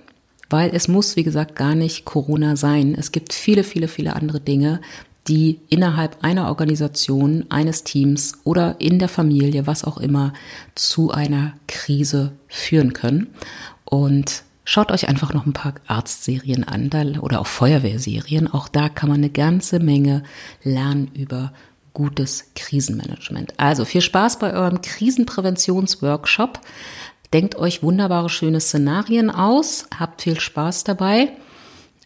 weil 0.49 0.71
es 0.73 0.87
muss, 0.87 1.15
wie 1.15 1.23
gesagt, 1.23 1.55
gar 1.55 1.75
nicht 1.75 2.03
Corona 2.03 2.55
sein. 2.55 2.95
Es 2.97 3.11
gibt 3.11 3.31
viele, 3.31 3.63
viele, 3.63 3.87
viele 3.87 4.15
andere 4.15 4.39
Dinge, 4.39 4.81
die 5.27 5.59
innerhalb 5.69 6.23
einer 6.23 6.47
Organisation, 6.47 7.45
eines 7.49 7.83
Teams 7.83 8.33
oder 8.43 8.75
in 8.79 8.97
der 8.97 9.07
Familie, 9.07 9.67
was 9.67 9.83
auch 9.83 9.97
immer, 9.97 10.33
zu 10.73 11.11
einer 11.11 11.53
Krise 11.67 12.31
führen 12.47 12.93
können. 12.93 13.27
Und 13.85 14.43
schaut 14.65 14.91
euch 14.91 15.07
einfach 15.07 15.33
noch 15.33 15.45
ein 15.45 15.53
paar 15.53 15.75
Arztserien 15.87 16.63
an 16.63 16.89
oder 17.19 17.39
auch 17.39 17.47
Feuerwehrserien. 17.47 18.51
Auch 18.51 18.67
da 18.67 18.89
kann 18.89 19.09
man 19.09 19.19
eine 19.19 19.29
ganze 19.29 19.79
Menge 19.79 20.23
lernen 20.63 21.11
über 21.13 21.53
gutes 21.93 22.45
Krisenmanagement. 22.55 23.53
Also 23.57 23.85
viel 23.85 24.01
Spaß 24.01 24.39
bei 24.39 24.53
eurem 24.53 24.81
Krisenpräventionsworkshop. 24.81 26.59
Denkt 27.33 27.55
euch 27.55 27.81
wunderbare, 27.81 28.29
schöne 28.29 28.59
Szenarien 28.59 29.29
aus, 29.31 29.87
habt 29.97 30.21
viel 30.21 30.39
Spaß 30.39 30.83
dabei 30.83 31.31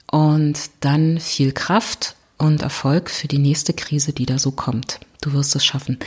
und 0.10 0.58
dann 0.80 1.20
viel 1.20 1.52
Kraft 1.52 2.16
und 2.38 2.62
Erfolg 2.62 3.10
für 3.10 3.28
die 3.28 3.40
nächste 3.40 3.74
Krise, 3.74 4.14
die 4.14 4.26
da 4.26 4.40
so 4.40 4.52
kommt. 4.52 5.00
Du 5.22 5.34
wirst 5.34 5.56
es 5.56 5.66
schaffen. 5.66 5.98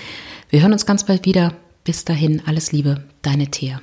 Wir 0.48 0.62
hören 0.62 0.72
uns 0.72 0.86
ganz 0.86 1.04
bald 1.04 1.26
wieder. 1.26 1.54
Bis 1.84 2.04
dahin, 2.04 2.42
alles 2.46 2.72
Liebe, 2.72 3.04
deine 3.22 3.50
Thea. 3.50 3.80